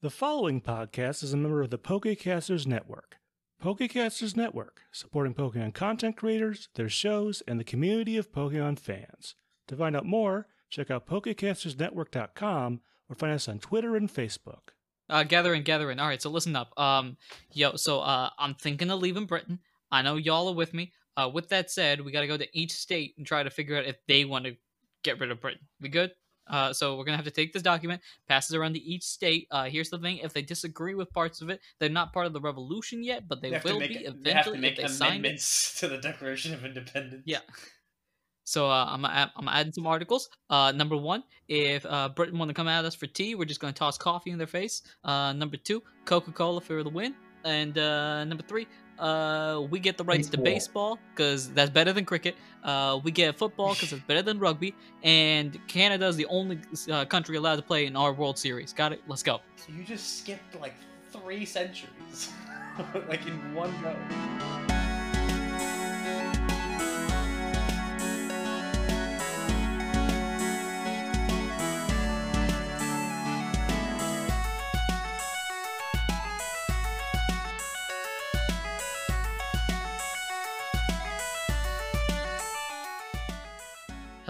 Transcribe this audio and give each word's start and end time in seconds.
The 0.00 0.10
following 0.10 0.60
podcast 0.60 1.24
is 1.24 1.32
a 1.32 1.36
member 1.36 1.60
of 1.60 1.70
the 1.70 1.78
Pokecasters 1.78 2.68
Network. 2.68 3.16
Pokecasters 3.60 4.36
Network, 4.36 4.82
supporting 4.92 5.34
Pokemon 5.34 5.74
content 5.74 6.16
creators, 6.16 6.68
their 6.76 6.88
shows, 6.88 7.42
and 7.48 7.58
the 7.58 7.64
community 7.64 8.16
of 8.16 8.30
Pokemon 8.30 8.78
fans. 8.78 9.34
To 9.66 9.74
find 9.74 9.96
out 9.96 10.06
more, 10.06 10.46
check 10.70 10.88
out 10.88 11.08
PokecastersNetwork.com 11.08 12.80
or 13.08 13.16
find 13.16 13.32
us 13.32 13.48
on 13.48 13.58
Twitter 13.58 13.96
and 13.96 14.08
Facebook. 14.08 14.68
Uh, 15.10 15.24
gathering, 15.24 15.64
gathering. 15.64 15.98
All 15.98 16.06
right, 16.06 16.22
so 16.22 16.30
listen 16.30 16.54
up. 16.54 16.78
Um, 16.78 17.16
yo, 17.52 17.74
so 17.74 17.98
uh, 17.98 18.30
I'm 18.38 18.54
thinking 18.54 18.92
of 18.92 19.00
leaving 19.00 19.26
Britain. 19.26 19.58
I 19.90 20.02
know 20.02 20.14
y'all 20.14 20.48
are 20.48 20.54
with 20.54 20.74
me. 20.74 20.92
Uh, 21.16 21.28
with 21.28 21.48
that 21.48 21.72
said, 21.72 22.02
we 22.02 22.12
got 22.12 22.20
to 22.20 22.28
go 22.28 22.36
to 22.36 22.46
each 22.56 22.70
state 22.70 23.14
and 23.18 23.26
try 23.26 23.42
to 23.42 23.50
figure 23.50 23.76
out 23.76 23.84
if 23.84 23.96
they 24.06 24.24
want 24.24 24.44
to 24.44 24.54
get 25.02 25.18
rid 25.18 25.32
of 25.32 25.40
Britain. 25.40 25.66
We 25.80 25.88
good? 25.88 26.12
Uh, 26.48 26.72
so 26.72 26.96
we're 26.96 27.04
gonna 27.04 27.16
have 27.16 27.24
to 27.24 27.30
take 27.30 27.52
this 27.52 27.62
document, 27.62 28.00
pass 28.28 28.50
it 28.50 28.56
around 28.56 28.74
to 28.74 28.80
each 28.80 29.02
state. 29.02 29.46
Uh, 29.50 29.64
here's 29.64 29.90
the 29.90 29.98
thing: 29.98 30.18
if 30.18 30.32
they 30.32 30.42
disagree 30.42 30.94
with 30.94 31.12
parts 31.12 31.40
of 31.40 31.48
it, 31.50 31.60
they're 31.78 31.88
not 31.88 32.12
part 32.12 32.26
of 32.26 32.32
the 32.32 32.40
revolution 32.40 33.02
yet, 33.02 33.28
but 33.28 33.40
they, 33.42 33.50
They 33.50 33.60
will 33.64 33.74
to 33.74 33.78
make, 33.80 33.88
be 33.90 33.94
they 33.98 34.32
have 34.32 34.44
to 34.44 34.52
eventually 34.52 34.58
make 34.58 34.78
if 34.78 34.86
they 34.86 34.88
sign 34.88 35.08
amendments 35.10 35.74
to 35.80 35.88
the 35.88 35.98
Declaration 35.98 36.54
of 36.54 36.64
Independence. 36.64 37.22
Yeah. 37.26 37.40
So 38.44 38.66
uh, 38.66 38.86
I'm 38.88 39.04
I'm 39.04 39.48
adding 39.48 39.72
some 39.72 39.86
articles. 39.86 40.30
Uh, 40.48 40.72
number 40.72 40.96
one, 40.96 41.22
if 41.48 41.84
uh, 41.84 42.08
Britain 42.08 42.38
want 42.38 42.48
to 42.48 42.54
come 42.54 42.66
at 42.66 42.82
us 42.82 42.94
for 42.94 43.06
tea, 43.06 43.34
we're 43.34 43.44
just 43.44 43.60
gonna 43.60 43.74
toss 43.74 43.98
coffee 43.98 44.30
in 44.30 44.38
their 44.38 44.46
face. 44.46 44.80
Uh, 45.04 45.34
number 45.34 45.58
two, 45.58 45.82
Coca-Cola 46.06 46.62
for 46.62 46.82
the 46.82 46.88
win. 46.88 47.14
And 47.44 47.76
uh, 47.76 48.24
number 48.24 48.42
three, 48.42 48.66
uh, 48.98 49.66
we 49.70 49.78
get 49.80 49.96
the 49.96 50.04
rights 50.04 50.28
to 50.28 50.38
baseball 50.38 50.98
because 51.14 51.50
that's 51.50 51.70
better 51.70 51.92
than 51.92 52.04
cricket. 52.04 52.36
Uh, 52.64 52.98
we 53.02 53.10
get 53.10 53.36
football 53.36 53.74
because 53.74 53.92
it's 53.92 54.02
better 54.04 54.22
than 54.22 54.38
rugby. 54.38 54.74
And 55.02 55.58
Canada 55.68 56.06
is 56.06 56.16
the 56.16 56.26
only 56.26 56.58
uh, 56.90 57.04
country 57.04 57.36
allowed 57.36 57.56
to 57.56 57.62
play 57.62 57.86
in 57.86 57.96
our 57.96 58.12
World 58.12 58.38
Series. 58.38 58.72
Got 58.72 58.92
it? 58.92 59.02
Let's 59.06 59.22
go. 59.22 59.40
So 59.56 59.72
you 59.72 59.84
just 59.84 60.18
skipped 60.18 60.60
like 60.60 60.74
three 61.12 61.44
centuries, 61.44 62.32
like 63.08 63.26
in 63.26 63.54
one 63.54 63.72
go. 63.82 64.57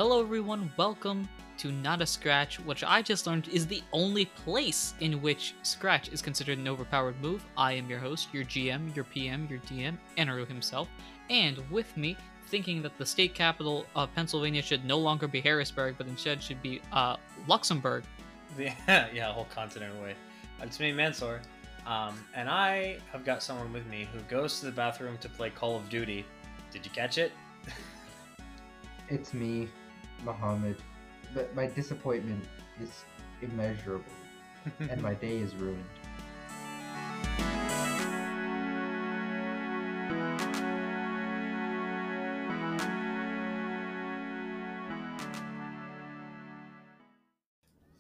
Hello, 0.09 0.23
everyone. 0.23 0.73
Welcome 0.79 1.29
to 1.59 1.71
Not 1.71 2.01
a 2.01 2.07
Scratch, 2.07 2.59
which 2.61 2.83
I 2.83 3.03
just 3.03 3.27
learned 3.27 3.47
is 3.49 3.67
the 3.67 3.83
only 3.93 4.25
place 4.25 4.95
in 5.01 5.21
which 5.21 5.55
Scratch 5.63 6.09
is 6.09 6.23
considered 6.23 6.57
an 6.57 6.67
overpowered 6.67 7.21
move. 7.21 7.45
I 7.59 7.73
am 7.75 7.91
your 7.91 7.99
host, 7.99 8.29
your 8.33 8.45
GM, 8.45 8.97
your 8.97 9.05
PM, 9.05 9.47
your 9.51 9.59
DM, 9.59 9.99
Anaru 10.17 10.49
himself, 10.49 10.89
and 11.29 11.59
with 11.71 11.95
me, 11.95 12.17
thinking 12.47 12.81
that 12.81 12.97
the 12.97 13.05
state 13.05 13.35
capital 13.35 13.85
of 13.95 14.09
Pennsylvania 14.15 14.63
should 14.63 14.83
no 14.83 14.97
longer 14.97 15.29
be 15.29 15.43
Harrisburg, 15.43 15.97
but 15.99 16.07
instead 16.07 16.43
should 16.43 16.63
be 16.63 16.81
uh, 16.91 17.17
Luxembourg. 17.47 18.03
Yeah, 18.59 19.09
yeah, 19.13 19.29
a 19.29 19.33
whole 19.35 19.47
continent 19.55 19.95
away. 19.99 20.15
It's 20.63 20.81
me, 20.81 20.91
Mansour. 20.91 21.43
Um, 21.87 22.19
and 22.35 22.49
I 22.49 22.97
have 23.13 23.27
got 23.27 23.43
someone 23.43 23.75
with 23.75 23.87
me 23.89 24.09
who 24.11 24.21
goes 24.21 24.59
to 24.61 24.65
the 24.65 24.73
bathroom 24.73 25.19
to 25.19 25.29
play 25.29 25.51
Call 25.51 25.77
of 25.77 25.91
Duty. 25.91 26.25
Did 26.73 26.87
you 26.87 26.93
catch 26.93 27.19
it? 27.19 27.31
It's 29.11 29.33
me, 29.33 29.71
Muhammad. 30.25 30.77
But 31.35 31.55
my 31.55 31.67
disappointment 31.67 32.45
is 32.83 33.05
immeasurable, 33.43 34.05
and 34.81 35.03
my 35.03 35.15
day 35.15 35.39
is 35.39 35.55
ruined. 35.55 35.85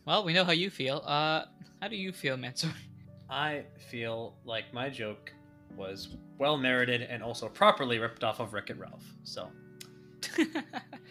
Well, 0.08 0.24
we 0.24 0.32
know 0.32 0.44
how 0.44 0.52
you 0.52 0.70
feel. 0.70 1.02
Uh, 1.04 1.44
how 1.82 1.88
do 1.88 1.96
you 1.96 2.12
feel, 2.12 2.38
Mansour? 2.38 2.72
I 3.28 3.64
feel 3.90 4.36
like 4.46 4.72
my 4.72 4.88
joke 4.88 5.30
was 5.76 6.16
well 6.38 6.56
merited 6.56 7.02
and 7.02 7.22
also 7.22 7.46
properly 7.46 7.98
ripped 7.98 8.24
off 8.24 8.40
of 8.40 8.54
Wreck 8.54 8.70
It 8.70 8.78
Ralph. 8.78 9.04
So 9.24 9.50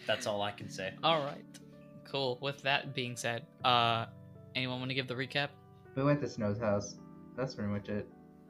that's 0.06 0.26
all 0.26 0.42
I 0.42 0.50
can 0.52 0.68
say. 0.70 0.92
All 1.02 1.24
right, 1.24 1.44
cool. 2.10 2.38
With 2.40 2.62
that 2.62 2.94
being 2.94 3.16
said, 3.16 3.46
uh, 3.64 4.06
anyone 4.54 4.78
want 4.78 4.90
to 4.90 4.94
give 4.94 5.08
the 5.08 5.14
recap? 5.14 5.48
We 5.94 6.02
went 6.04 6.20
to 6.22 6.28
Snow's 6.28 6.58
house. 6.58 6.96
That's 7.36 7.54
pretty 7.54 7.70
much 7.70 7.88
it. 7.88 8.06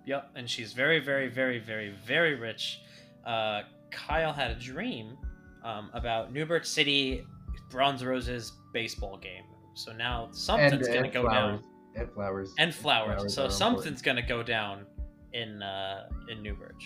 Yep, 0.06 0.30
and 0.36 0.48
she's 0.48 0.72
very, 0.72 1.00
very, 1.00 1.28
very, 1.28 1.58
very, 1.58 1.94
very 2.06 2.34
rich. 2.34 2.80
Uh, 3.26 3.62
Kyle 3.90 4.32
had 4.32 4.50
a 4.50 4.54
dream 4.54 5.16
um, 5.64 5.90
about 5.92 6.32
Newburgh 6.32 6.64
City 6.64 7.26
Bronze 7.70 8.04
Roses 8.04 8.52
baseball 8.72 9.18
game. 9.18 9.44
So 9.74 9.92
now 9.92 10.28
something's 10.32 10.72
and, 10.72 10.82
gonna 10.86 11.00
and 11.04 11.12
go 11.12 11.22
flowers. 11.22 11.60
down, 11.60 11.70
And 11.96 12.12
flowers. 12.12 12.54
and 12.58 12.74
flowers. 12.74 13.16
Flowers 13.16 13.34
so 13.34 13.44
are 13.46 13.50
something's 13.50 14.02
gonna 14.02 14.26
go 14.26 14.42
down 14.42 14.86
in 15.34 15.62
uh, 15.62 16.08
in 16.30 16.42
Newburgh. 16.42 16.80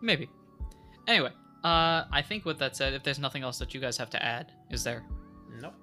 Maybe. 0.00 0.28
Anyway, 1.08 1.30
uh, 1.64 2.04
I 2.10 2.22
think 2.26 2.44
with 2.44 2.58
that 2.58 2.76
said, 2.76 2.94
if 2.94 3.02
there's 3.02 3.18
nothing 3.18 3.42
else 3.42 3.58
that 3.58 3.74
you 3.74 3.80
guys 3.80 3.96
have 3.98 4.10
to 4.10 4.24
add, 4.24 4.52
is 4.70 4.82
there? 4.84 5.04
Nope. 5.60 5.74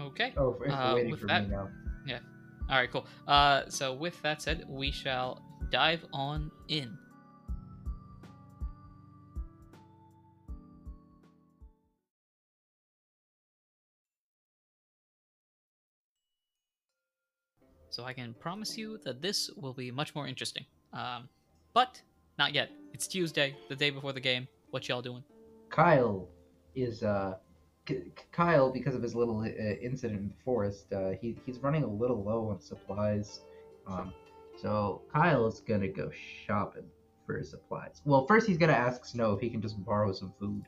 Okay. 0.00 0.32
Oh, 0.36 0.56
it's 0.64 0.72
Uh, 0.72 0.92
waiting 0.94 1.10
with 1.10 1.20
for 1.20 1.26
that- 1.26 1.44
me 1.48 1.54
now. 1.54 1.68
Yeah. 2.06 2.20
All 2.68 2.76
right, 2.76 2.90
cool. 2.90 3.06
Uh, 3.26 3.68
so 3.68 3.92
with 3.94 4.20
that 4.22 4.42
said, 4.42 4.64
we 4.68 4.90
shall 4.90 5.42
dive 5.70 6.04
on 6.12 6.50
in. 6.68 6.96
So 17.90 18.04
I 18.04 18.12
can 18.12 18.34
promise 18.34 18.76
you 18.76 18.98
that 19.04 19.22
this 19.22 19.50
will 19.56 19.72
be 19.72 19.90
much 19.90 20.14
more 20.14 20.26
interesting. 20.26 20.64
Um, 20.92 21.28
but 21.72 22.00
not 22.38 22.52
yet. 22.52 22.70
It's 22.92 23.06
Tuesday, 23.06 23.56
the 23.68 23.76
day 23.76 23.90
before 23.90 24.12
the 24.12 24.20
game. 24.20 24.48
What 24.70 24.88
y'all 24.88 25.02
doing? 25.02 25.22
Kyle 25.70 26.28
is 26.74 27.02
uh, 27.02 27.36
K- 27.84 28.12
Kyle 28.32 28.70
because 28.70 28.94
of 28.94 29.02
his 29.02 29.14
little 29.14 29.40
uh, 29.40 29.46
incident 29.46 30.20
in 30.20 30.28
the 30.28 30.34
forest. 30.44 30.92
Uh, 30.92 31.10
he 31.20 31.36
he's 31.46 31.58
running 31.58 31.82
a 31.82 31.90
little 31.90 32.22
low 32.22 32.48
on 32.48 32.60
supplies. 32.60 33.40
Um, 33.86 34.12
so 34.60 35.02
Kyle 35.12 35.46
is 35.46 35.60
gonna 35.60 35.88
go 35.88 36.10
shopping 36.46 36.86
for 37.26 37.38
his 37.38 37.50
supplies. 37.50 38.00
Well, 38.04 38.26
first 38.26 38.46
he's 38.46 38.58
gonna 38.58 38.72
ask 38.72 39.04
Snow 39.04 39.32
if 39.32 39.40
he 39.40 39.48
can 39.48 39.62
just 39.62 39.82
borrow 39.84 40.12
some 40.12 40.32
food. 40.38 40.64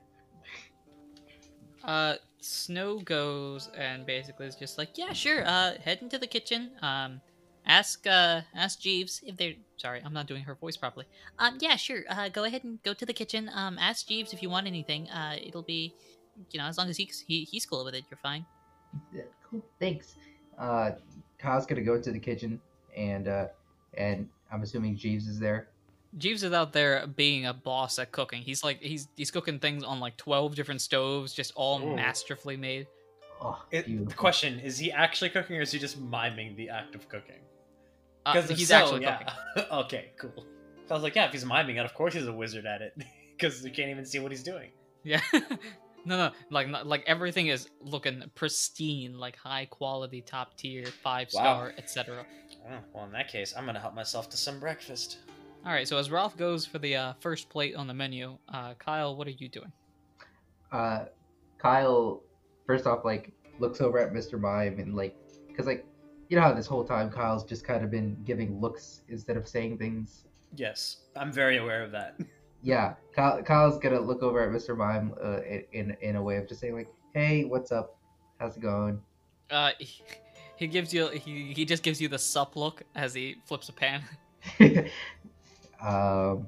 Uh, 1.84 2.16
Snow 2.40 2.98
goes 3.00 3.70
and 3.76 4.06
basically 4.06 4.46
is 4.46 4.54
just 4.54 4.78
like, 4.78 4.96
yeah, 4.96 5.12
sure. 5.12 5.46
Uh, 5.46 5.74
head 5.82 5.98
into 6.02 6.18
the 6.18 6.26
kitchen. 6.26 6.70
Um, 6.82 7.20
ask 7.68 8.06
uh, 8.06 8.42
ask 8.54 8.80
Jeeves 8.80 9.20
if 9.24 9.36
they're 9.36 9.54
sorry, 9.76 10.02
I'm 10.04 10.12
not 10.12 10.26
doing 10.26 10.42
her 10.42 10.54
voice 10.54 10.76
properly. 10.76 11.06
Um, 11.38 11.58
yeah, 11.60 11.76
sure. 11.76 12.00
Uh, 12.08 12.28
go 12.28 12.44
ahead 12.44 12.64
and 12.64 12.82
go 12.82 12.94
to 12.94 13.06
the 13.06 13.12
kitchen. 13.12 13.50
Um, 13.54 13.78
ask 13.78 14.08
Jeeves 14.08 14.32
if 14.32 14.42
you 14.42 14.50
want 14.50 14.66
anything. 14.66 15.08
Uh, 15.10 15.36
it'll 15.40 15.62
be, 15.62 15.94
you 16.50 16.58
know, 16.58 16.66
as 16.66 16.78
long 16.78 16.88
as 16.88 16.96
he's 16.96 17.24
he, 17.26 17.44
he's 17.44 17.66
cool 17.66 17.84
with 17.84 17.94
it, 17.94 18.04
you're 18.10 18.18
fine. 18.18 18.44
Yeah, 19.14 19.22
cool. 19.48 19.64
Thanks. 19.78 20.14
Uh, 20.58 20.92
Kyle's 21.38 21.66
gonna 21.66 21.82
go 21.82 22.00
to 22.00 22.10
the 22.10 22.18
kitchen 22.18 22.60
and 22.96 23.28
uh, 23.28 23.46
and 23.94 24.28
I'm 24.52 24.62
assuming 24.62 24.96
Jeeves 24.96 25.28
is 25.28 25.38
there. 25.38 25.68
Jeeves 26.16 26.42
is 26.42 26.52
out 26.52 26.72
there 26.72 27.06
being 27.06 27.46
a 27.46 27.52
boss 27.52 27.98
at 27.98 28.12
cooking. 28.12 28.42
He's 28.42 28.64
like 28.64 28.80
he's 28.80 29.08
he's 29.16 29.30
cooking 29.30 29.58
things 29.58 29.84
on 29.84 30.00
like 30.00 30.16
twelve 30.16 30.54
different 30.54 30.80
stoves, 30.80 31.32
just 31.34 31.52
all 31.54 31.82
Ooh. 31.82 31.94
masterfully 31.94 32.56
made. 32.56 32.86
Oh, 33.40 33.62
It, 33.70 33.86
the 34.08 34.14
question 34.14 34.58
is: 34.58 34.78
He 34.78 34.90
actually 34.90 35.30
cooking, 35.30 35.56
or 35.56 35.60
is 35.60 35.70
he 35.70 35.78
just 35.78 36.00
miming 36.00 36.56
the 36.56 36.70
act 36.70 36.94
of 36.94 37.08
cooking? 37.08 37.36
Uh, 38.26 38.42
he's 38.42 38.68
so, 38.68 38.76
actually 38.76 39.02
yeah. 39.02 39.18
cooking. 39.54 39.64
okay, 39.72 40.10
cool. 40.18 40.46
So 40.86 40.90
I 40.90 40.94
was 40.94 41.02
like, 41.02 41.14
yeah, 41.14 41.26
if 41.26 41.32
he's 41.32 41.44
miming 41.44 41.76
it, 41.76 41.84
of 41.84 41.94
course 41.94 42.14
he's 42.14 42.26
a 42.26 42.32
wizard 42.32 42.66
at 42.66 42.82
it, 42.82 42.92
because 43.36 43.64
you 43.64 43.70
can't 43.70 43.90
even 43.90 44.04
see 44.04 44.18
what 44.18 44.32
he's 44.32 44.42
doing. 44.42 44.70
Yeah. 45.04 45.20
no, 45.32 46.16
no, 46.16 46.30
like 46.50 46.68
not, 46.68 46.86
like 46.86 47.04
everything 47.06 47.48
is 47.48 47.68
looking 47.80 48.22
pristine, 48.34 49.18
like 49.18 49.36
high 49.36 49.66
quality, 49.66 50.22
top 50.22 50.56
tier, 50.56 50.86
five 50.86 51.28
Wow. 51.32 51.40
star, 51.42 51.74
etc. 51.78 52.24
Oh, 52.70 52.78
well, 52.92 53.04
in 53.04 53.12
that 53.12 53.28
case, 53.28 53.54
I'm 53.56 53.66
gonna 53.66 53.80
help 53.80 53.94
myself 53.94 54.28
to 54.30 54.36
some 54.36 54.58
breakfast. 54.60 55.18
All 55.66 55.72
right, 55.72 55.86
so 55.86 55.98
as 55.98 56.10
Ralph 56.10 56.36
goes 56.36 56.64
for 56.64 56.78
the 56.78 56.96
uh, 56.96 57.12
first 57.20 57.48
plate 57.48 57.74
on 57.74 57.86
the 57.86 57.94
menu, 57.94 58.38
uh, 58.52 58.74
Kyle, 58.74 59.16
what 59.16 59.26
are 59.26 59.32
you 59.32 59.48
doing? 59.48 59.72
uh, 60.72 61.04
Kyle 61.58 62.22
first 62.66 62.86
off 62.86 63.04
like 63.04 63.32
looks 63.58 63.80
over 63.80 63.98
at 63.98 64.12
Mr. 64.12 64.38
Mime 64.38 64.78
and 64.78 64.94
like, 64.94 65.16
cause 65.56 65.66
like, 65.66 65.84
you 66.28 66.36
know 66.36 66.42
how 66.42 66.52
this 66.52 66.66
whole 66.66 66.84
time 66.84 67.10
Kyle's 67.10 67.44
just 67.44 67.64
kind 67.64 67.84
of 67.84 67.90
been 67.90 68.16
giving 68.24 68.60
looks 68.60 69.02
instead 69.08 69.36
of 69.36 69.48
saying 69.48 69.78
things. 69.78 70.24
Yes, 70.56 70.98
I'm 71.16 71.32
very 71.32 71.58
aware 71.58 71.82
of 71.82 71.90
that. 71.92 72.18
Yeah, 72.62 72.94
Kyle, 73.14 73.42
Kyle's 73.42 73.78
gonna 73.78 74.00
look 74.00 74.22
over 74.22 74.42
at 74.42 74.50
Mr. 74.50 74.76
Mime 74.76 75.14
uh, 75.22 75.40
in 75.72 75.96
in 76.00 76.16
a 76.16 76.22
way 76.22 76.36
of 76.36 76.48
just 76.48 76.60
saying 76.60 76.74
like, 76.74 76.88
"Hey, 77.14 77.44
what's 77.44 77.72
up? 77.72 77.96
How's 78.38 78.56
it 78.56 78.60
going?" 78.60 79.00
Uh, 79.50 79.70
he, 79.78 80.02
he 80.56 80.66
gives 80.66 80.92
you 80.92 81.08
he, 81.08 81.52
he 81.54 81.64
just 81.64 81.82
gives 81.82 82.00
you 82.00 82.08
the 82.08 82.18
sup 82.18 82.56
look 82.56 82.82
as 82.94 83.14
he 83.14 83.36
flips 83.44 83.68
a 83.68 83.72
pan. 83.72 84.02
um, 85.80 86.46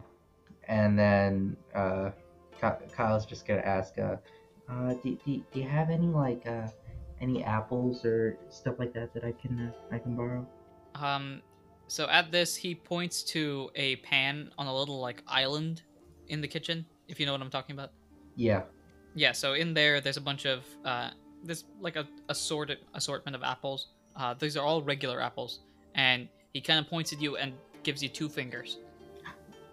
and 0.68 0.98
then 0.98 1.56
uh, 1.74 2.10
Kyle's 2.92 3.26
just 3.26 3.46
gonna 3.46 3.60
ask, 3.60 3.98
uh, 3.98 4.16
uh, 4.68 4.94
do, 5.02 5.18
do, 5.24 5.42
do 5.52 5.60
you 5.60 5.68
have 5.68 5.90
any 5.90 6.06
like 6.06 6.46
uh, 6.46 6.68
any 7.20 7.44
apples 7.44 8.05
or 8.05 8.38
stuff 8.49 8.76
like 8.78 8.93
that 8.94 9.12
that 9.14 9.25
I 9.25 9.32
can 9.32 9.72
uh, 9.72 9.94
I 9.94 9.99
can 9.99 10.17
borrow? 10.17 10.46
Um, 10.94 11.43
so 11.87 12.08
at 12.08 12.31
this, 12.31 12.56
he 12.56 12.75
points 12.75 13.22
to 13.25 13.70
a 13.75 13.96
pan 13.96 14.50
on 14.58 14.67
a 14.67 14.75
little 14.75 15.00
like 15.00 15.22
island 15.26 15.82
in 16.28 16.40
the 16.40 16.49
kitchen. 16.49 16.87
If 17.08 17.19
you 17.19 17.26
know 17.26 17.32
what 17.32 17.40
I'm 17.40 17.50
talking 17.50 17.75
about. 17.75 17.90
Yeah. 18.37 18.62
Yeah. 19.14 19.32
So 19.32 19.55
in 19.55 19.75
there, 19.75 20.00
there's 20.00 20.17
a 20.17 20.20
bunch 20.20 20.46
of 20.46 20.64
uh, 20.84 21.11
there's 21.44 21.64
like 21.81 21.96
a 21.96 22.06
assorted 22.28 22.78
assortment 22.94 23.34
of 23.34 23.43
apples. 23.43 23.88
Uh, 24.16 24.34
these 24.34 24.56
are 24.56 24.64
all 24.64 24.82
regular 24.82 25.20
apples, 25.20 25.61
and 25.94 26.28
he 26.52 26.61
kind 26.61 26.78
of 26.78 26.88
points 26.88 27.12
at 27.12 27.20
you 27.20 27.37
and 27.37 27.52
gives 27.82 28.02
you 28.02 28.08
two 28.08 28.28
fingers. 28.28 28.78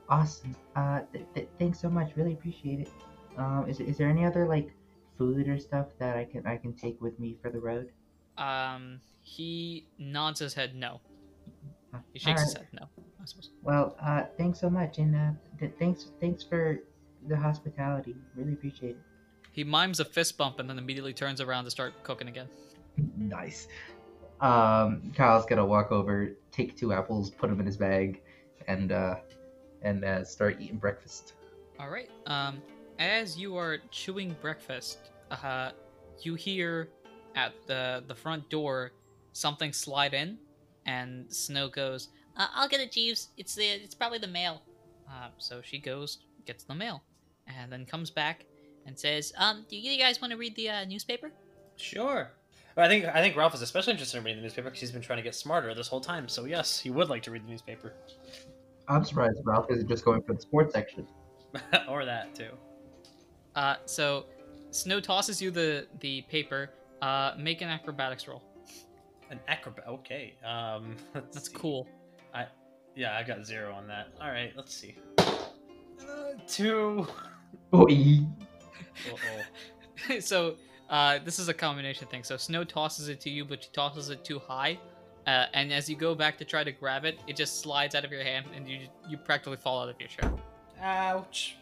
Awesome. 0.09 0.55
Uh, 0.75 1.01
th- 1.11 1.25
th- 1.35 1.47
thanks 1.59 1.79
so 1.79 1.89
much. 1.89 2.11
Really 2.15 2.33
appreciate 2.33 2.79
it. 2.79 2.91
Um, 3.37 3.65
is 3.67 3.79
is 3.79 3.97
there 3.97 4.09
any 4.09 4.25
other 4.25 4.47
like 4.47 4.71
food 5.17 5.47
or 5.47 5.59
stuff 5.59 5.87
that 5.99 6.17
I 6.17 6.25
can 6.25 6.45
I 6.45 6.57
can 6.57 6.73
take 6.73 7.01
with 7.01 7.19
me 7.19 7.37
for 7.41 7.49
the 7.49 7.59
road? 7.59 7.91
Um, 8.37 8.99
he 9.21 9.87
nods 9.97 10.39
his 10.39 10.53
head 10.53 10.75
no. 10.75 11.01
He 12.13 12.19
shakes 12.19 12.41
his 12.43 12.53
head 12.53 12.67
no. 12.73 12.87
I 13.21 13.25
suppose. 13.25 13.49
Well, 13.63 13.95
uh, 14.01 14.23
thanks 14.37 14.59
so 14.59 14.69
much, 14.69 14.99
and 14.99 15.15
uh, 15.15 15.31
th- 15.59 15.73
thanks 15.79 16.11
thanks 16.21 16.43
for 16.43 16.79
the 17.27 17.35
hospitality. 17.35 18.15
Really 18.35 18.53
appreciate 18.53 18.91
it. 18.91 19.01
He 19.51 19.63
mimes 19.63 19.99
a 19.99 20.05
fist 20.05 20.37
bump 20.37 20.59
and 20.59 20.69
then 20.69 20.77
immediately 20.77 21.13
turns 21.13 21.41
around 21.41 21.65
to 21.65 21.71
start 21.71 21.93
cooking 22.03 22.27
again. 22.27 22.47
Nice. 23.15 23.67
Um, 24.41 25.11
Kyle's 25.15 25.45
gonna 25.45 25.65
walk 25.65 25.91
over, 25.91 26.35
take 26.51 26.75
two 26.75 26.93
apples, 26.93 27.29
put 27.29 27.49
them 27.49 27.59
in 27.59 27.65
his 27.67 27.77
bag, 27.77 28.21
and 28.67 28.91
uh, 28.91 29.15
and 29.83 30.03
uh, 30.03 30.23
start 30.23 30.57
eating 30.59 30.77
breakfast. 30.77 31.33
All 31.79 31.89
right. 31.89 32.09
Um, 32.25 32.61
as 32.99 33.37
you 33.37 33.55
are 33.57 33.77
chewing 33.91 34.35
breakfast, 34.41 35.11
uh, 35.31 35.71
you 36.21 36.35
hear 36.35 36.89
at 37.35 37.53
the 37.67 38.03
the 38.07 38.15
front 38.15 38.49
door 38.49 38.91
something 39.33 39.71
slide 39.73 40.13
in, 40.13 40.37
and 40.85 41.31
Snow 41.33 41.69
goes, 41.69 42.09
uh, 42.35 42.47
"I'll 42.53 42.67
get 42.67 42.79
it, 42.79 42.91
Jeeves. 42.91 43.29
It's 43.37 43.55
the 43.55 43.65
it's 43.65 43.95
probably 43.95 44.19
the 44.19 44.27
mail." 44.27 44.61
Uh, 45.09 45.29
so 45.37 45.61
she 45.61 45.79
goes, 45.79 46.19
gets 46.45 46.63
the 46.63 46.75
mail, 46.75 47.03
and 47.45 47.71
then 47.71 47.85
comes 47.85 48.09
back 48.09 48.45
and 48.85 48.97
says, 48.97 49.33
"Um, 49.37 49.65
do 49.69 49.77
you 49.77 49.97
guys 49.99 50.21
want 50.21 50.31
to 50.31 50.37
read 50.37 50.55
the 50.55 50.69
uh, 50.69 50.85
newspaper?" 50.85 51.31
Sure. 51.75 52.31
But 52.75 52.85
I 52.85 52.87
think 52.89 53.05
I 53.05 53.21
think 53.21 53.35
Ralph 53.35 53.55
is 53.55 53.61
especially 53.61 53.93
interested 53.93 54.17
in 54.17 54.23
reading 54.23 54.39
the 54.39 54.43
newspaper 54.43 54.69
because 54.69 54.81
he's 54.81 54.91
been 54.91 55.01
trying 55.01 55.17
to 55.17 55.23
get 55.23 55.35
smarter 55.35 55.73
this 55.73 55.87
whole 55.87 56.01
time. 56.01 56.27
So 56.27 56.45
yes, 56.45 56.79
he 56.79 56.89
would 56.89 57.09
like 57.09 57.23
to 57.23 57.31
read 57.31 57.43
the 57.43 57.49
newspaper, 57.49 57.93
I'm 58.87 59.03
surprised 59.03 59.39
Ralph 59.43 59.69
isn't 59.69 59.87
just 59.87 60.05
going 60.05 60.21
for 60.21 60.33
the 60.33 60.41
sports 60.41 60.73
section. 60.73 61.07
or 61.89 62.05
that 62.05 62.33
too. 62.35 62.49
Uh, 63.57 63.75
so 63.85 64.25
Snow 64.69 64.99
tosses 64.99 65.41
you 65.41 65.49
the 65.51 65.87
the 65.99 66.21
paper. 66.29 66.69
Uh, 67.01 67.33
make 67.37 67.61
an 67.61 67.67
acrobatics 67.69 68.27
roll. 68.27 68.43
An 69.29 69.39
acrobat. 69.47 69.85
Okay. 69.87 70.35
Um, 70.45 70.95
That's 71.13 71.47
see. 71.49 71.55
cool. 71.55 71.87
I 72.33 72.45
yeah, 72.95 73.17
I 73.17 73.23
got 73.23 73.45
zero 73.45 73.73
on 73.73 73.87
that. 73.87 74.09
All 74.21 74.29
right, 74.29 74.53
let's 74.55 74.73
see. 74.73 74.95
Uh, 75.17 76.33
two. 76.47 77.07
Boy. 77.71 78.19
Uh-oh. 79.11 80.19
so 80.19 80.55
uh, 80.89 81.19
this 81.25 81.39
is 81.39 81.49
a 81.49 81.53
combination 81.53 82.07
thing. 82.07 82.23
So 82.23 82.37
Snow 82.37 82.63
tosses 82.63 83.09
it 83.09 83.19
to 83.21 83.29
you, 83.29 83.43
but 83.43 83.63
she 83.63 83.69
tosses 83.73 84.09
it 84.09 84.23
too 84.23 84.39
high, 84.39 84.77
uh, 85.25 85.45
and 85.53 85.73
as 85.73 85.89
you 85.89 85.95
go 85.95 86.13
back 86.13 86.37
to 86.37 86.45
try 86.45 86.63
to 86.63 86.71
grab 86.71 87.05
it, 87.05 87.19
it 87.27 87.35
just 87.35 87.59
slides 87.59 87.95
out 87.95 88.05
of 88.05 88.11
your 88.11 88.23
hand, 88.23 88.45
and 88.55 88.69
you 88.69 88.81
you 89.09 89.17
practically 89.17 89.57
fall 89.57 89.81
out 89.81 89.89
of 89.89 89.99
your 89.99 90.09
chair. 90.09 90.31
Ouch. 90.79 91.57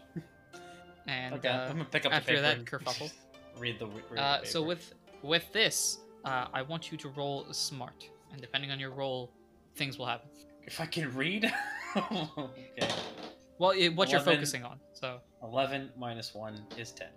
And 1.08 1.36
okay, 1.36 1.48
uh, 1.50 1.62
I'm 1.70 1.72
gonna 1.74 1.86
pick 1.86 2.06
up 2.06 2.14
after 2.14 2.32
the 2.32 2.38
paper 2.38 2.42
that 2.42 2.58
and 2.58 2.68
kerfuffle. 2.68 3.12
read 3.60 3.80
the. 3.80 3.88
Read 3.88 4.04
the 4.12 4.22
uh, 4.22 4.44
so 4.44 4.62
with 4.64 4.94
with 5.22 5.52
this, 5.54 6.00
uh, 6.24 6.48
I 6.54 6.62
want 6.62 6.92
you 6.92 6.98
to 6.98 7.10
roll 7.10 7.46
smart, 7.52 8.10
and 8.32 8.42
depending 8.42 8.72
on 8.72 8.80
your 8.80 8.92
roll, 8.92 9.32
things 9.76 9.98
will 9.98 10.06
happen. 10.08 10.30
if 10.64 10.80
I 10.82 10.86
can 10.86 11.14
read. 11.16 11.52
okay. 11.96 12.90
Well, 13.58 13.72
it, 13.72 13.90
what 13.90 14.10
you're 14.12 14.20
focusing 14.20 14.64
on. 14.64 14.80
So 14.94 15.20
Eleven 15.44 15.90
minus 15.98 16.34
one 16.34 16.66
is 16.78 16.92
ten. 16.92 17.10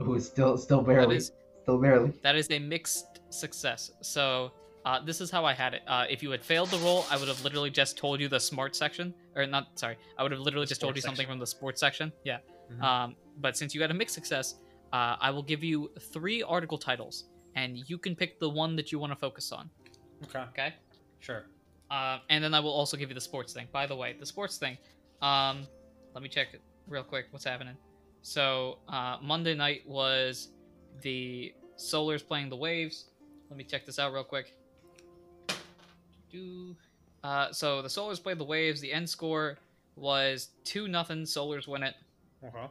Ooh, 0.00 0.18
still 0.20 0.56
still 0.56 0.82
barely. 0.82 1.16
is 1.16 1.32
Still 1.62 1.78
barely. 1.78 2.12
That 2.22 2.36
is 2.36 2.48
a 2.50 2.60
mixed 2.60 3.20
success. 3.30 3.90
So 4.00 4.52
uh, 4.84 5.00
this 5.04 5.20
is 5.20 5.32
how 5.32 5.44
I 5.44 5.52
had 5.52 5.74
it. 5.74 5.82
Uh, 5.88 6.04
if 6.08 6.22
you 6.22 6.30
had 6.30 6.44
failed 6.44 6.70
the 6.70 6.78
roll, 6.78 7.04
I 7.10 7.16
would 7.16 7.26
have 7.26 7.42
literally 7.42 7.70
just 7.70 7.98
told 7.98 8.20
you 8.20 8.28
the 8.28 8.38
smart 8.38 8.76
section, 8.76 9.12
or 9.34 9.44
not. 9.46 9.76
Sorry, 9.78 9.96
I 10.16 10.22
would 10.22 10.30
have 10.30 10.40
literally 10.40 10.64
The 10.66 10.68
just 10.70 10.80
told 10.80 10.94
you 10.94 11.00
sports 11.02 11.06
something 11.08 11.24
section. 11.24 11.32
from 11.32 11.40
the 11.40 11.46
sports 11.46 11.80
section. 11.80 12.12
Yeah. 12.24 12.38
Mhm. 12.70 12.82
Um, 12.82 13.16
but 13.38 13.56
since 13.56 13.74
you 13.74 13.80
had 13.80 13.90
a 13.90 13.94
mixed 13.94 14.14
success, 14.14 14.56
uh, 14.92 15.16
I 15.20 15.30
will 15.30 15.42
give 15.42 15.62
you 15.62 15.90
three 16.12 16.42
article 16.42 16.78
titles, 16.78 17.24
and 17.54 17.88
you 17.88 17.98
can 17.98 18.14
pick 18.16 18.38
the 18.38 18.48
one 18.48 18.76
that 18.76 18.92
you 18.92 18.98
want 18.98 19.12
to 19.12 19.16
focus 19.16 19.52
on. 19.52 19.70
Okay. 20.24 20.40
Okay. 20.50 20.74
Sure. 21.20 21.46
Uh, 21.90 22.18
and 22.30 22.42
then 22.42 22.54
I 22.54 22.60
will 22.60 22.72
also 22.72 22.96
give 22.96 23.08
you 23.08 23.14
the 23.14 23.20
sports 23.20 23.52
thing. 23.52 23.68
By 23.72 23.86
the 23.86 23.94
way, 23.94 24.14
the 24.18 24.26
sports 24.26 24.58
thing. 24.58 24.76
Um, 25.22 25.66
let 26.14 26.22
me 26.22 26.28
check 26.28 26.48
real 26.88 27.02
quick. 27.02 27.26
What's 27.30 27.44
happening? 27.44 27.76
So 28.22 28.78
uh, 28.88 29.18
Monday 29.22 29.54
night 29.54 29.86
was 29.86 30.48
the 31.02 31.54
Solars 31.76 32.26
playing 32.26 32.48
the 32.48 32.56
Waves. 32.56 33.10
Let 33.50 33.56
me 33.56 33.64
check 33.64 33.86
this 33.86 33.98
out 33.98 34.12
real 34.12 34.24
quick. 34.24 34.56
Do 36.30 36.74
uh, 37.22 37.52
so 37.52 37.82
the 37.82 37.88
Solars 37.88 38.22
played 38.22 38.38
the 38.38 38.44
Waves. 38.44 38.80
The 38.80 38.92
end 38.92 39.08
score 39.08 39.58
was 39.94 40.48
two 40.64 40.88
nothing. 40.88 41.22
Solars 41.22 41.68
win 41.68 41.82
it 41.82 41.94
Okay. 42.44 42.66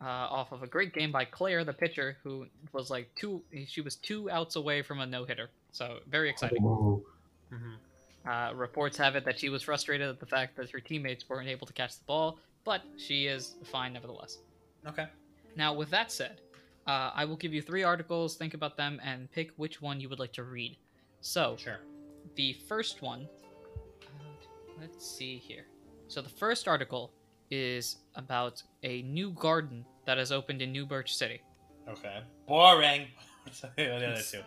uh, 0.00 0.04
off 0.04 0.52
of 0.52 0.62
a 0.62 0.66
great 0.66 0.92
game 0.94 1.12
by 1.12 1.24
Claire, 1.24 1.64
the 1.64 1.72
pitcher, 1.72 2.16
who 2.22 2.46
was 2.72 2.90
like 2.90 3.14
two. 3.14 3.42
She 3.66 3.80
was 3.80 3.96
two 3.96 4.30
outs 4.30 4.56
away 4.56 4.82
from 4.82 5.00
a 5.00 5.06
no 5.06 5.24
hitter. 5.24 5.50
So 5.72 5.98
very 6.08 6.30
exciting. 6.30 6.62
Ooh. 6.64 7.04
Mm-hmm. 7.52 8.28
Uh, 8.28 8.52
reports 8.54 8.96
have 8.98 9.16
it 9.16 9.24
that 9.24 9.38
she 9.38 9.48
was 9.48 9.62
frustrated 9.62 10.08
at 10.08 10.20
the 10.20 10.26
fact 10.26 10.56
that 10.56 10.70
her 10.70 10.80
teammates 10.80 11.28
weren't 11.28 11.48
able 11.48 11.66
to 11.66 11.72
catch 11.72 11.96
the 11.98 12.04
ball, 12.04 12.38
but 12.64 12.82
she 12.96 13.26
is 13.26 13.56
fine 13.64 13.92
nevertheless. 13.92 14.38
Okay. 14.86 15.06
Now, 15.56 15.72
with 15.74 15.90
that 15.90 16.12
said, 16.12 16.40
uh, 16.86 17.10
I 17.14 17.24
will 17.24 17.36
give 17.36 17.52
you 17.54 17.62
three 17.62 17.82
articles, 17.82 18.36
think 18.36 18.54
about 18.54 18.76
them, 18.76 19.00
and 19.04 19.30
pick 19.32 19.50
which 19.56 19.80
one 19.82 20.00
you 20.00 20.08
would 20.08 20.18
like 20.18 20.32
to 20.34 20.44
read. 20.44 20.76
So, 21.22 21.56
Sure. 21.58 21.80
the 22.36 22.52
first 22.68 23.00
one, 23.02 23.28
uh, 24.02 24.06
let's 24.80 25.04
see 25.06 25.38
here. 25.38 25.66
So, 26.08 26.20
the 26.22 26.28
first 26.28 26.68
article 26.68 27.12
is 27.50 27.96
about 28.14 28.62
a 28.82 29.02
new 29.02 29.30
garden 29.32 29.84
that 30.06 30.18
has 30.18 30.30
opened 30.32 30.62
in 30.62 30.72
New 30.72 30.86
Birch 30.86 31.14
City. 31.16 31.40
Okay. 31.88 32.20
Boring. 32.46 33.06
The 33.76 33.96
other 33.96 34.16
two? 34.22 34.42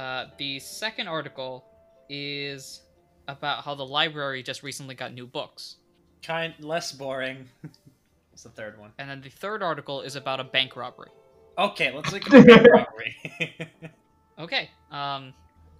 Uh, 0.00 0.26
the 0.38 0.58
second 0.60 1.08
article 1.08 1.64
is 2.08 2.82
about 3.28 3.64
how 3.64 3.74
the 3.74 3.84
library 3.84 4.42
just 4.42 4.62
recently 4.62 4.94
got 4.94 5.12
new 5.12 5.26
books. 5.26 5.76
Kind 6.22 6.54
less 6.60 6.92
boring. 6.92 7.48
What's 8.30 8.44
the 8.44 8.48
third 8.50 8.78
one? 8.78 8.92
And 8.98 9.10
then 9.10 9.20
the 9.20 9.28
third 9.30 9.62
article 9.62 10.00
is 10.00 10.16
about 10.16 10.40
a 10.40 10.44
bank 10.44 10.76
robbery. 10.76 11.10
Okay, 11.58 11.92
let's 11.94 12.12
look 12.12 12.24
at 12.26 12.30
the 12.32 12.42
bank 12.42 12.66
robbery. 12.72 13.16
Okay. 14.38 14.70
Um, 14.90 15.34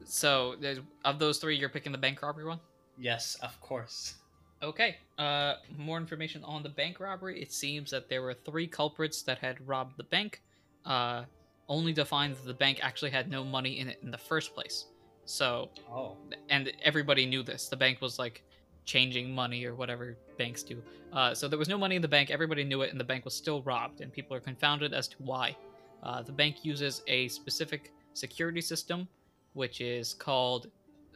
so 0.04 0.56
of 1.04 1.18
those 1.18 1.38
three, 1.38 1.56
you're 1.56 1.68
picking 1.70 1.92
the 1.92 1.98
bank 1.98 2.20
robbery 2.20 2.44
one. 2.44 2.60
yes, 2.98 3.36
of 3.42 3.58
course. 3.60 4.16
Okay. 4.62 4.96
Uh, 5.18 5.54
more 5.76 5.98
information 5.98 6.42
on 6.44 6.62
the 6.62 6.68
bank 6.68 7.00
robbery. 7.00 7.40
It 7.40 7.52
seems 7.52 7.90
that 7.90 8.08
there 8.08 8.22
were 8.22 8.34
three 8.34 8.66
culprits 8.66 9.22
that 9.22 9.38
had 9.38 9.66
robbed 9.66 9.96
the 9.96 10.04
bank, 10.04 10.42
uh, 10.84 11.24
only 11.68 11.92
to 11.94 12.04
find 12.04 12.34
that 12.34 12.44
the 12.44 12.54
bank 12.54 12.78
actually 12.82 13.10
had 13.10 13.30
no 13.30 13.44
money 13.44 13.78
in 13.78 13.88
it 13.88 13.98
in 14.02 14.10
the 14.10 14.18
first 14.18 14.54
place. 14.54 14.86
So, 15.24 15.70
Oh. 15.90 16.16
and 16.48 16.72
everybody 16.82 17.26
knew 17.26 17.42
this. 17.42 17.68
The 17.68 17.76
bank 17.76 18.00
was 18.00 18.18
like 18.18 18.44
changing 18.84 19.34
money 19.34 19.64
or 19.64 19.74
whatever 19.74 20.16
banks 20.38 20.62
do. 20.62 20.82
Uh, 21.12 21.34
so 21.34 21.48
there 21.48 21.58
was 21.58 21.68
no 21.68 21.76
money 21.78 21.96
in 21.96 22.02
the 22.02 22.08
bank. 22.08 22.30
Everybody 22.30 22.62
knew 22.62 22.82
it, 22.82 22.90
and 22.90 23.00
the 23.00 23.04
bank 23.04 23.24
was 23.24 23.34
still 23.34 23.62
robbed, 23.62 24.00
and 24.00 24.12
people 24.12 24.36
are 24.36 24.40
confounded 24.40 24.94
as 24.94 25.08
to 25.08 25.16
why. 25.18 25.56
Uh, 26.02 26.22
the 26.22 26.32
bank 26.32 26.64
uses 26.64 27.02
a 27.08 27.26
specific 27.28 27.92
security 28.14 28.60
system, 28.60 29.08
which 29.54 29.80
is 29.80 30.14
called 30.14 30.68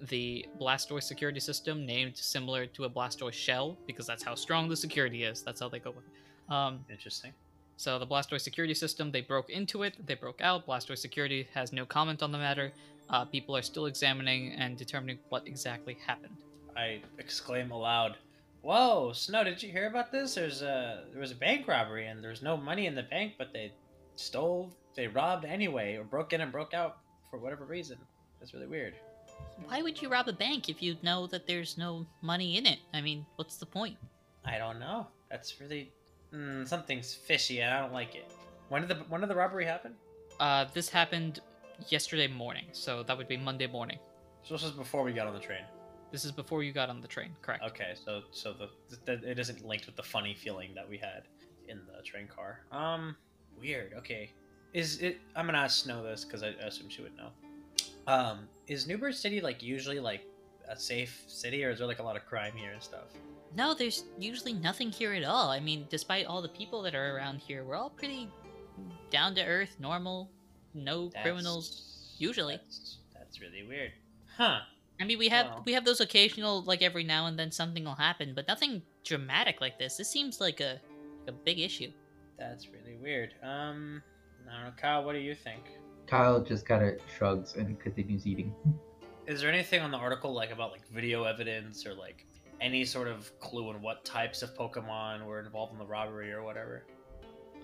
the 0.08 0.46
Blastoise 0.60 1.02
security 1.04 1.40
system, 1.40 1.84
named 1.86 2.16
similar 2.16 2.66
to 2.66 2.84
a 2.84 2.90
Blastoise 2.90 3.32
shell, 3.32 3.76
because 3.86 4.06
that's 4.06 4.22
how 4.22 4.34
strong 4.34 4.68
the 4.68 4.76
security 4.76 5.24
is. 5.24 5.42
That's 5.42 5.60
how 5.60 5.68
they 5.68 5.78
go 5.78 5.90
with 5.90 6.04
it. 6.04 6.52
Um, 6.52 6.84
Interesting. 6.90 7.32
so 7.76 7.98
the 7.98 8.06
Blastoise 8.06 8.40
security 8.40 8.74
system, 8.74 9.12
they 9.12 9.20
broke 9.20 9.50
into 9.50 9.82
it, 9.82 9.94
they 10.06 10.14
broke 10.14 10.40
out. 10.40 10.66
Blastoise 10.66 10.98
security 10.98 11.46
has 11.54 11.72
no 11.72 11.84
comment 11.84 12.22
on 12.22 12.32
the 12.32 12.38
matter. 12.38 12.72
Uh, 13.08 13.24
people 13.24 13.56
are 13.56 13.62
still 13.62 13.86
examining 13.86 14.52
and 14.52 14.76
determining 14.76 15.18
what 15.28 15.46
exactly 15.46 15.96
happened. 16.06 16.36
I 16.76 17.02
exclaim 17.18 17.70
aloud. 17.72 18.16
Whoa, 18.62 19.12
Snow! 19.12 19.42
Did 19.42 19.62
you 19.62 19.70
hear 19.72 19.88
about 19.88 20.12
this? 20.12 20.34
There's 20.34 20.62
a 20.62 21.04
there 21.12 21.20
was 21.20 21.32
a 21.32 21.36
bank 21.36 21.66
robbery 21.66 22.06
and 22.06 22.22
there's 22.22 22.42
no 22.42 22.56
money 22.56 22.86
in 22.86 22.94
the 22.94 23.02
bank, 23.02 23.34
but 23.38 23.52
they 23.52 23.72
stole, 24.16 24.70
they 24.94 25.08
robbed 25.08 25.44
anyway, 25.44 25.96
or 25.96 26.04
broke 26.04 26.32
in 26.34 26.42
and 26.42 26.52
broke 26.52 26.74
out 26.74 26.98
for 27.30 27.38
whatever 27.38 27.64
reason. 27.64 27.96
That's 28.38 28.52
really 28.54 28.66
weird. 28.66 28.94
Why 29.66 29.82
would 29.82 30.00
you 30.02 30.08
rob 30.08 30.28
a 30.28 30.32
bank 30.32 30.68
if 30.68 30.82
you 30.82 30.96
know 31.02 31.26
that 31.28 31.46
there's 31.46 31.78
no 31.78 32.06
money 32.22 32.56
in 32.56 32.66
it? 32.66 32.78
I 32.92 33.00
mean, 33.00 33.24
what's 33.36 33.56
the 33.56 33.66
point? 33.66 33.96
I 34.44 34.58
don't 34.58 34.80
know. 34.80 35.06
That's 35.30 35.60
really 35.60 35.92
mm, 36.34 36.66
something's 36.66 37.14
fishy, 37.14 37.60
and 37.60 37.72
I 37.72 37.80
don't 37.80 37.92
like 37.92 38.14
it. 38.14 38.30
When 38.68 38.82
did 38.82 38.90
the 38.90 39.04
when 39.04 39.20
did 39.20 39.30
the 39.30 39.34
robbery 39.36 39.64
happen? 39.64 39.94
Uh, 40.38 40.66
this 40.74 40.88
happened 40.88 41.40
yesterday 41.88 42.26
morning, 42.26 42.66
so 42.72 43.02
that 43.02 43.16
would 43.16 43.28
be 43.28 43.36
Monday 43.36 43.66
morning. 43.66 43.98
So 44.42 44.54
this 44.54 44.62
was 44.62 44.72
before 44.72 45.02
we 45.02 45.12
got 45.12 45.26
on 45.26 45.34
the 45.34 45.40
train. 45.40 45.62
This 46.10 46.24
is 46.24 46.32
before 46.32 46.62
you 46.64 46.72
got 46.72 46.90
on 46.90 47.00
the 47.00 47.08
train, 47.08 47.30
correct? 47.40 47.62
Okay, 47.64 47.92
so 48.04 48.22
so 48.32 48.52
the, 48.52 48.68
the 49.04 49.30
it 49.30 49.38
isn't 49.38 49.64
linked 49.64 49.86
with 49.86 49.96
the 49.96 50.02
funny 50.02 50.34
feeling 50.34 50.74
that 50.74 50.88
we 50.88 50.98
had 50.98 51.22
in 51.68 51.80
the 51.86 52.02
train 52.02 52.26
car. 52.26 52.60
Um, 52.72 53.16
weird. 53.60 53.92
Okay, 53.98 54.32
is 54.74 54.98
it? 54.98 55.20
I'm 55.36 55.46
gonna 55.46 55.58
ask 55.58 55.84
Snow 55.84 56.02
this 56.02 56.24
because 56.24 56.42
I 56.42 56.48
assume 56.66 56.88
she 56.88 57.02
would 57.02 57.16
know. 57.16 57.30
Um, 58.06 58.48
is 58.66 58.86
Newburgh 58.86 59.14
City 59.14 59.40
like 59.40 59.62
usually 59.62 60.00
like 60.00 60.22
a 60.68 60.76
safe 60.78 61.22
city, 61.26 61.64
or 61.64 61.70
is 61.70 61.78
there 61.78 61.86
like 61.86 61.98
a 61.98 62.02
lot 62.02 62.16
of 62.16 62.24
crime 62.26 62.52
here 62.56 62.72
and 62.72 62.82
stuff? 62.82 63.08
No, 63.56 63.74
there's 63.74 64.04
usually 64.18 64.52
nothing 64.52 64.90
here 64.90 65.12
at 65.12 65.24
all. 65.24 65.48
I 65.50 65.58
mean, 65.60 65.86
despite 65.90 66.26
all 66.26 66.40
the 66.40 66.48
people 66.48 66.82
that 66.82 66.94
are 66.94 67.16
around 67.16 67.40
here, 67.40 67.64
we're 67.64 67.74
all 67.76 67.90
pretty 67.90 68.28
down 69.10 69.34
to 69.34 69.44
earth, 69.44 69.76
normal, 69.80 70.30
no 70.74 71.08
That's- 71.08 71.24
criminals. 71.24 71.86
usually. 72.18 72.56
That's, 72.56 72.98
that's 73.14 73.40
really 73.40 73.64
weird. 73.66 73.92
Huh. 74.36 74.60
I 75.00 75.04
mean, 75.04 75.18
we 75.18 75.28
have 75.28 75.46
Wow. 75.46 75.62
we 75.66 75.72
have 75.72 75.84
those 75.84 76.00
occasional 76.00 76.62
like 76.62 76.82
every 76.82 77.02
now 77.04 77.26
and 77.26 77.38
then 77.38 77.50
something 77.50 77.84
will 77.84 77.94
happen, 77.94 78.34
but 78.34 78.46
nothing 78.46 78.82
dramatic 79.04 79.60
like 79.60 79.78
this. 79.78 79.96
This 79.96 80.08
seems 80.10 80.40
like 80.40 80.60
a 80.60 80.78
a 81.26 81.32
big 81.32 81.58
issue. 81.58 81.90
That's 82.38 82.68
really 82.68 82.96
weird. 82.96 83.34
Um, 83.42 84.02
I 84.48 84.52
don't 84.56 84.64
know, 84.66 84.72
Kyle. 84.76 85.02
What 85.04 85.14
do 85.14 85.18
you 85.18 85.34
think? 85.34 85.62
Kyle 86.10 86.40
just 86.40 86.66
kind 86.66 86.84
of 86.84 86.94
shrugs 87.16 87.54
and 87.54 87.78
continues 87.78 88.26
eating. 88.26 88.52
Is 89.28 89.40
there 89.40 89.48
anything 89.50 89.80
on 89.80 89.92
the 89.92 89.96
article 89.96 90.32
like 90.34 90.50
about 90.50 90.72
like 90.72 90.86
video 90.88 91.22
evidence 91.22 91.86
or 91.86 91.94
like 91.94 92.26
any 92.60 92.84
sort 92.84 93.06
of 93.06 93.30
clue 93.38 93.68
on 93.68 93.80
what 93.80 94.04
types 94.04 94.42
of 94.42 94.52
Pokemon 94.56 95.24
were 95.24 95.38
involved 95.38 95.72
in 95.72 95.78
the 95.78 95.86
robbery 95.86 96.32
or 96.32 96.42
whatever? 96.42 96.84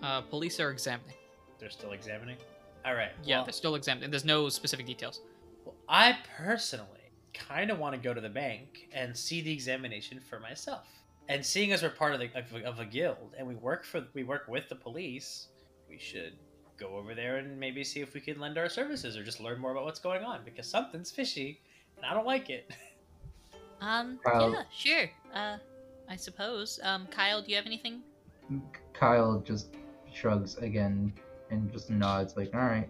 Uh, 0.00 0.20
police 0.20 0.60
are 0.60 0.70
examining. 0.70 1.16
They're 1.58 1.70
still 1.70 1.90
examining. 1.90 2.36
All 2.84 2.94
right. 2.94 3.10
Yeah, 3.24 3.38
well- 3.38 3.46
they're 3.46 3.52
still 3.52 3.74
examining. 3.74 4.10
There's 4.10 4.24
no 4.24 4.48
specific 4.48 4.86
details. 4.86 5.22
Well, 5.64 5.74
I 5.88 6.16
personally 6.36 7.10
kind 7.34 7.72
of 7.72 7.80
want 7.80 7.96
to 7.96 8.00
go 8.00 8.14
to 8.14 8.20
the 8.20 8.28
bank 8.30 8.88
and 8.92 9.14
see 9.16 9.40
the 9.40 9.52
examination 9.52 10.20
for 10.20 10.38
myself. 10.38 10.86
And 11.28 11.44
seeing 11.44 11.72
as 11.72 11.82
we're 11.82 11.90
part 11.90 12.14
of, 12.14 12.20
the, 12.20 12.30
of, 12.38 12.54
of 12.64 12.78
a 12.78 12.84
guild 12.84 13.34
and 13.36 13.44
we 13.44 13.56
work 13.56 13.84
for 13.84 14.04
we 14.14 14.22
work 14.22 14.46
with 14.46 14.68
the 14.68 14.76
police, 14.76 15.48
we 15.88 15.98
should 15.98 16.34
go 16.78 16.96
over 16.96 17.14
there 17.14 17.36
and 17.36 17.58
maybe 17.58 17.82
see 17.84 18.00
if 18.00 18.14
we 18.14 18.20
can 18.20 18.38
lend 18.38 18.58
our 18.58 18.68
services 18.68 19.16
or 19.16 19.24
just 19.24 19.40
learn 19.40 19.58
more 19.58 19.72
about 19.72 19.84
what's 19.84 20.00
going 20.00 20.22
on 20.22 20.40
because 20.44 20.66
something's 20.66 21.10
fishy 21.10 21.60
and 21.96 22.06
I 22.06 22.14
don't 22.14 22.26
like 22.26 22.50
it. 22.50 22.70
Um, 23.78 24.18
Kyle- 24.24 24.52
yeah, 24.52 24.62
sure. 24.72 25.10
Uh, 25.34 25.58
I 26.08 26.16
suppose. 26.16 26.80
Um, 26.82 27.06
Kyle, 27.08 27.42
do 27.42 27.50
you 27.50 27.56
have 27.56 27.66
anything? 27.66 28.00
Kyle 28.94 29.42
just 29.44 29.74
shrugs 30.12 30.56
again 30.56 31.12
and 31.50 31.70
just 31.70 31.90
nods, 31.90 32.38
like, 32.38 32.54
alright. 32.54 32.88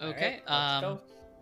Okay. 0.00 0.06
Alright, 0.06 0.42
let's 0.46 0.72
um, 0.72 0.82
go. 0.82 1.00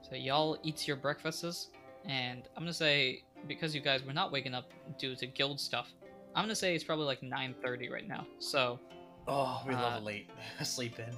so 0.08 0.14
y'all 0.14 0.58
eat 0.62 0.86
your 0.86 0.96
breakfasts, 0.96 1.70
and 2.04 2.42
I'm 2.56 2.62
gonna 2.62 2.72
say 2.72 3.24
because 3.48 3.74
you 3.74 3.80
guys 3.80 4.04
were 4.04 4.12
not 4.12 4.30
waking 4.30 4.54
up 4.54 4.70
due 4.96 5.16
to 5.16 5.26
guild 5.26 5.58
stuff, 5.58 5.92
I'm 6.36 6.44
gonna 6.44 6.54
say 6.54 6.74
it's 6.74 6.84
probably 6.84 7.06
like 7.06 7.20
9:30 7.20 7.90
right 7.90 8.06
now. 8.06 8.26
So 8.38 8.78
Oh, 9.26 9.62
we 9.66 9.74
love 9.74 9.94
uh, 9.94 10.00
a 10.00 10.04
late 10.04 10.30
sleep 10.62 10.98
in. 10.98 11.14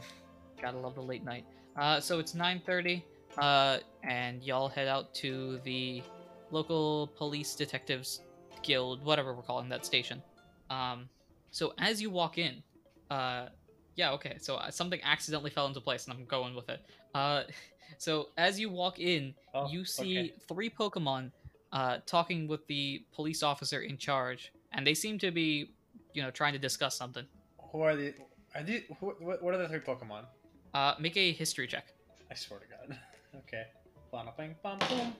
Gotta 0.60 0.78
love 0.78 0.94
the 0.94 1.02
late 1.02 1.24
night. 1.24 1.44
Uh, 1.76 2.00
so 2.00 2.18
it's 2.18 2.34
9:30, 2.34 3.02
uh, 3.38 3.78
and 4.02 4.42
y'all 4.42 4.68
head 4.68 4.88
out 4.88 5.14
to 5.14 5.58
the 5.64 6.02
local 6.50 7.08
police 7.16 7.54
detectives 7.54 8.20
guild, 8.62 9.04
whatever 9.04 9.34
we're 9.34 9.42
calling 9.42 9.68
that 9.68 9.86
station. 9.86 10.22
Um, 10.68 11.08
so 11.50 11.72
as 11.78 12.00
you 12.02 12.10
walk 12.10 12.38
in, 12.38 12.62
uh, 13.10 13.46
yeah, 13.96 14.12
okay. 14.12 14.36
So 14.40 14.56
uh, 14.56 14.70
something 14.70 15.00
accidentally 15.02 15.50
fell 15.50 15.66
into 15.66 15.80
place, 15.80 16.06
and 16.06 16.14
I'm 16.14 16.24
going 16.26 16.54
with 16.54 16.68
it. 16.68 16.80
Uh, 17.14 17.44
so 17.98 18.28
as 18.36 18.58
you 18.58 18.68
walk 18.70 18.98
in, 18.98 19.34
Oh, 19.54 19.68
you 19.68 19.84
see 19.84 20.18
okay. 20.18 20.34
three 20.48 20.70
Pokemon 20.70 21.32
uh, 21.72 21.98
talking 22.06 22.46
with 22.48 22.66
the 22.66 23.04
police 23.12 23.42
officer 23.42 23.80
in 23.80 23.96
charge, 23.96 24.52
and 24.72 24.86
they 24.86 24.94
seem 24.94 25.18
to 25.18 25.30
be, 25.30 25.70
you 26.14 26.22
know, 26.22 26.30
trying 26.30 26.52
to 26.52 26.58
discuss 26.58 26.96
something. 26.96 27.24
Who 27.72 27.80
are 27.82 27.96
the? 27.96 28.14
Are 28.54 28.62
these? 28.62 28.82
Who, 29.00 29.14
what 29.20 29.42
what 29.42 29.54
are 29.54 29.58
the 29.58 29.68
three 29.68 29.78
Pokemon? 29.80 30.24
Uh, 30.74 30.94
make 31.00 31.16
a 31.16 31.32
history 31.32 31.66
check. 31.66 31.86
I 32.30 32.34
swear 32.34 32.60
to 32.60 32.66
God. 32.66 32.98
okay. 33.46 33.64
Blah, 34.10 34.24
bing, 34.36 34.54
bum, 34.62 34.78
boom. 34.88 35.14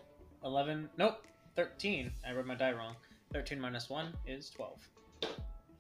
Eleven. 0.45 0.89
Nope. 0.97 1.25
Thirteen. 1.57 2.13
I 2.27 2.33
read 2.33 2.47
my 2.47 2.55
die 2.55 2.73
wrong. 2.73 2.95
Thirteen 3.33 3.61
minus 3.61 3.89
one 3.91 4.13
is 4.27 4.51
twelve. 4.51 4.79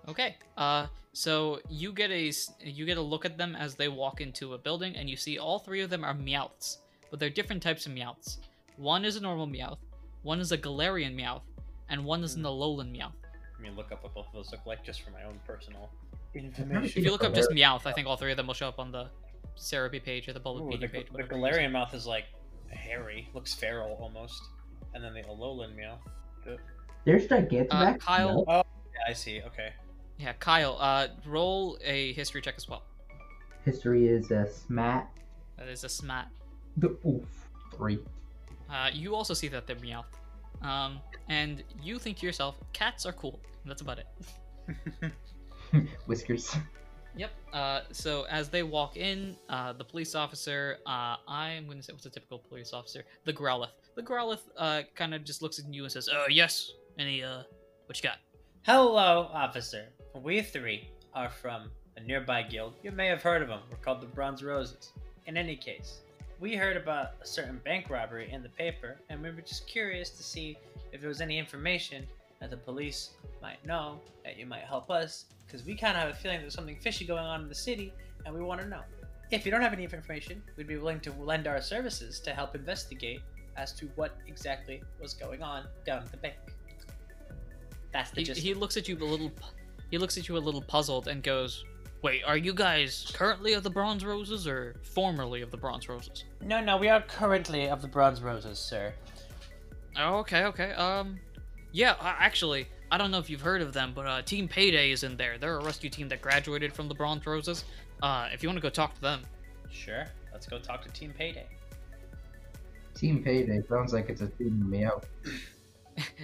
Okay. 0.08 0.36
Uh, 0.56 0.86
so 1.12 1.60
you 1.68 1.92
get 1.92 2.10
a 2.10 2.28
s- 2.28 2.52
you 2.60 2.86
get 2.86 2.96
a 2.98 3.02
look 3.02 3.24
at 3.24 3.36
them 3.38 3.54
as 3.56 3.74
they 3.74 3.88
walk 3.88 4.20
into 4.20 4.54
a 4.54 4.58
building, 4.58 4.96
and 4.96 5.08
you 5.08 5.16
see 5.16 5.38
all 5.38 5.58
three 5.58 5.80
of 5.80 5.90
them 5.90 6.04
are 6.04 6.14
Meowths, 6.14 6.78
but 7.10 7.18
they're 7.20 7.30
different 7.30 7.62
types 7.62 7.86
of 7.86 7.92
Meowths. 7.92 8.38
One 8.76 9.04
is 9.04 9.16
a 9.16 9.20
normal 9.20 9.46
Meowth, 9.46 9.78
one 10.22 10.40
is 10.40 10.52
a 10.52 10.58
Galarian 10.58 11.14
Meowth, 11.14 11.42
and 11.88 12.04
one 12.04 12.22
is 12.24 12.34
an 12.34 12.42
Hmm. 12.42 12.46
Alolan 12.48 12.96
Meowth. 12.96 13.12
Let 13.54 13.60
me 13.62 13.70
look 13.76 13.92
up 13.92 14.02
what 14.02 14.14
both 14.14 14.26
of 14.28 14.32
those 14.32 14.50
look 14.52 14.64
like 14.66 14.82
just 14.84 15.02
for 15.02 15.10
my 15.10 15.22
own 15.24 15.38
personal 15.46 15.90
information. 16.34 16.84
If 16.84 17.04
you 17.04 17.10
look 17.10 17.24
up 17.24 17.34
just 17.34 17.50
Galarian 17.50 17.58
Meowth, 17.80 17.86
I 17.86 17.92
think 17.92 18.06
all 18.08 18.16
three 18.16 18.30
of 18.30 18.36
them 18.36 18.46
will 18.46 18.54
show 18.54 18.68
up 18.68 18.78
on 18.78 18.90
the 18.90 19.08
Therapy 19.58 20.00
page 20.00 20.28
or 20.28 20.32
the 20.32 20.40
Ooh, 20.48 20.70
the, 20.78 20.88
page. 20.88 21.06
the 21.06 21.12
whatever 21.12 21.36
you. 21.36 21.42
Galarian 21.42 21.70
Meowth 21.72 21.94
is 21.94 22.06
like 22.06 22.24
hairy, 22.68 23.28
looks 23.34 23.54
feral 23.54 23.96
almost, 24.00 24.42
and 24.94 25.02
then 25.04 25.14
the 25.14 25.22
Alolan 25.22 25.74
meow. 25.76 25.98
The- 26.44 26.58
There's 27.04 27.26
Gigantamax. 27.26 27.70
Uh, 27.70 27.98
Kyle- 27.98 28.44
No. 28.46 28.62
Yeah, 28.94 29.00
I 29.08 29.12
see. 29.12 29.42
Okay. 29.42 29.72
Yeah, 30.18 30.32
Kyle. 30.34 30.76
Uh, 30.78 31.08
roll 31.26 31.78
a 31.84 32.12
history 32.12 32.40
check 32.42 32.54
as 32.56 32.68
well. 32.68 32.84
History 33.64 34.08
is 34.08 34.30
a 34.30 34.46
smat. 34.50 35.10
That 35.58 35.68
is 35.68 35.84
a 35.84 35.88
smat. 35.88 36.28
The 36.76 36.96
oof. 37.06 37.48
Three. 37.74 37.98
Uh, 38.70 38.90
you 38.92 39.14
also 39.14 39.34
see 39.34 39.48
that 39.48 39.66
they're 39.66 39.76
Meowth. 39.76 40.04
Um, 40.62 41.00
and 41.28 41.62
you 41.82 41.98
think 41.98 42.18
to 42.18 42.26
yourself, 42.26 42.56
cats 42.72 43.06
are 43.06 43.12
cool. 43.12 43.40
That's 43.64 43.82
about 43.82 43.98
it. 43.98 45.12
Whiskers. 46.06 46.54
Yep. 47.16 47.30
Uh, 47.52 47.80
so 47.92 48.24
as 48.30 48.48
they 48.48 48.62
walk 48.62 48.96
in, 48.96 49.36
uh, 49.48 49.72
the 49.72 49.84
police 49.84 50.14
officer, 50.14 50.78
uh, 50.86 51.16
I'm 51.26 51.66
going 51.66 51.78
to 51.78 51.82
say, 51.82 51.92
what's 51.92 52.06
a 52.06 52.10
typical 52.10 52.38
police 52.38 52.72
officer? 52.72 53.04
The 53.24 53.32
Growlithe. 53.32 53.68
The 53.96 54.02
Growlithe 54.02 54.40
uh, 54.56 54.82
kind 54.94 55.14
of 55.14 55.24
just 55.24 55.42
looks 55.42 55.58
at 55.58 55.72
you 55.72 55.82
and 55.82 55.92
says, 55.92 56.08
uh, 56.08 56.24
yes. 56.28 56.72
Any, 56.98 57.22
uh, 57.22 57.42
what 57.86 57.96
you 57.98 58.08
got? 58.08 58.18
Hello, 58.62 59.28
officer. 59.32 59.86
We 60.14 60.42
three 60.42 60.88
are 61.14 61.30
from 61.30 61.70
a 61.96 62.00
nearby 62.00 62.42
guild. 62.42 62.74
You 62.82 62.92
may 62.92 63.06
have 63.06 63.22
heard 63.22 63.42
of 63.42 63.48
them. 63.48 63.60
We're 63.70 63.78
called 63.78 64.00
the 64.00 64.06
Bronze 64.06 64.42
Roses. 64.42 64.92
In 65.26 65.36
any 65.36 65.56
case, 65.56 66.00
we 66.40 66.56
heard 66.56 66.76
about 66.76 67.12
a 67.22 67.26
certain 67.26 67.60
bank 67.64 67.90
robbery 67.90 68.30
in 68.32 68.42
the 68.42 68.48
paper, 68.48 68.98
and 69.08 69.22
we 69.22 69.30
were 69.30 69.40
just 69.40 69.66
curious 69.66 70.10
to 70.10 70.22
see 70.22 70.56
if 70.92 71.00
there 71.00 71.08
was 71.08 71.20
any 71.20 71.38
information 71.38 72.06
that 72.40 72.50
the 72.50 72.56
police 72.56 73.10
might 73.42 73.64
know 73.66 74.00
that 74.24 74.38
you 74.38 74.46
might 74.46 74.62
help 74.62 74.90
us, 74.90 75.26
because 75.46 75.64
we 75.64 75.74
kind 75.74 75.96
of 75.96 76.02
have 76.02 76.12
a 76.12 76.14
feeling 76.14 76.40
there's 76.40 76.54
something 76.54 76.76
fishy 76.80 77.04
going 77.04 77.24
on 77.24 77.42
in 77.42 77.48
the 77.48 77.54
city, 77.54 77.92
and 78.24 78.34
we 78.34 78.40
want 78.40 78.60
to 78.60 78.66
know. 78.68 78.80
If 79.30 79.44
you 79.44 79.52
don't 79.52 79.62
have 79.62 79.72
any 79.72 79.84
information, 79.84 80.42
we'd 80.56 80.66
be 80.66 80.76
willing 80.76 81.00
to 81.00 81.12
lend 81.12 81.46
our 81.46 81.60
services 81.60 82.18
to 82.20 82.32
help 82.32 82.54
investigate 82.54 83.20
as 83.56 83.72
to 83.74 83.86
what 83.94 84.16
exactly 84.26 84.82
was 85.00 85.14
going 85.14 85.42
on 85.42 85.66
down 85.84 86.02
at 86.02 86.10
the 86.10 86.16
bank. 86.16 86.36
That's 87.92 88.10
the 88.10 88.20
He, 88.20 88.24
gist. 88.24 88.40
he 88.40 88.54
looks 88.54 88.76
at 88.76 88.88
you 88.88 88.96
a 88.96 89.04
little, 89.04 89.30
he 89.90 89.98
looks 89.98 90.16
at 90.16 90.28
you 90.28 90.36
a 90.36 90.38
little 90.38 90.62
puzzled 90.62 91.08
and 91.08 91.22
goes, 91.22 91.64
wait, 92.02 92.22
are 92.24 92.36
you 92.36 92.54
guys 92.54 93.10
currently 93.14 93.52
of 93.52 93.62
the 93.62 93.70
Bronze 93.70 94.04
Roses 94.04 94.46
or 94.46 94.76
formerly 94.82 95.42
of 95.42 95.50
the 95.50 95.56
Bronze 95.56 95.88
Roses? 95.88 96.24
No, 96.40 96.60
no, 96.62 96.76
we 96.76 96.88
are 96.88 97.02
currently 97.02 97.68
of 97.68 97.82
the 97.82 97.88
Bronze 97.88 98.22
Roses, 98.22 98.58
sir. 98.58 98.92
Oh, 99.98 100.18
okay, 100.18 100.44
okay. 100.44 100.72
Um, 100.72 101.18
yeah, 101.72 101.92
uh, 102.00 102.14
actually, 102.18 102.66
I 102.90 102.98
don't 102.98 103.10
know 103.10 103.18
if 103.18 103.30
you've 103.30 103.40
heard 103.40 103.62
of 103.62 103.72
them, 103.72 103.92
but 103.94 104.06
uh, 104.06 104.22
Team 104.22 104.48
Payday 104.48 104.90
is 104.90 105.04
in 105.04 105.16
there. 105.16 105.38
They're 105.38 105.58
a 105.58 105.64
rescue 105.64 105.90
team 105.90 106.08
that 106.08 106.20
graduated 106.22 106.72
from 106.72 106.88
the 106.88 106.94
Bronze 106.94 107.24
Roses. 107.26 107.64
Uh, 108.02 108.28
if 108.32 108.42
you 108.42 108.48
want 108.48 108.56
to 108.56 108.62
go 108.62 108.70
talk 108.70 108.94
to 108.94 109.00
them, 109.00 109.22
Sure, 109.70 110.06
let's 110.32 110.46
go 110.46 110.58
talk 110.58 110.82
to 110.84 110.90
Team 110.90 111.14
Payday. 111.16 111.46
Team 112.94 113.22
Payday 113.22 113.62
sounds 113.68 113.92
like 113.92 114.08
it's 114.08 114.20
a 114.20 114.26
team 114.28 114.68
meow. 114.68 115.00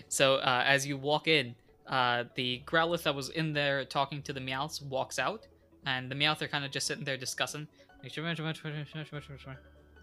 So 0.09 0.37
uh, 0.37 0.63
as 0.65 0.87
you 0.87 0.97
walk 0.97 1.29
in, 1.29 1.55
uh, 1.87 2.25
the 2.35 2.63
Growlithe 2.67 3.03
that 3.03 3.15
was 3.15 3.29
in 3.31 3.53
there 3.53 3.85
talking 3.85 4.23
to 4.23 4.33
the 4.33 4.41
Meowths 4.41 4.81
walks 4.81 5.19
out, 5.19 5.47
and 5.85 6.11
the 6.11 6.15
Meowth 6.15 6.41
are 6.41 6.49
kind 6.49 6.65
of 6.65 6.71
just 6.71 6.87
sitting 6.87 7.05
there 7.05 7.19
discussing. 7.19 7.69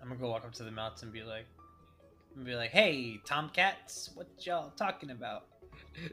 I'm 0.02 0.10
gonna 0.10 0.20
go 0.20 0.30
walk 0.30 0.46
up 0.46 0.54
to 0.56 0.64
the 0.64 0.70
Meowths 0.70 1.02
and 1.02 1.12
be 1.12 1.24
like, 1.24 1.48
and 2.36 2.46
be 2.46 2.56
like, 2.56 2.72
"Hey, 2.72 3.20
Tomcats, 3.26 4.10
what 4.16 4.28
y'all 4.46 4.72
talking 4.72 5.12
about?" 5.12 5.46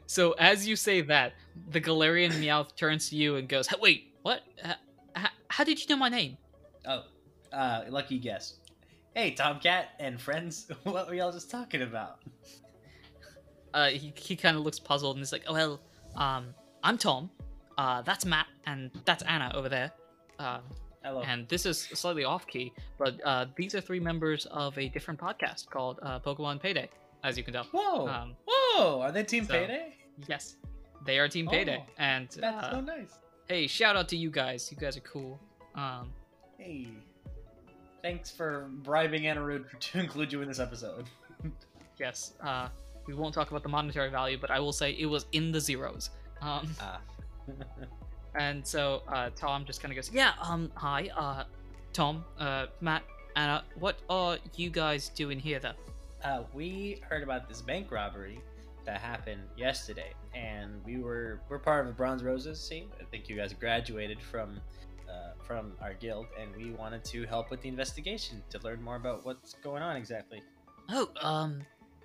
So 0.05 0.33
as 0.33 0.67
you 0.67 0.75
say 0.75 1.01
that, 1.01 1.33
the 1.69 1.81
Galarian 1.81 2.31
Meowth 2.33 2.75
turns 2.75 3.09
to 3.09 3.15
you 3.15 3.35
and 3.35 3.47
goes, 3.47 3.67
"Hey, 3.67 3.77
"Wait, 3.81 4.13
what? 4.21 4.41
H- 4.63 4.75
h- 5.17 5.25
how 5.49 5.63
did 5.63 5.79
you 5.81 5.87
know 5.89 5.97
my 5.97 6.09
name?" 6.09 6.37
Oh, 6.85 7.03
uh, 7.51 7.85
lucky 7.89 8.19
guess. 8.19 8.55
Hey, 9.15 9.31
Tomcat 9.31 9.89
and 9.99 10.19
friends, 10.21 10.69
what 10.83 11.07
were 11.07 11.15
y'all 11.15 11.31
just 11.31 11.49
talking 11.51 11.81
about? 11.81 12.19
Uh, 13.73 13.89
he 13.89 14.13
he 14.15 14.35
kind 14.35 14.57
of 14.57 14.63
looks 14.63 14.79
puzzled 14.79 15.15
and 15.15 15.23
is 15.23 15.31
like, 15.31 15.43
oh, 15.47 15.53
"Well, 15.53 15.81
um, 16.15 16.53
I'm 16.83 16.97
Tom. 16.97 17.29
Uh, 17.77 18.01
that's 18.01 18.25
Matt, 18.25 18.47
and 18.65 18.91
that's 19.05 19.23
Anna 19.23 19.51
over 19.55 19.69
there. 19.69 19.91
Uh, 20.37 20.59
Hello. 21.03 21.21
and 21.21 21.47
this 21.49 21.65
is 21.65 21.79
slightly 21.79 22.23
off 22.23 22.45
key, 22.45 22.71
but 22.99 23.19
uh, 23.25 23.45
these 23.55 23.73
are 23.73 23.81
three 23.81 23.99
members 23.99 24.45
of 24.51 24.77
a 24.77 24.87
different 24.89 25.19
podcast 25.19 25.67
called 25.69 25.99
uh, 26.03 26.19
Pokemon 26.19 26.61
Payday, 26.61 26.89
as 27.23 27.37
you 27.37 27.43
can 27.43 27.53
tell. 27.53 27.63
Whoa! 27.71 28.07
Um, 28.07 28.35
Whoa! 28.47 29.01
Are 29.01 29.11
they 29.11 29.23
Team 29.23 29.45
so- 29.45 29.53
Payday? 29.53 29.95
yes, 30.27 30.57
they 31.05 31.17
are 31.17 31.27
Team 31.27 31.47
Payday, 31.47 31.83
Oh, 31.87 31.91
and 31.97 32.27
That's 32.39 32.65
uh, 32.67 32.71
so 32.71 32.81
nice. 32.81 33.13
hey, 33.47 33.65
shout 33.67 33.95
out 33.95 34.07
to 34.09 34.15
you 34.17 34.29
guys. 34.29 34.71
You 34.71 34.77
guys 34.77 34.95
are 34.97 35.01
cool. 35.01 35.39
Um, 35.75 36.11
Hey, 36.59 36.87
thanks 38.03 38.29
for 38.29 38.69
bribing 38.83 39.23
Anarude 39.23 39.65
to 39.79 39.99
include 39.99 40.31
you 40.31 40.41
in 40.43 40.47
this 40.47 40.59
episode. 40.59 41.05
yes, 41.99 42.33
uh, 42.43 42.67
we 43.07 43.15
won't 43.15 43.33
talk 43.33 43.49
about 43.49 43.63
the 43.63 43.69
monetary 43.69 44.11
value, 44.11 44.37
but 44.39 44.51
I 44.51 44.59
will 44.59 44.73
say 44.73 44.91
it 44.91 45.07
was 45.07 45.25
in 45.31 45.51
the 45.51 45.59
zeros. 45.59 46.11
Um, 46.41 46.69
Ah. 46.79 47.01
And 48.35 48.65
so 48.65 49.03
uh, 49.07 49.29
Tom 49.35 49.65
just 49.65 49.81
kind 49.81 49.91
of 49.91 49.95
goes, 49.95 50.11
"Yeah, 50.11 50.31
um, 50.41 50.71
hi, 50.75 51.09
uh, 51.15 51.43
Tom, 51.93 52.23
uh, 52.39 52.67
Matt, 52.79 53.03
Anna, 53.35 53.63
what 53.79 53.99
are 54.09 54.37
you 54.55 54.69
guys 54.69 55.09
doing 55.09 55.39
here, 55.39 55.59
though?" 55.59 55.73
uh, 56.23 56.43
we 56.53 57.01
heard 57.07 57.23
about 57.23 57.47
this 57.47 57.61
bank 57.61 57.91
robbery 57.91 58.39
that 58.85 58.99
happened 58.99 59.41
yesterday, 59.57 60.13
and 60.33 60.83
we 60.85 60.97
were 60.97 61.41
we're 61.49 61.59
part 61.59 61.81
of 61.81 61.87
the 61.87 61.93
Bronze 61.93 62.23
Roses. 62.23 62.59
See, 62.59 62.87
I 62.99 63.03
think 63.05 63.29
you 63.29 63.35
guys 63.35 63.53
graduated 63.53 64.21
from 64.21 64.59
uh, 65.09 65.31
from 65.45 65.73
our 65.81 65.93
guild, 65.93 66.27
and 66.39 66.55
we 66.55 66.71
wanted 66.71 67.03
to 67.05 67.25
help 67.25 67.49
with 67.49 67.61
the 67.61 67.69
investigation 67.69 68.41
to 68.49 68.59
learn 68.59 68.81
more 68.81 68.95
about 68.95 69.25
what's 69.25 69.53
going 69.55 69.83
on 69.83 69.95
exactly. 69.95 70.41
Oh, 70.89 71.09
um, 71.21 71.61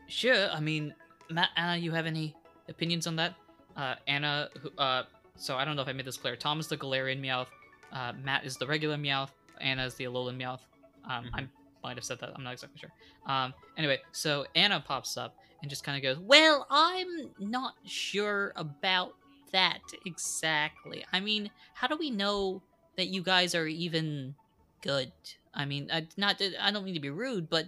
sure. 0.07 0.49
I 0.51 0.61
mean, 0.61 0.95
Matt, 1.31 1.51
Anna, 1.57 1.77
you 1.77 1.93
have 1.93 2.07
any 2.07 2.35
opinions 2.69 3.07
on 3.07 3.17
that? 3.17 3.35
Uh, 3.77 3.95
Anna, 4.07 4.49
uh, 4.79 5.03
so 5.37 5.57
I 5.57 5.65
don't 5.65 5.77
know 5.77 5.83
if 5.83 5.89
I 5.89 5.93
made 5.93 6.07
this 6.07 6.17
clear. 6.17 6.37
Tom 6.37 6.61
is 6.61 6.69
the 6.69 6.77
Galarian 6.77 7.21
Meowth. 7.21 7.49
Uh, 7.93 8.13
Matt 8.23 8.45
is 8.45 8.57
the 8.57 8.67
regular 8.67 8.97
Meowth. 8.97 9.31
Anna 9.61 9.85
is 9.85 9.95
the 9.95 10.05
Alolan 10.05 10.37
Meowth. 10.37 10.61
Um, 11.05 11.25
Mhm. 11.27 11.31
I 11.35 11.49
might 11.83 11.97
have 11.97 12.05
said 12.05 12.19
that. 12.21 12.31
I'm 12.35 12.43
not 12.43 12.53
exactly 12.53 12.79
sure. 12.81 12.93
Um, 13.27 13.55
anyway, 13.77 14.01
so 14.13 14.47
Anna 14.55 14.81
pops 14.81 15.17
up 15.17 15.37
and 15.63 15.71
just 15.71 15.85
kind 15.85 15.97
of 15.97 16.03
goes, 16.03 16.19
"Well, 16.23 16.67
I'm 16.69 17.33
not 17.39 17.75
sure 17.87 18.53
about 18.57 19.15
that 19.53 19.81
exactly. 20.05 21.05
I 21.13 21.21
mean, 21.21 21.51
how 21.75 21.87
do 21.87 21.97
we 21.97 22.11
know 22.11 22.63
that 22.97 23.07
you 23.07 23.23
guys 23.23 23.55
are 23.55 23.67
even 23.67 24.35
good? 24.83 25.13
I 25.55 25.65
mean, 25.65 25.89
I, 25.91 26.07
not 26.17 26.43
I 26.61 26.71
don't 26.71 26.85
mean 26.85 26.95
to 26.95 27.01
be 27.01 27.09
rude, 27.11 27.49
but 27.49 27.67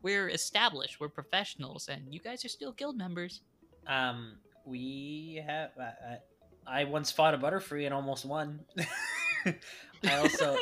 we're 0.00 0.28
established, 0.28 1.00
we're 1.00 1.08
professionals, 1.10 1.88
and 1.88 2.14
you 2.14 2.20
guys 2.20 2.44
are 2.44 2.48
still 2.48 2.72
guild 2.72 2.96
members. 2.96 3.40
Um, 3.86 4.38
we 4.64 5.42
have. 5.46 5.72
I, 5.78 6.18
I, 6.66 6.82
I 6.82 6.84
once 6.84 7.10
fought 7.10 7.34
a 7.34 7.38
Butterfree 7.38 7.84
and 7.84 7.94
almost 7.94 8.24
won. 8.24 8.60
I 9.46 10.18
also, 10.18 10.56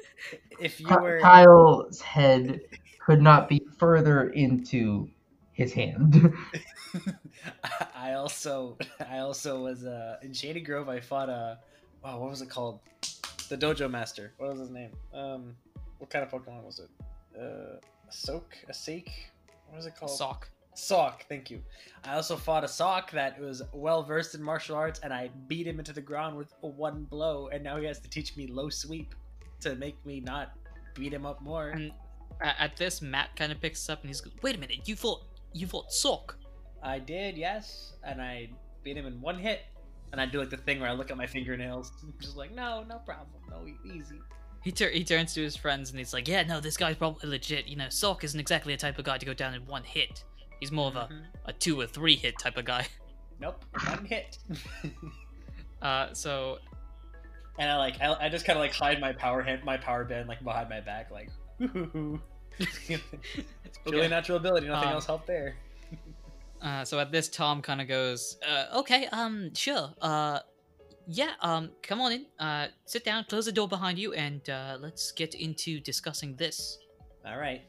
if 0.60 0.80
you 0.80 0.88
were, 0.88 1.20
Kyle's 1.20 2.00
head 2.00 2.60
could 2.98 3.22
not 3.22 3.48
be 3.48 3.62
further 3.78 4.30
into 4.30 5.08
his 5.52 5.72
hand. 5.72 6.32
I 7.94 8.14
also, 8.14 8.78
I 9.08 9.18
also 9.18 9.62
was 9.62 9.84
uh, 9.84 10.16
in 10.22 10.32
Shady 10.32 10.60
Grove. 10.60 10.88
I 10.88 11.00
fought 11.00 11.28
a, 11.28 11.58
wow, 12.02 12.18
what 12.18 12.30
was 12.30 12.42
it 12.42 12.48
called? 12.48 12.80
The 13.48 13.56
Dojo 13.56 13.90
Master. 13.90 14.32
What 14.38 14.50
was 14.50 14.60
his 14.60 14.70
name? 14.70 14.92
Um, 15.12 15.54
what 15.98 16.10
kind 16.10 16.24
of 16.24 16.30
Pokemon 16.30 16.64
was 16.64 16.80
it? 16.80 16.90
Uh, 17.38 17.76
a 18.08 18.12
Soak, 18.12 18.56
a 18.68 18.74
Sake. 18.74 19.10
What 19.68 19.76
was 19.76 19.86
it 19.86 19.94
called? 19.96 20.10
Sawk. 20.10 20.48
Sawk, 20.74 21.26
thank 21.28 21.50
you. 21.50 21.62
I 22.04 22.14
also 22.14 22.36
fought 22.36 22.64
a 22.64 22.68
Sawk 22.68 23.10
that 23.12 23.38
was 23.40 23.62
well 23.72 24.02
versed 24.02 24.34
in 24.34 24.42
martial 24.42 24.76
arts, 24.76 25.00
and 25.02 25.12
I 25.12 25.30
beat 25.46 25.66
him 25.66 25.78
into 25.78 25.92
the 25.92 26.00
ground 26.00 26.36
with 26.36 26.52
one 26.60 27.04
blow, 27.04 27.48
and 27.48 27.62
now 27.62 27.76
he 27.76 27.86
has 27.86 27.98
to 28.00 28.08
teach 28.08 28.36
me 28.36 28.46
low 28.46 28.68
sweep 28.68 29.14
to 29.60 29.76
make 29.76 30.04
me 30.06 30.20
not 30.20 30.52
beat 30.94 31.12
him 31.12 31.26
up 31.26 31.42
more. 31.42 31.68
And 31.68 31.92
at 32.40 32.76
this, 32.76 33.02
Matt 33.02 33.36
kind 33.36 33.52
of 33.52 33.60
picks 33.60 33.88
up 33.88 34.00
and 34.00 34.08
he's, 34.08 34.24
like, 34.24 34.42
wait 34.42 34.56
a 34.56 34.58
minute, 34.58 34.88
you 34.88 34.96
fought, 34.96 35.22
you 35.52 35.66
fought 35.66 35.92
Sawk. 35.92 36.36
I 36.82 36.98
did, 36.98 37.36
yes, 37.36 37.92
and 38.02 38.20
I 38.20 38.50
beat 38.82 38.96
him 38.96 39.06
in 39.06 39.20
one 39.20 39.38
hit. 39.38 39.60
And 40.10 40.20
I 40.20 40.26
do 40.26 40.40
like 40.40 40.50
the 40.50 40.58
thing 40.58 40.78
where 40.78 40.90
I 40.90 40.92
look 40.92 41.10
at 41.10 41.16
my 41.16 41.26
fingernails, 41.26 41.92
and 42.02 42.12
just 42.20 42.36
like, 42.36 42.54
no, 42.54 42.84
no 42.88 42.98
problem, 42.98 43.40
no, 43.48 43.66
easy. 43.94 44.20
He, 44.62 44.70
tur- 44.70 44.90
he 44.90 45.02
turns 45.04 45.34
to 45.34 45.42
his 45.42 45.56
friends 45.56 45.90
and 45.90 45.98
he's 45.98 46.12
like, 46.12 46.28
yeah, 46.28 46.42
no, 46.44 46.60
this 46.60 46.76
guy's 46.76 46.96
probably 46.96 47.28
legit. 47.28 47.66
You 47.66 47.76
know, 47.76 47.88
Sawk 47.88 48.22
isn't 48.22 48.38
exactly 48.38 48.72
a 48.72 48.76
type 48.76 48.96
of 48.98 49.04
guy 49.04 49.18
to 49.18 49.26
go 49.26 49.34
down 49.34 49.54
in 49.54 49.66
one 49.66 49.82
hit. 49.82 50.22
He's 50.62 50.70
more 50.70 50.86
of 50.86 50.94
a, 50.94 51.08
Mhm. 51.08 51.22
a 51.46 51.52
two 51.52 51.80
or 51.80 51.88
three 51.88 52.14
hit 52.14 52.38
type 52.38 52.56
of 52.56 52.64
guy. 52.64 52.86
Nope, 53.40 53.64
one 53.88 54.04
hit. 54.04 54.38
Uh, 55.82 56.14
so 56.14 56.60
and 57.58 57.68
I 57.68 57.76
like, 57.76 58.00
I, 58.00 58.14
I 58.26 58.28
just 58.28 58.44
kind 58.44 58.56
of 58.56 58.60
like 58.62 58.72
hide 58.72 59.00
my 59.00 59.12
power 59.12 59.42
hand, 59.42 59.64
my 59.64 59.76
power 59.76 60.04
band 60.04 60.28
like 60.28 60.44
behind 60.44 60.68
my 60.68 60.80
back, 60.80 61.10
like, 61.10 61.28
it's 61.58 62.78
purely 63.82 63.98
Okay. 64.02 64.08
natural 64.08 64.38
ability. 64.38 64.68
Nothing 64.68 64.88
Um, 64.90 64.94
else 64.94 65.06
helped 65.06 65.26
there. 65.26 65.56
Uh, 66.60 66.84
so 66.84 67.00
at 67.00 67.10
this, 67.10 67.28
Tom 67.28 67.60
kind 67.60 67.80
of 67.80 67.88
goes, 67.88 68.38
uh, 68.48 68.66
"Okay, 68.78 69.06
um, 69.08 69.52
sure. 69.56 69.92
Uh, 70.00 70.38
yeah, 71.08 71.32
um, 71.40 71.72
come 71.82 72.00
on 72.00 72.12
in. 72.12 72.26
Uh, 72.38 72.68
sit 72.84 73.04
down, 73.04 73.24
close 73.24 73.46
the 73.46 73.50
door 73.52 73.66
behind 73.66 73.98
you, 73.98 74.12
and 74.12 74.48
uh, 74.48 74.76
let's 74.80 75.10
get 75.10 75.34
into 75.34 75.80
discussing 75.80 76.36
this." 76.36 76.78
All 77.26 77.38
right, 77.38 77.62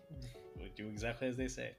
We'll 0.59 0.69
do 0.75 0.87
exactly 0.87 1.27
as 1.29 1.35
they 1.35 1.47
say. 1.47 1.71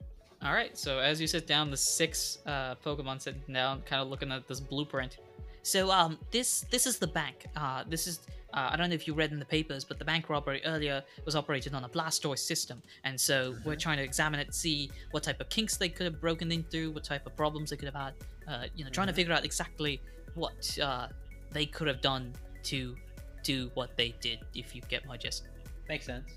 All 0.44 0.52
right. 0.52 0.76
So 0.76 0.98
as 0.98 1.20
you 1.20 1.26
sit 1.26 1.46
down, 1.46 1.70
the 1.70 1.76
six 1.76 2.38
uh, 2.46 2.74
Pokemon 2.76 3.20
sitting 3.20 3.40
down, 3.52 3.82
kind 3.82 4.02
of 4.02 4.08
looking 4.08 4.30
at 4.30 4.46
this 4.46 4.60
blueprint. 4.60 5.18
So 5.62 5.90
um, 5.90 6.18
this 6.30 6.66
this 6.70 6.86
is 6.86 6.98
the 6.98 7.06
bank. 7.06 7.46
Uh, 7.56 7.84
this 7.88 8.06
is 8.06 8.20
uh, 8.52 8.68
I 8.70 8.76
don't 8.76 8.90
know 8.90 8.94
if 8.94 9.06
you 9.08 9.14
read 9.14 9.32
in 9.32 9.38
the 9.38 9.46
papers, 9.46 9.84
but 9.84 9.98
the 9.98 10.04
bank 10.04 10.28
robbery 10.28 10.60
earlier 10.66 11.02
was 11.24 11.34
operated 11.34 11.72
on 11.74 11.84
a 11.84 11.88
Blastoise 11.88 12.40
system, 12.40 12.82
and 13.04 13.18
so 13.18 13.56
we're 13.64 13.74
trying 13.74 13.96
to 13.96 14.04
examine 14.04 14.38
it, 14.38 14.54
see 14.54 14.90
what 15.12 15.22
type 15.22 15.40
of 15.40 15.48
kinks 15.48 15.76
they 15.78 15.88
could 15.88 16.04
have 16.04 16.20
broken 16.20 16.52
into, 16.52 16.90
what 16.92 17.02
type 17.04 17.26
of 17.26 17.34
problems 17.34 17.70
they 17.70 17.76
could 17.76 17.90
have 17.92 17.94
had. 17.94 18.12
Uh, 18.46 18.64
you 18.76 18.84
know, 18.84 18.90
trying 18.90 19.06
to 19.06 19.12
Mhm. 19.12 19.16
figure 19.16 19.32
out 19.32 19.44
exactly 19.44 20.02
what 20.34 20.78
uh, 20.78 21.08
they 21.50 21.64
could 21.64 21.88
have 21.88 22.02
done 22.02 22.34
to 22.64 22.94
do 23.42 23.70
what 23.72 23.96
they 23.96 24.14
did. 24.20 24.40
If 24.54 24.74
you 24.76 24.82
get 24.88 25.06
my 25.06 25.16
gist. 25.16 25.44
Makes 25.88 26.04
sense. 26.06 26.30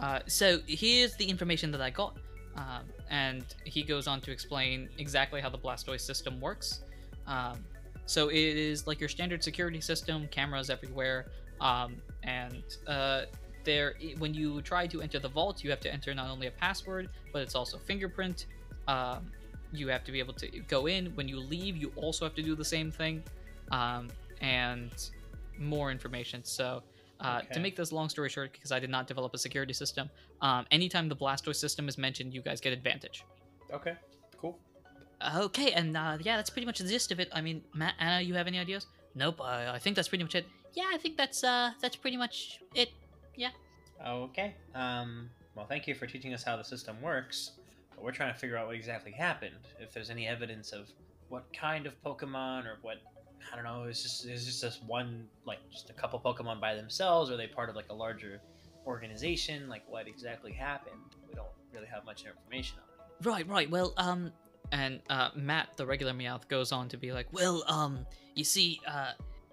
Uh, 0.00 0.18
so 0.26 0.60
here's 0.66 1.14
the 1.14 1.24
information 1.24 1.70
that 1.70 1.80
I 1.80 1.90
got, 1.90 2.16
um, 2.56 2.84
and 3.12 3.44
he 3.64 3.82
goes 3.82 4.08
on 4.08 4.20
to 4.22 4.32
explain 4.32 4.88
exactly 4.98 5.40
how 5.40 5.50
the 5.50 5.58
Blastoise 5.58 6.00
system 6.00 6.40
works. 6.40 6.80
Um, 7.26 7.58
so 8.06 8.30
it 8.30 8.36
is 8.36 8.86
like 8.86 8.98
your 8.98 9.08
standard 9.10 9.44
security 9.44 9.80
system, 9.80 10.26
cameras 10.28 10.70
everywhere, 10.70 11.26
um, 11.60 11.96
and 12.24 12.64
uh, 12.88 13.22
there 13.64 13.94
when 14.18 14.34
you 14.34 14.60
try 14.62 14.86
to 14.88 15.02
enter 15.02 15.20
the 15.20 15.28
vault, 15.28 15.62
you 15.62 15.70
have 15.70 15.78
to 15.80 15.92
enter 15.92 16.12
not 16.14 16.28
only 16.30 16.46
a 16.48 16.50
password, 16.50 17.10
but 17.32 17.42
it's 17.42 17.54
also 17.54 17.78
fingerprint. 17.78 18.46
Um, 18.88 19.30
you 19.72 19.88
have 19.88 20.04
to 20.04 20.12
be 20.12 20.18
able 20.18 20.34
to 20.34 20.48
go 20.66 20.86
in. 20.86 21.06
When 21.14 21.28
you 21.28 21.38
leave, 21.38 21.76
you 21.76 21.92
also 21.96 22.24
have 22.24 22.34
to 22.34 22.42
do 22.42 22.56
the 22.56 22.64
same 22.64 22.90
thing, 22.90 23.22
um, 23.70 24.08
and 24.40 24.90
more 25.58 25.92
information. 25.92 26.42
So. 26.44 26.82
Uh, 27.22 27.40
To 27.52 27.60
make 27.60 27.76
this 27.76 27.92
long 27.92 28.08
story 28.08 28.28
short, 28.28 28.52
because 28.52 28.72
I 28.72 28.80
did 28.80 28.90
not 28.90 29.06
develop 29.06 29.32
a 29.34 29.38
security 29.38 29.72
system, 29.72 30.10
um, 30.40 30.66
anytime 30.70 31.08
the 31.08 31.16
Blastoise 31.16 31.56
system 31.56 31.88
is 31.88 31.96
mentioned, 31.96 32.34
you 32.34 32.42
guys 32.42 32.60
get 32.60 32.72
advantage. 32.72 33.24
Okay, 33.72 33.94
cool. 34.40 34.58
Okay, 35.36 35.72
and 35.72 35.96
uh, 35.96 36.18
yeah, 36.20 36.36
that's 36.36 36.50
pretty 36.50 36.66
much 36.66 36.78
the 36.80 36.88
gist 36.88 37.12
of 37.12 37.20
it. 37.20 37.28
I 37.32 37.40
mean, 37.40 37.62
Matt, 37.74 37.94
Anna, 37.98 38.20
you 38.20 38.34
have 38.34 38.46
any 38.48 38.58
ideas? 38.58 38.86
Nope. 39.14 39.40
I, 39.40 39.74
I 39.76 39.78
think 39.78 39.94
that's 39.96 40.08
pretty 40.08 40.24
much 40.24 40.34
it. 40.34 40.46
Yeah, 40.74 40.90
I 40.92 40.98
think 40.98 41.16
that's 41.16 41.44
uh, 41.44 41.72
that's 41.80 41.96
pretty 41.96 42.16
much 42.16 42.60
it. 42.74 42.90
Yeah. 43.36 43.50
Okay. 44.06 44.54
Um. 44.74 45.30
Well, 45.54 45.66
thank 45.66 45.86
you 45.86 45.94
for 45.94 46.06
teaching 46.06 46.32
us 46.34 46.42
how 46.42 46.56
the 46.56 46.64
system 46.64 47.00
works. 47.02 47.52
But 47.94 48.04
we're 48.04 48.12
trying 48.12 48.32
to 48.32 48.38
figure 48.38 48.56
out 48.56 48.66
what 48.66 48.74
exactly 48.74 49.12
happened. 49.12 49.68
If 49.78 49.92
there's 49.92 50.10
any 50.10 50.26
evidence 50.26 50.72
of 50.72 50.88
what 51.28 51.44
kind 51.52 51.86
of 51.86 51.92
Pokemon 52.02 52.64
or 52.66 52.78
what 52.82 52.98
I 53.50 53.56
don't 53.56 53.64
know. 53.64 53.84
It's 53.84 54.02
just 54.02 54.26
it's 54.26 54.44
just 54.44 54.62
this 54.62 54.80
one 54.86 55.26
like 55.46 55.58
just 55.70 55.90
a 55.90 55.92
couple 55.92 56.20
Pokemon 56.20 56.60
by 56.60 56.74
themselves? 56.74 57.30
Or 57.30 57.34
are 57.34 57.36
they 57.36 57.46
part 57.46 57.68
of 57.68 57.76
like 57.76 57.88
a 57.90 57.94
larger 57.94 58.40
organization? 58.86 59.68
Like 59.68 59.82
what 59.88 60.06
exactly 60.06 60.52
happened? 60.52 61.00
We 61.28 61.34
don't 61.34 61.48
really 61.72 61.86
have 61.86 62.04
much 62.04 62.24
information 62.24 62.78
on 62.78 62.84
it. 62.84 63.26
Right, 63.26 63.48
right. 63.48 63.70
Well, 63.70 63.94
um, 63.96 64.32
and 64.72 65.00
uh, 65.10 65.30
Matt, 65.34 65.76
the 65.76 65.86
regular 65.86 66.12
Meowth, 66.12 66.48
goes 66.48 66.72
on 66.72 66.88
to 66.88 66.96
be 66.96 67.12
like, 67.12 67.26
well, 67.32 67.62
um, 67.68 68.06
you 68.34 68.44
see, 68.44 68.80
uh, 68.86 69.12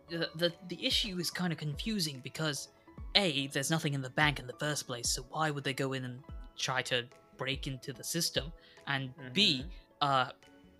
the 0.10 0.30
the, 0.36 0.54
the 0.67 0.86
issue 0.86 1.17
is 1.19 1.30
kind 1.30 1.52
of 1.52 1.60
confusing 1.60 2.19
because 2.23 2.69
a 3.15 3.47
there's 3.47 3.69
nothing 3.69 3.93
in 3.93 4.02
the 4.02 4.10
bank 4.10 4.39
in 4.39 4.47
the 4.47 4.54
first 4.60 4.88
place, 4.88 5.10
so 5.10 5.25
why 5.30 5.52
would 5.52 5.63
they 5.63 5.73
go 5.73 5.93
in 5.93 6.06
and 6.06 6.19
try 6.58 6.82
to 6.84 7.04
break 7.38 7.67
into 7.67 7.93
the 7.93 8.04
system? 8.04 8.52
And 8.88 9.12
B, 9.34 9.65
uh, 10.02 10.30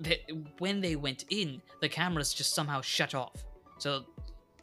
th- 0.04 0.22
when 0.60 0.82
they 0.82 0.96
went 0.96 1.26
in, 1.30 1.62
the 1.82 1.90
cameras 1.90 2.34
just 2.34 2.54
somehow 2.54 2.82
shut 2.82 3.14
off. 3.16 3.44
So 3.78 4.04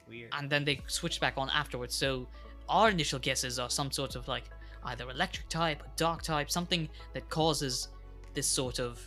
Weird. 0.08 0.30
and 0.32 0.48
then 0.50 0.64
they 0.64 0.80
switched 0.86 1.20
back 1.20 1.34
on 1.36 1.50
afterwards. 1.50 1.94
So 1.94 2.28
our 2.68 2.90
initial 2.90 3.18
guesses 3.18 3.58
are 3.58 3.70
some 3.70 3.90
sort 3.90 4.16
of 4.16 4.28
like 4.28 4.44
either 4.84 5.08
electric 5.10 5.48
type 5.48 5.82
or 5.82 5.86
dark 5.96 6.22
type, 6.22 6.50
something 6.50 6.88
that 7.14 7.28
causes 7.28 7.88
this 8.34 8.46
sort 8.46 8.78
of 8.78 9.04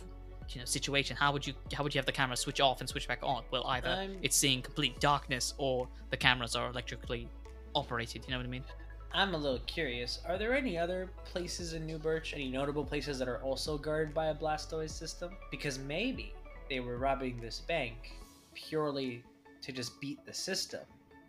you 0.50 0.58
know 0.58 0.64
situation. 0.64 1.16
How 1.16 1.32
would 1.32 1.46
you 1.46 1.54
how 1.72 1.82
would 1.84 1.94
you 1.94 1.98
have 1.98 2.06
the 2.06 2.12
camera 2.12 2.36
switch 2.36 2.60
off 2.60 2.80
and 2.80 2.88
switch 2.88 3.06
back 3.06 3.20
on? 3.22 3.44
Well, 3.50 3.64
either 3.68 3.88
I'm- 3.88 4.18
it's 4.22 4.36
seeing 4.36 4.62
complete 4.62 4.98
darkness 5.00 5.54
or 5.58 5.88
the 6.10 6.16
cameras 6.16 6.56
are 6.56 6.68
electrically 6.70 7.28
operated. 7.74 8.24
You 8.26 8.32
know 8.32 8.38
what 8.38 8.46
I 8.46 8.50
mean? 8.50 8.64
I'm 9.12 9.34
a 9.34 9.38
little 9.38 9.58
curious. 9.66 10.20
Are 10.26 10.38
there 10.38 10.54
any 10.54 10.78
other 10.78 11.10
places 11.24 11.72
in 11.72 11.84
New 11.84 11.98
Birch, 11.98 12.32
any 12.32 12.48
notable 12.48 12.84
places 12.84 13.18
that 13.18 13.28
are 13.28 13.42
also 13.42 13.76
guarded 13.76 14.14
by 14.14 14.26
a 14.26 14.34
Blastoise 14.34 14.90
system? 14.90 15.32
Because 15.50 15.78
maybe 15.80 16.32
they 16.68 16.78
were 16.78 16.96
robbing 16.96 17.40
this 17.40 17.60
bank 17.60 18.12
purely 18.54 19.24
to 19.62 19.72
just 19.72 20.00
beat 20.00 20.24
the 20.24 20.32
system. 20.32 20.80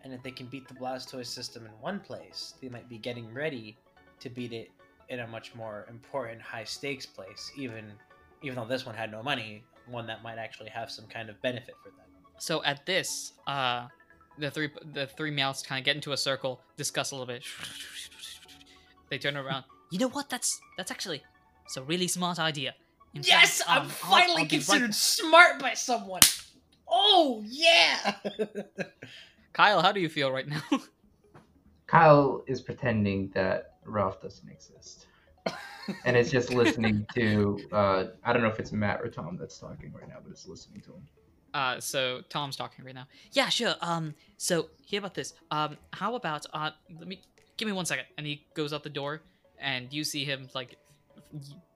And 0.04 0.12
if 0.12 0.22
they 0.22 0.30
can 0.30 0.46
beat 0.46 0.68
the 0.68 0.74
Blastoise 0.74 1.26
system 1.26 1.66
in 1.66 1.72
one 1.80 1.98
place, 1.98 2.54
they 2.60 2.68
might 2.68 2.88
be 2.88 2.98
getting 2.98 3.32
ready 3.34 3.76
to 4.20 4.30
beat 4.30 4.52
it 4.52 4.70
in 5.08 5.20
a 5.20 5.26
much 5.26 5.54
more 5.54 5.86
important 5.90 6.40
high 6.40 6.64
stakes 6.64 7.04
place, 7.04 7.50
even 7.56 7.92
even 8.42 8.56
though 8.56 8.64
this 8.64 8.84
one 8.84 8.94
had 8.94 9.10
no 9.10 9.22
money, 9.22 9.62
one 9.86 10.06
that 10.06 10.22
might 10.22 10.38
actually 10.38 10.70
have 10.70 10.90
some 10.90 11.06
kind 11.06 11.30
of 11.30 11.40
benefit 11.42 11.74
for 11.82 11.90
them. 11.90 12.06
So 12.38 12.62
at 12.64 12.84
this, 12.86 13.34
uh, 13.46 13.86
the 14.38 14.50
three 14.50 14.70
the 14.92 15.06
three 15.06 15.30
Meowths 15.30 15.62
kind 15.66 15.78
of 15.78 15.84
get 15.84 15.96
into 15.96 16.12
a 16.12 16.16
circle, 16.16 16.60
discuss 16.76 17.10
a 17.10 17.14
little 17.14 17.26
bit. 17.26 17.44
They 19.10 19.18
turn 19.18 19.36
around. 19.36 19.64
You 19.92 19.98
know 19.98 20.08
what? 20.08 20.30
That's 20.30 20.58
that's 20.78 20.90
actually 20.90 21.22
it's 21.66 21.76
a 21.76 21.82
really 21.82 22.08
smart 22.08 22.38
idea. 22.38 22.74
In 23.12 23.22
Yes, 23.24 23.58
fact, 23.58 23.70
I'm 23.70 23.82
um, 23.82 23.88
I'll- 23.88 23.90
finally 24.10 24.42
I'll 24.44 24.48
be 24.48 24.56
right- 24.56 24.64
considered 24.64 24.94
smart 24.94 25.58
by 25.60 25.74
someone. 25.74 26.22
Oh 26.88 27.42
yeah. 27.46 28.14
Kyle, 29.52 29.82
how 29.82 29.92
do 29.92 30.00
you 30.00 30.08
feel 30.08 30.32
right 30.32 30.48
now? 30.48 30.62
Kyle 31.86 32.42
is 32.46 32.62
pretending 32.62 33.30
that 33.34 33.74
Ralph 33.84 34.22
doesn't 34.22 34.48
exist, 34.48 35.08
and 36.06 36.16
it's 36.16 36.30
just 36.30 36.54
listening 36.54 37.06
to. 37.14 37.58
Uh, 37.70 38.04
I 38.24 38.32
don't 38.32 38.40
know 38.40 38.48
if 38.48 38.58
it's 38.60 38.72
Matt 38.72 39.02
or 39.02 39.08
Tom 39.08 39.36
that's 39.38 39.58
talking 39.58 39.92
right 39.92 40.08
now, 40.08 40.16
but 40.22 40.30
it's 40.32 40.48
listening 40.48 40.80
to 40.82 40.92
him. 40.92 41.06
Uh, 41.54 41.78
so 41.80 42.22
Tom's 42.28 42.56
talking 42.56 42.84
right 42.84 42.94
now. 42.94 43.06
Yeah, 43.32 43.48
sure. 43.48 43.74
Um, 43.80 44.14
so 44.38 44.70
hear 44.84 44.98
about 44.98 45.14
this. 45.14 45.34
Um, 45.50 45.76
how 45.92 46.14
about 46.14 46.46
uh, 46.52 46.70
let 46.98 47.06
me 47.06 47.20
give 47.56 47.66
me 47.66 47.72
one 47.72 47.86
second. 47.86 48.06
And 48.18 48.26
he 48.26 48.46
goes 48.54 48.72
out 48.72 48.82
the 48.82 48.90
door, 48.90 49.22
and 49.58 49.92
you 49.92 50.04
see 50.04 50.24
him 50.24 50.48
like 50.54 50.76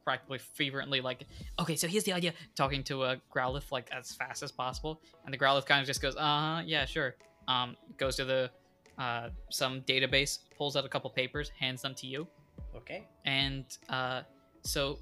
practically 0.05 0.39
fervently 0.39 1.01
like, 1.01 1.27
okay, 1.59 1.77
so 1.77 1.87
here's 1.89 2.05
the 2.05 2.13
idea. 2.13 2.33
Talking 2.55 2.83
to 2.85 3.05
a 3.05 3.17
Growlithe 3.35 3.71
like 3.71 3.91
as 3.93 4.15
fast 4.15 4.43
as 4.43 4.53
possible, 4.53 5.01
and 5.25 5.33
the 5.33 5.39
Growlithe 5.39 5.67
kind 5.67 5.81
of 5.81 5.87
just 5.87 6.03
goes, 6.03 6.17
uh 6.17 6.21
huh, 6.21 6.63
yeah, 6.65 6.85
sure. 6.85 7.15
Um, 7.49 7.77
goes 7.97 8.17
to 8.17 8.25
the 8.25 8.51
uh 8.99 9.29
some 9.51 9.83
database, 9.83 10.39
pulls 10.57 10.77
out 10.77 10.85
a 10.85 10.89
couple 10.89 11.11
papers, 11.11 11.51
hands 11.59 11.83
them 11.83 11.95
to 11.95 12.07
you, 12.07 12.27
okay. 12.75 13.07
and 13.25 13.65
uh, 13.89 14.23
so 14.63 14.99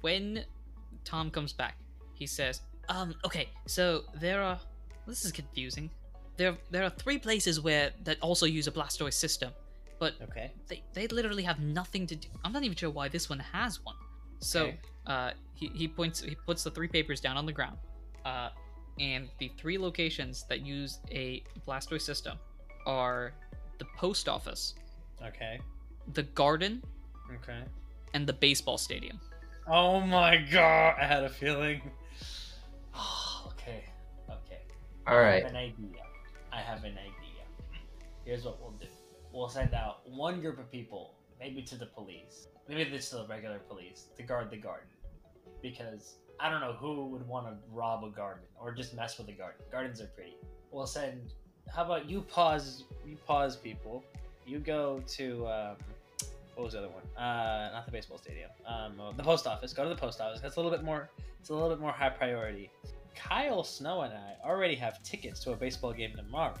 when 0.00 0.44
Tom 1.04 1.30
comes 1.30 1.52
back, 1.52 1.76
he 2.14 2.26
says, 2.26 2.62
"Um, 2.88 3.14
okay, 3.24 3.48
so 3.66 4.04
there 4.14 4.42
are. 4.42 4.58
This 5.06 5.24
is 5.24 5.32
confusing. 5.32 5.90
There, 6.36 6.56
there 6.70 6.84
are 6.84 6.90
three 6.90 7.18
places 7.18 7.60
where 7.60 7.90
that 8.04 8.18
also 8.20 8.46
use 8.46 8.66
a 8.68 8.72
Blastoise 8.72 9.14
system, 9.14 9.52
but 9.98 10.14
Okay. 10.22 10.52
they, 10.68 10.82
they 10.94 11.06
literally 11.08 11.42
have 11.42 11.58
nothing 11.60 12.06
to 12.06 12.16
do. 12.16 12.28
I'm 12.44 12.52
not 12.52 12.62
even 12.64 12.76
sure 12.76 12.90
why 12.90 13.08
this 13.08 13.28
one 13.28 13.38
has 13.40 13.84
one. 13.84 13.96
So, 14.40 14.62
Okay. 14.66 14.78
uh, 15.06 15.30
he, 15.54 15.68
he 15.74 15.88
points, 15.88 16.20
he 16.20 16.34
puts 16.46 16.62
the 16.64 16.70
three 16.70 16.88
papers 16.88 17.20
down 17.20 17.36
on 17.36 17.46
the 17.46 17.52
ground, 17.52 17.76
uh, 18.24 18.48
and 18.98 19.28
the 19.38 19.50
three 19.58 19.76
locations 19.76 20.44
that 20.48 20.60
use 20.64 21.00
a 21.10 21.42
Blastoise 21.66 22.02
system 22.02 22.38
are 22.86 23.32
the 23.78 23.84
post 23.96 24.28
office, 24.28 24.74
Okay. 25.22 25.60
the 26.14 26.22
garden, 26.22 26.82
Okay. 27.34 27.62
and 28.14 28.26
the 28.26 28.32
baseball 28.32 28.78
stadium. 28.78 29.20
Oh 29.66 30.00
my 30.00 30.38
god! 30.38 30.94
I 30.98 31.04
had 31.06 31.24
a 31.24 31.28
feeling. 31.28 31.82
okay. 33.46 33.84
Okay. 34.30 34.62
All 35.06 35.20
right. 35.20 35.44
I 35.44 35.46
have 35.46 35.50
an 35.50 35.56
idea. 35.56 36.02
I 36.52 36.60
have 36.60 36.84
an 36.84 36.92
idea. 36.92 37.44
Here's 38.24 38.44
what 38.44 38.60
we'll 38.60 38.72
do. 38.72 38.86
We'll 39.32 39.48
send 39.48 39.74
out 39.74 40.08
one 40.08 40.40
group 40.40 40.58
of 40.58 40.70
people, 40.70 41.14
maybe 41.40 41.62
to 41.62 41.76
the 41.76 41.86
police, 41.86 42.48
maybe 42.68 42.82
it's 42.82 43.08
to 43.10 43.16
the 43.16 43.26
regular 43.26 43.58
police, 43.58 44.06
to 44.16 44.22
guard 44.22 44.50
the 44.50 44.58
garden. 44.58 44.88
Because 45.62 46.16
I 46.38 46.50
don't 46.50 46.60
know 46.60 46.74
who 46.74 47.06
would 47.06 47.26
want 47.26 47.46
to 47.46 47.54
rob 47.72 48.04
a 48.04 48.10
garden 48.10 48.44
or 48.60 48.72
just 48.72 48.94
mess 48.94 49.18
with 49.18 49.28
a 49.28 49.32
garden. 49.32 49.60
Gardens 49.70 50.00
are 50.00 50.06
pretty. 50.06 50.36
We'll 50.70 50.86
send. 50.86 51.34
How 51.74 51.84
about 51.84 52.08
you 52.08 52.22
pause? 52.22 52.84
You 53.06 53.16
pause 53.26 53.56
people. 53.56 54.04
You 54.46 54.58
go 54.58 55.02
to. 55.08 55.46
Um, 55.46 55.76
what 56.54 56.64
was 56.64 56.72
the 56.74 56.80
other 56.80 56.88
one? 56.88 57.02
Uh, 57.16 57.70
not 57.72 57.86
the 57.86 57.92
baseball 57.92 58.18
stadium. 58.18 58.50
Um, 58.66 59.00
the 59.16 59.22
post 59.22 59.46
office. 59.46 59.72
Go 59.72 59.82
to 59.84 59.88
the 59.88 59.96
post 59.96 60.20
office. 60.20 60.40
That's 60.40 60.56
a 60.56 60.60
little 60.60 60.70
bit 60.70 60.84
more. 60.84 61.08
It's 61.40 61.50
a 61.50 61.54
little 61.54 61.70
bit 61.70 61.80
more 61.80 61.92
high 61.92 62.10
priority. 62.10 62.70
Kyle 63.14 63.64
Snow 63.64 64.02
and 64.02 64.12
I 64.12 64.36
already 64.48 64.74
have 64.76 65.02
tickets 65.02 65.40
to 65.44 65.52
a 65.52 65.56
baseball 65.56 65.92
game 65.92 66.12
tomorrow, 66.16 66.54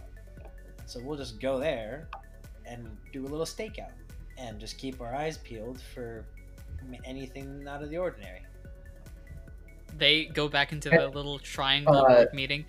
so 0.86 1.00
we'll 1.02 1.16
just 1.16 1.40
go 1.40 1.58
there 1.58 2.08
and 2.66 2.96
do 3.12 3.22
a 3.22 3.28
little 3.28 3.46
stakeout 3.46 3.92
and 4.38 4.60
just 4.60 4.78
keep 4.78 5.00
our 5.00 5.14
eyes 5.14 5.38
peeled 5.38 5.80
for 5.94 6.24
anything 7.04 7.66
out 7.68 7.82
of 7.82 7.90
the 7.90 7.96
ordinary. 7.96 8.42
They 9.98 10.26
go 10.26 10.48
back 10.48 10.72
into 10.72 10.90
the 10.90 11.08
little 11.08 11.38
triangle 11.38 11.94
Uh, 11.96 12.16
group 12.16 12.34
meeting. 12.34 12.64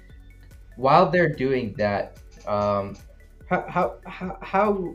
While 0.75 1.09
they're 1.09 1.33
doing 1.33 1.73
that, 1.77 2.17
um, 2.47 2.95
how 3.49 3.65
how 3.67 3.95
how, 4.05 4.37
how 4.41 4.93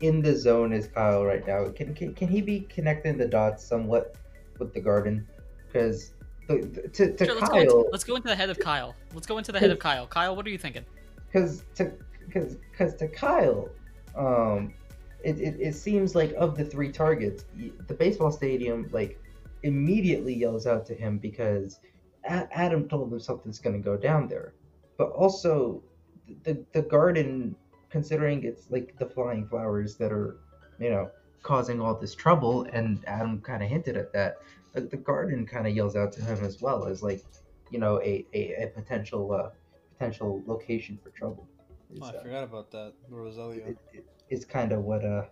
in 0.00 0.22
the 0.22 0.36
zone 0.36 0.72
is 0.72 0.86
Kyle 0.88 1.24
right 1.24 1.46
now? 1.46 1.68
Can, 1.70 1.94
can 1.94 2.14
can 2.14 2.28
he 2.28 2.40
be 2.40 2.60
connecting 2.60 3.16
the 3.16 3.26
dots 3.26 3.64
somewhat 3.64 4.16
with 4.58 4.74
the 4.74 4.80
garden? 4.80 5.26
Because 5.66 6.12
to, 6.48 6.60
to, 6.60 7.12
to 7.16 7.24
Sure, 7.24 7.34
let's 7.34 7.48
go, 7.48 7.58
into, 7.58 7.72
Kyle, 7.72 7.88
let's 7.90 8.04
go 8.04 8.16
into 8.16 8.28
the 8.28 8.36
head 8.36 8.50
of 8.50 8.58
Kyle. 8.58 8.94
Let's 9.14 9.26
go 9.26 9.38
into 9.38 9.52
the 9.52 9.58
head 9.58 9.70
of 9.70 9.78
Kyle. 9.78 10.06
Kyle, 10.06 10.36
what 10.36 10.46
are 10.46 10.50
you 10.50 10.58
thinking? 10.58 10.84
because 11.36 11.64
to 11.74 11.92
because 12.26 12.56
because 12.70 12.94
to 12.94 13.08
Kyle, 13.08 13.68
um, 14.16 14.74
it, 15.22 15.38
it, 15.40 15.56
it 15.60 15.74
seems 15.74 16.14
like 16.14 16.32
of 16.34 16.56
the 16.56 16.64
three 16.64 16.90
targets, 16.90 17.44
the 17.86 17.94
baseball 17.94 18.30
stadium 18.30 18.88
like 18.92 19.20
immediately 19.62 20.34
yells 20.34 20.66
out 20.66 20.86
to 20.86 20.94
him 20.94 21.18
because 21.18 21.80
Adam 22.24 22.88
told 22.88 23.12
him 23.12 23.20
something's 23.20 23.58
gonna 23.58 23.78
go 23.78 23.96
down 23.96 24.28
there, 24.28 24.54
but 24.96 25.10
also 25.10 25.82
the 26.44 26.64
the 26.72 26.82
garden, 26.82 27.54
considering 28.00 28.44
it's 28.44 28.66
like 28.70 28.94
the 28.98 29.06
flying 29.06 29.48
flowers 29.48 29.96
that 29.96 30.12
are, 30.12 30.36
you 30.78 30.90
know, 30.90 31.10
causing 31.42 31.80
all 31.80 31.94
this 31.94 32.14
trouble, 32.14 32.66
and 32.74 33.02
Adam 33.06 33.40
kind 33.40 33.62
of 33.62 33.70
hinted 33.70 33.96
at 33.96 34.12
that. 34.12 34.36
The, 34.74 34.82
the 34.82 34.98
garden 34.98 35.46
kind 35.46 35.66
of 35.66 35.74
yells 35.74 35.96
out 35.96 36.12
to 36.12 36.20
him 36.20 36.44
as 36.44 36.60
well 36.60 36.84
as 36.84 37.02
like, 37.02 37.24
you 37.70 37.78
know, 37.78 37.94
a 38.02 38.26
a, 38.34 38.64
a 38.64 38.66
potential 38.74 39.32
uh, 39.32 39.48
potential 39.94 40.42
location 40.46 40.98
for 41.02 41.08
trouble. 41.10 41.48
Is, 41.90 42.00
Oh, 42.02 42.06
I 42.06 42.08
uh, 42.10 42.22
forgot 42.22 42.44
about 42.44 42.70
that, 42.72 42.92
Rosalia. 43.08 43.64
it, 43.68 43.78
it, 43.94 44.04
it's 44.28 44.44
kind 44.44 44.72
of 44.72 44.82
what 44.82 45.02
uh, 45.02 45.22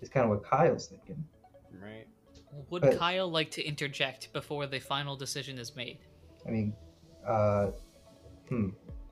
it's 0.00 0.10
kind 0.10 0.22
of 0.24 0.30
what 0.30 0.44
Kyle's 0.44 0.86
thinking. 0.86 1.24
Right. 1.72 2.06
Would 2.70 2.82
But- 2.82 2.98
Kyle 2.98 3.28
like 3.28 3.50
to 3.52 3.62
interject 3.64 4.32
before 4.32 4.68
the 4.68 4.78
final 4.78 5.16
decision 5.16 5.58
is 5.58 5.74
made? 5.74 5.98
I 6.46 6.50
mean, 6.50 6.72
uh, 7.26 7.70
hmm. 8.48 8.68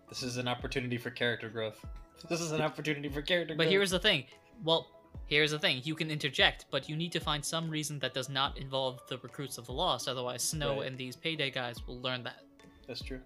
This 0.08 0.22
is 0.22 0.36
an 0.36 0.46
opportunity 0.46 0.98
for 0.98 1.10
character 1.10 1.48
growth. 1.48 1.84
This 2.28 2.40
is 2.40 2.52
an 2.52 2.60
opportunity 2.60 3.08
for 3.08 3.22
character 3.22 3.54
But 3.54 3.64
growth. 3.64 3.70
here's 3.72 3.90
the 3.90 3.98
thing. 3.98 4.24
Well, 4.62 4.88
here's 5.26 5.50
the 5.52 5.58
thing. 5.58 5.80
You 5.84 5.94
can 5.94 6.10
interject, 6.10 6.66
but 6.70 6.88
you 6.88 6.96
need 6.96 7.12
to 7.12 7.20
find 7.20 7.44
some 7.44 7.70
reason 7.70 7.98
that 8.00 8.14
does 8.14 8.28
not 8.28 8.58
involve 8.58 9.00
the 9.08 9.18
recruits 9.18 9.58
of 9.58 9.66
the 9.66 9.72
Lost. 9.72 10.08
Otherwise, 10.08 10.42
Snow 10.42 10.78
Right. 10.78 10.86
and 10.88 10.98
these 10.98 11.16
payday 11.16 11.50
guys 11.50 11.86
will 11.86 12.00
learn 12.00 12.22
that. 12.24 12.42
That's 12.86 13.02
true. 13.02 13.20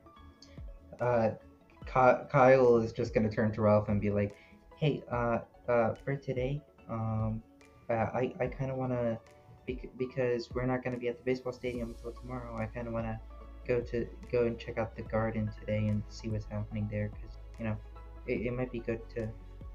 uh, 1.00 1.30
Kyle 1.86 2.76
is 2.78 2.92
just 2.92 3.12
gonna 3.14 3.30
turn 3.30 3.52
to 3.52 3.60
Ralph 3.62 3.88
and 3.88 4.00
be 4.00 4.10
like, 4.10 4.36
"Hey, 4.76 5.02
uh, 5.10 5.40
uh, 5.68 5.94
for 5.94 6.14
today, 6.16 6.62
um, 6.88 7.42
uh, 7.90 7.94
I 7.94 8.32
I 8.40 8.46
kind 8.46 8.70
of 8.70 8.76
wanna, 8.76 9.18
because 9.98 10.50
we're 10.52 10.66
not 10.66 10.82
gonna 10.84 10.96
be 10.96 11.08
at 11.08 11.18
the 11.18 11.24
baseball 11.24 11.52
stadium 11.52 11.90
until 11.90 12.12
tomorrow. 12.12 12.56
I 12.56 12.66
kind 12.66 12.86
of 12.86 12.94
wanna 12.94 13.20
go 13.66 13.80
to 13.80 14.06
go 14.30 14.44
and 14.46 14.58
check 14.58 14.78
out 14.78 14.94
the 14.96 15.02
garden 15.02 15.50
today 15.58 15.88
and 15.88 16.02
see 16.08 16.28
what's 16.28 16.46
happening 16.46 16.86
there, 16.90 17.08
because 17.08 17.36
you 17.58 17.64
know, 17.64 17.76
it, 18.26 18.46
it 18.46 18.52
might 18.52 18.72
be 18.72 18.80
good 18.80 19.00
to 19.14 19.28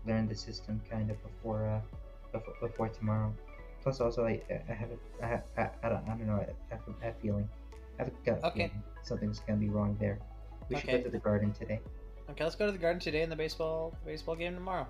learn 0.08 0.28
the 0.28 0.36
system 0.36 0.82
kind 0.90 1.10
of 1.12 1.18
before 1.24 1.68
uh 1.68 1.82
before, 2.32 2.54
before 2.62 2.90
tomorrow. 2.90 3.34
Plus, 3.82 4.02
also, 4.02 4.26
I 4.26 4.42
I 4.70 4.74
have 4.74 4.90
a, 4.92 5.26
I, 5.26 5.28
ha- 5.28 5.42
I, 5.58 5.70
I 5.86 5.90
don't 5.90 6.04
I 6.06 6.10
don't 6.18 6.28
know 6.28 6.36
I 6.36 6.48
have 6.74 6.82
a 6.88 6.92
bad 6.92 7.16
feeling. 7.22 7.48
I 7.98 8.04
have 8.04 8.08
a 8.14 8.26
gut 8.26 8.44
Okay. 8.44 8.68
feeling 8.68 8.84
something's 9.04 9.40
gonna 9.40 9.60
be 9.60 9.70
wrong 9.70 9.98
there. 10.00 10.20
We 10.70 10.78
should 10.80 10.90
go 10.90 11.02
to 11.02 11.10
the 11.10 11.18
garden 11.20 11.52
today. 11.54 11.80
Okay, 12.30 12.44
let's 12.44 12.56
go 12.56 12.66
to 12.68 12.72
the 12.72 12.78
garden 12.78 13.00
today 13.00 13.24
and 13.24 13.32
the 13.32 13.36
baseball 13.36 13.96
baseball 14.06 14.36
game 14.36 14.54
tomorrow. 14.54 14.86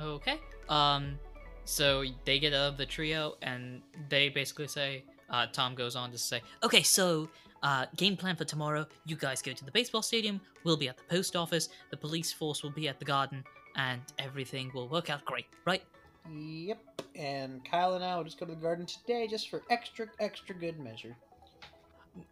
Okay. 0.00 0.38
Um, 0.68 1.18
so 1.64 2.04
they 2.24 2.38
get 2.38 2.52
out 2.52 2.72
of 2.72 2.76
the 2.76 2.84
trio, 2.86 3.36
and 3.40 3.82
they 4.08 4.28
basically 4.28 4.66
say, 4.68 5.04
uh, 5.30 5.46
Tom 5.52 5.74
goes 5.74 5.94
on 5.96 6.10
to 6.10 6.18
say, 6.18 6.42
okay, 6.62 6.82
so, 6.82 7.28
uh, 7.62 7.86
game 7.96 8.16
plan 8.16 8.36
for 8.36 8.44
tomorrow, 8.44 8.86
you 9.04 9.16
guys 9.16 9.42
go 9.42 9.52
to 9.52 9.64
the 9.64 9.70
baseball 9.70 10.02
stadium, 10.02 10.40
we'll 10.64 10.76
be 10.76 10.88
at 10.88 10.96
the 10.96 11.04
post 11.04 11.36
office, 11.36 11.68
the 11.90 11.96
police 11.96 12.32
force 12.32 12.62
will 12.62 12.70
be 12.70 12.88
at 12.88 12.98
the 12.98 13.04
garden, 13.04 13.44
and 13.76 14.00
everything 14.18 14.70
will 14.74 14.88
work 14.88 15.10
out 15.10 15.24
great, 15.24 15.46
right? 15.64 15.82
Yep. 16.30 16.78
And 17.16 17.64
Kyle 17.64 17.94
and 17.94 18.04
I 18.04 18.16
will 18.16 18.24
just 18.24 18.38
go 18.38 18.46
to 18.46 18.54
the 18.54 18.60
garden 18.60 18.86
today 18.86 19.26
just 19.26 19.48
for 19.50 19.62
extra, 19.70 20.06
extra 20.20 20.54
good 20.54 20.78
measure. 20.78 21.16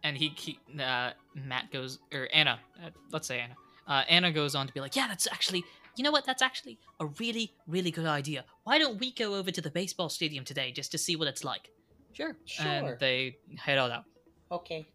and 0.03 0.17
he, 0.17 0.29
he 0.37 0.59
uh, 0.81 1.11
Matt 1.35 1.71
goes 1.71 1.99
or 2.13 2.27
Anna, 2.33 2.59
uh, 2.83 2.89
let's 3.11 3.27
say 3.27 3.39
Anna. 3.39 3.55
Uh, 3.87 4.03
Anna 4.07 4.31
goes 4.31 4.55
on 4.55 4.67
to 4.67 4.73
be 4.73 4.79
like, 4.79 4.95
yeah, 4.95 5.07
that's 5.07 5.27
actually, 5.27 5.63
you 5.97 6.03
know 6.03 6.11
what? 6.11 6.25
That's 6.25 6.41
actually 6.41 6.77
a 6.99 7.07
really, 7.19 7.53
really 7.67 7.91
good 7.91 8.05
idea. 8.05 8.45
Why 8.63 8.77
don't 8.79 8.99
we 8.99 9.11
go 9.11 9.35
over 9.35 9.51
to 9.51 9.61
the 9.61 9.71
baseball 9.71 10.07
stadium 10.09 10.45
today 10.45 10.71
just 10.71 10.91
to 10.91 10.97
see 10.97 11.15
what 11.15 11.27
it's 11.27 11.43
like? 11.43 11.69
Sure. 12.13 12.35
Sure. 12.45 12.65
And 12.65 12.99
they 12.99 13.37
head 13.57 13.77
on 13.77 13.91
out. 13.91 14.03
Okay. 14.51 14.87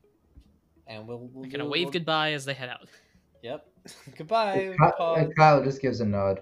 And 0.87 1.07
we'll, 1.09 1.19
we'll 1.33 1.43
They're 1.43 1.53
gonna 1.53 1.65
do- 1.65 1.71
wave 1.71 1.85
we'll- 1.87 1.93
goodbye 1.93 2.33
as 2.33 2.45
they 2.45 2.55
head 2.55 2.69
out. 2.69 2.89
Yep. 3.43 3.67
Goodbye. 4.17 4.75
Ky- 4.81 4.91
pause. 4.99 5.19
and 5.19 5.37
Kyle 5.37 5.63
just 5.63 5.81
gives 5.81 6.01
a 6.01 6.05
nod. 6.07 6.41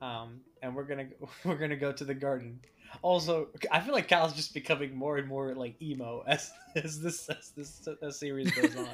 Um, 0.00 0.40
and 0.62 0.74
we're 0.76 0.84
gonna 0.84 1.04
go- 1.06 1.28
we're 1.44 1.56
gonna 1.56 1.76
go 1.76 1.90
to 1.92 2.04
the 2.04 2.14
garden. 2.14 2.60
Also, 3.02 3.48
I 3.72 3.80
feel 3.80 3.92
like 3.92 4.06
Kyle's 4.06 4.32
just 4.34 4.54
becoming 4.54 4.94
more 4.94 5.16
and 5.16 5.26
more 5.26 5.54
like 5.54 5.80
emo 5.82 6.22
as 6.28 6.52
as 6.76 7.00
this 7.00 7.28
as 7.28 7.50
this 7.56 7.88
as 8.02 8.18
series 8.18 8.50
goes 8.52 8.76
on. 8.76 8.86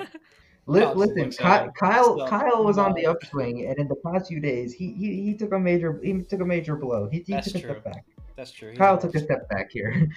Li- 0.66 0.80
Kyle 0.80 0.94
listen, 0.94 1.16
looks 1.16 1.36
Ky- 1.36 1.44
Kyle 1.78 2.18
So, 2.18 2.26
Kyle 2.28 2.64
was 2.64 2.78
on 2.78 2.94
the 2.94 3.04
upswing, 3.06 3.66
and 3.66 3.78
in 3.78 3.88
the 3.88 3.96
past 3.96 4.28
few 4.28 4.40
days, 4.40 4.72
he 4.72 4.92
he, 4.92 5.22
he 5.22 5.34
took 5.34 5.52
a 5.52 5.58
major 5.58 6.00
he 6.02 6.22
took 6.22 6.40
a 6.40 6.46
major 6.46 6.76
blow. 6.76 7.08
He, 7.10 7.18
he 7.26 7.32
That's 7.34 7.52
took 7.52 7.56
a 7.56 7.60
true. 7.66 7.70
step 7.72 7.84
back. 7.84 8.04
That's 8.36 8.50
true. 8.52 8.70
he's 8.70 8.78
Kyle 8.78 8.96
a 8.96 9.00
took 9.00 9.14
a 9.14 9.20
step 9.20 9.48
back 9.50 9.70
here. 9.70 10.08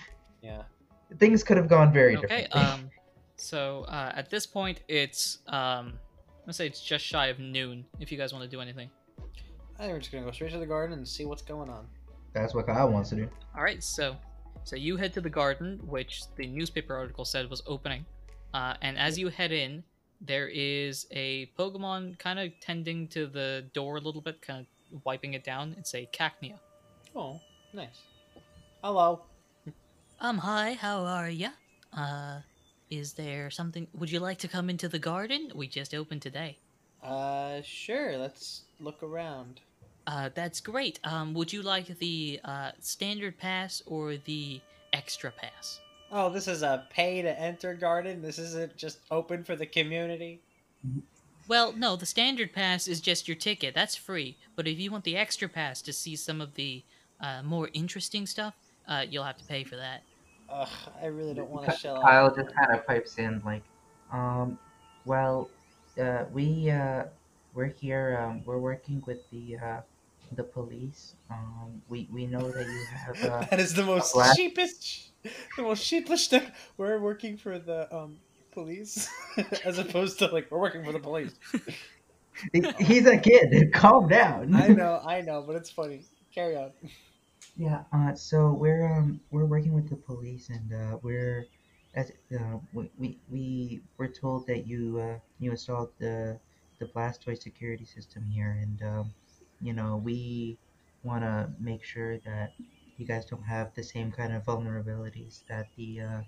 Yeah. 0.41 0.63
Things 1.19 1.43
could 1.43 1.57
have 1.57 1.67
gone 1.67 1.91
very 1.91 2.15
okay. 2.17 2.21
differently. 2.47 2.61
Um. 2.61 2.89
So 3.35 3.85
uh, 3.89 4.11
at 4.15 4.29
this 4.29 4.45
point, 4.45 4.81
it's 4.87 5.39
um. 5.47 5.93
Let's 6.45 6.57
say 6.57 6.67
it's 6.67 6.81
just 6.83 7.05
shy 7.05 7.27
of 7.27 7.39
noon. 7.39 7.85
If 8.01 8.11
you 8.11 8.17
guys 8.17 8.33
want 8.33 8.43
to 8.43 8.49
do 8.49 8.59
anything. 8.59 8.89
I 9.77 9.83
think 9.83 9.93
we're 9.93 9.99
just 9.99 10.11
gonna 10.11 10.25
go 10.25 10.31
straight 10.31 10.51
to 10.51 10.59
the 10.59 10.65
garden 10.65 10.97
and 10.97 11.07
see 11.07 11.23
what's 11.23 11.41
going 11.41 11.69
on. 11.69 11.87
That's 12.33 12.53
what 12.53 12.67
Kyle 12.67 12.91
wants 12.91 13.11
to 13.11 13.15
do. 13.15 13.29
All 13.55 13.63
right, 13.63 13.81
so 13.81 14.17
so 14.65 14.75
you 14.75 14.97
head 14.97 15.13
to 15.13 15.21
the 15.21 15.29
garden, 15.29 15.79
which 15.85 16.23
the 16.35 16.47
newspaper 16.47 16.93
article 16.95 17.23
said 17.23 17.49
was 17.49 17.63
opening, 17.65 18.05
uh, 18.53 18.73
and 18.81 18.97
as 18.97 19.17
you 19.17 19.29
head 19.29 19.53
in, 19.53 19.83
there 20.19 20.49
is 20.49 21.07
a 21.11 21.49
Pokemon 21.57 22.19
kind 22.19 22.39
of 22.39 22.51
tending 22.59 23.07
to 23.09 23.25
the 23.25 23.65
door 23.73 23.97
a 23.97 24.01
little 24.01 24.21
bit, 24.21 24.41
kind 24.41 24.65
of 24.91 25.05
wiping 25.05 25.33
it 25.33 25.43
down. 25.43 25.75
It's 25.79 25.93
a 25.95 26.09
Cacnea. 26.13 26.59
Oh, 27.15 27.39
nice. 27.73 28.01
Hello. 28.83 29.21
Um, 30.19 30.37
hi, 30.39 30.73
how 30.73 31.05
are 31.05 31.29
ya? 31.29 31.49
Uh, 31.95 32.39
is 32.97 33.13
there 33.13 33.49
something? 33.49 33.87
Would 33.97 34.11
you 34.11 34.19
like 34.19 34.37
to 34.39 34.47
come 34.47 34.69
into 34.69 34.87
the 34.87 34.99
garden? 34.99 35.51
We 35.55 35.67
just 35.67 35.93
opened 35.93 36.21
today. 36.21 36.57
Uh, 37.01 37.61
sure. 37.63 38.17
Let's 38.17 38.61
look 38.79 39.01
around. 39.03 39.61
Uh, 40.05 40.29
that's 40.33 40.59
great. 40.59 40.99
Um, 41.03 41.33
would 41.33 41.51
you 41.51 41.61
like 41.61 41.97
the 41.99 42.39
uh, 42.43 42.71
standard 42.79 43.37
pass 43.37 43.81
or 43.85 44.17
the 44.17 44.61
extra 44.91 45.31
pass? 45.31 45.79
Oh, 46.11 46.29
this 46.29 46.47
is 46.47 46.61
a 46.61 46.85
pay 46.89 47.21
to 47.21 47.39
enter 47.39 47.73
garden. 47.73 48.21
This 48.21 48.37
isn't 48.37 48.77
just 48.77 48.99
open 49.09 49.43
for 49.43 49.55
the 49.55 49.65
community. 49.65 50.39
Well, 51.47 51.73
no, 51.73 51.95
the 51.95 52.05
standard 52.05 52.53
pass 52.53 52.87
is 52.87 53.01
just 53.01 53.27
your 53.27 53.35
ticket. 53.35 53.73
That's 53.73 53.95
free. 53.95 54.37
But 54.55 54.67
if 54.67 54.79
you 54.79 54.91
want 54.91 55.03
the 55.03 55.17
extra 55.17 55.49
pass 55.49 55.81
to 55.81 55.93
see 55.93 56.15
some 56.15 56.39
of 56.39 56.53
the 56.53 56.83
uh, 57.19 57.41
more 57.43 57.69
interesting 57.73 58.27
stuff, 58.27 58.53
uh, 58.87 59.05
you'll 59.09 59.23
have 59.23 59.37
to 59.37 59.45
pay 59.45 59.63
for 59.63 59.75
that. 59.77 60.03
Ugh, 60.53 60.69
I 61.01 61.07
really 61.07 61.33
don't 61.33 61.49
want 61.49 61.65
to 61.65 61.75
shell 61.75 61.97
out. 61.97 62.03
Kyle 62.03 62.35
just 62.35 62.55
kind 62.55 62.71
of 62.71 62.85
pipes 62.85 63.17
in 63.17 63.41
like, 63.43 63.63
um, 64.11 64.59
well, 65.05 65.49
uh, 65.99 66.25
we 66.31 66.69
uh, 66.69 67.05
we're 67.53 67.65
here. 67.65 68.19
Um, 68.21 68.43
we're 68.45 68.59
working 68.59 69.03
with 69.07 69.29
the 69.31 69.57
uh, 69.57 69.81
the 70.35 70.43
police. 70.43 71.15
Um, 71.31 71.81
we 71.89 72.07
we 72.11 72.27
know 72.27 72.51
that 72.51 72.65
you 72.67 72.85
have. 72.91 73.23
Uh, 73.23 73.45
that 73.49 73.59
is 73.59 73.73
the 73.73 73.83
most 73.83 74.13
black- 74.13 74.35
sheepish, 74.35 75.07
the 75.57 75.63
most 75.63 75.83
sheepish 75.83 76.27
thing. 76.27 76.51
We're 76.77 76.99
working 76.99 77.37
for 77.37 77.57
the 77.57 77.93
um 77.95 78.17
police, 78.51 79.09
as 79.65 79.79
opposed 79.79 80.19
to 80.19 80.27
like 80.27 80.51
we're 80.51 80.59
working 80.59 80.83
for 80.83 80.91
the 80.91 80.99
police. 80.99 81.33
he's 82.79 83.05
a 83.07 83.17
kid. 83.17 83.73
Calm 83.73 84.07
down. 84.07 84.53
I 84.55 84.67
know, 84.67 85.01
I 85.05 85.21
know, 85.21 85.43
but 85.45 85.55
it's 85.55 85.69
funny. 85.69 86.03
Carry 86.33 86.55
on. 86.55 86.71
Yeah, 87.55 87.83
uh, 87.93 88.15
so 88.15 88.51
we're 88.51 88.85
um 88.91 89.21
we're 89.31 89.45
working 89.45 89.73
with 89.73 89.89
the 89.89 89.95
police 89.95 90.49
and 90.49 90.73
uh, 90.73 90.97
we're 91.03 91.47
as 91.93 92.11
uh, 92.33 92.57
we, 92.73 92.89
we 92.97 93.17
we 93.29 93.81
were 93.97 94.07
told 94.07 94.47
that 94.47 94.65
you 94.65 94.99
uh, 94.99 95.19
you 95.39 95.51
installed 95.51 95.91
the 95.99 96.39
the 96.79 96.85
Blastoise 96.85 97.43
security 97.43 97.85
system 97.85 98.23
here 98.29 98.57
and 98.61 98.81
um, 98.81 99.13
you 99.61 99.73
know 99.73 99.97
we 99.97 100.57
want 101.03 101.21
to 101.23 101.49
make 101.59 101.83
sure 101.83 102.17
that 102.19 102.53
you 102.97 103.05
guys 103.05 103.25
don't 103.25 103.43
have 103.43 103.73
the 103.75 103.83
same 103.83 104.11
kind 104.11 104.33
of 104.33 104.43
vulnerabilities 104.43 105.45
that 105.47 105.67
the 105.77 106.01
uh, 106.01 106.21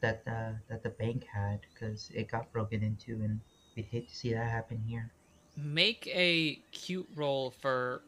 that 0.00 0.24
the 0.24 0.56
that 0.68 0.82
the 0.82 0.90
bank 0.90 1.24
had 1.32 1.60
because 1.72 2.10
it 2.12 2.28
got 2.28 2.52
broken 2.52 2.82
into 2.82 3.22
and 3.22 3.40
we'd 3.76 3.86
hate 3.86 4.08
to 4.08 4.14
see 4.16 4.32
that 4.32 4.50
happen 4.50 4.82
here. 4.88 5.12
Make 5.56 6.08
a 6.08 6.56
cute 6.72 7.08
roll 7.14 7.50
for 7.50 8.02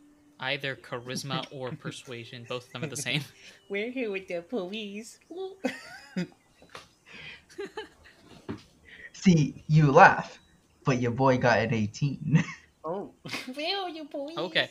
either 0.53 0.77
charisma 0.77 1.47
or 1.51 1.73
persuasion. 1.73 2.45
Both 2.49 2.67
of 2.67 2.73
them 2.73 2.85
are 2.85 2.89
the 2.89 2.97
same. 2.97 3.23
We're 3.69 3.91
here 3.91 4.11
with 4.11 4.29
the 4.29 4.43
police. 4.43 5.19
See, 9.13 9.65
you 9.69 9.91
laugh, 9.93 10.39
but 10.85 11.01
your 11.01 11.13
boy 11.13 11.39
got 11.39 11.59
an 11.59 11.73
18. 11.73 12.45
oh, 12.85 13.11
where 13.55 13.79
are 13.79 13.89
you 13.89 14.05
police? 14.05 14.37
Okay. 14.39 14.69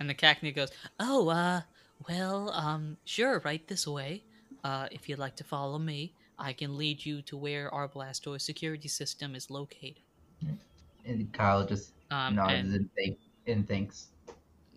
And 0.00 0.08
the 0.08 0.14
Cacnea 0.14 0.54
goes, 0.54 0.70
"Oh, 1.00 1.28
uh, 1.28 1.62
well, 2.08 2.50
um, 2.50 2.96
sure, 3.04 3.40
right 3.44 3.66
this 3.66 3.86
way. 3.86 4.24
Uh, 4.64 4.88
if 4.90 5.08
you'd 5.08 5.18
like 5.18 5.36
to 5.36 5.44
follow 5.44 5.78
me, 5.78 6.14
I 6.38 6.52
can 6.52 6.76
lead 6.76 7.04
you 7.04 7.22
to 7.22 7.36
where 7.36 7.72
our 7.74 7.88
Blastoise 7.88 8.42
security 8.42 8.88
system 8.88 9.34
is 9.34 9.50
located." 9.50 10.02
and 11.04 11.32
Kyle 11.32 11.64
just 11.66 11.92
Um, 12.10 12.34
nods 12.36 12.52
and 12.52 12.74
and, 12.74 12.90
thank, 12.96 13.18
and 13.48 13.66
thanks. 13.66 14.08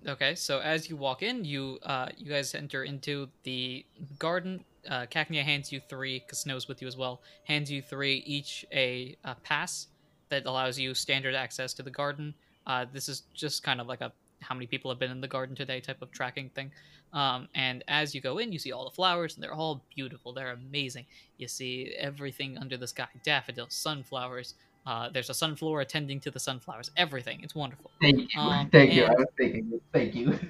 Okay, 0.07 0.33
so 0.33 0.59
as 0.59 0.89
you 0.89 0.95
walk 0.95 1.21
in, 1.21 1.45
you 1.45 1.77
uh, 1.83 2.09
you 2.17 2.31
guys 2.31 2.55
enter 2.55 2.83
into 2.83 3.29
the 3.43 3.85
garden. 4.17 4.63
Uh, 4.89 5.05
Cacnea 5.05 5.43
hands 5.43 5.71
you 5.71 5.79
three, 5.79 6.19
because 6.19 6.39
Snow's 6.39 6.67
with 6.67 6.81
you 6.81 6.87
as 6.87 6.97
well. 6.97 7.21
Hands 7.43 7.69
you 7.69 7.83
three 7.83 8.23
each 8.25 8.65
a, 8.71 9.15
a 9.23 9.35
pass 9.35 9.87
that 10.29 10.47
allows 10.47 10.79
you 10.79 10.95
standard 10.95 11.35
access 11.35 11.73
to 11.75 11.83
the 11.83 11.91
garden. 11.91 12.33
Uh, 12.65 12.85
this 12.91 13.07
is 13.07 13.23
just 13.33 13.61
kind 13.61 13.79
of 13.79 13.87
like 13.87 14.01
a 14.01 14.11
how 14.39 14.55
many 14.55 14.65
people 14.65 14.89
have 14.89 14.97
been 14.97 15.11
in 15.11 15.21
the 15.21 15.27
garden 15.27 15.55
today 15.55 15.79
type 15.79 16.01
of 16.01 16.11
tracking 16.11 16.49
thing. 16.49 16.71
Um, 17.13 17.47
and 17.53 17.83
as 17.87 18.15
you 18.15 18.21
go 18.21 18.37
in, 18.39 18.51
you 18.51 18.57
see 18.57 18.71
all 18.71 18.85
the 18.85 18.95
flowers, 18.95 19.35
and 19.35 19.43
they're 19.43 19.53
all 19.53 19.83
beautiful. 19.95 20.33
They're 20.33 20.53
amazing. 20.53 21.05
You 21.37 21.47
see 21.47 21.93
everything 21.97 22.57
under 22.57 22.77
the 22.77 22.87
sky: 22.87 23.07
daffodils, 23.23 23.73
sunflowers. 23.73 24.55
Uh, 24.85 25.09
there's 25.09 25.29
a 25.29 25.33
sunflower 25.33 25.81
attending 25.81 26.19
to 26.21 26.31
the 26.31 26.39
sunflowers. 26.39 26.91
Everything. 26.97 27.39
It's 27.43 27.55
wonderful. 27.55 27.91
Thank 28.01 28.33
you. 28.33 28.39
Um, 28.39 28.69
thank 28.71 28.93
you. 28.93 29.03
I 29.03 29.07
and- 29.07 29.17
was 29.17 29.27
thinking. 29.37 29.81
Thank 29.93 30.15
you. 30.15 30.39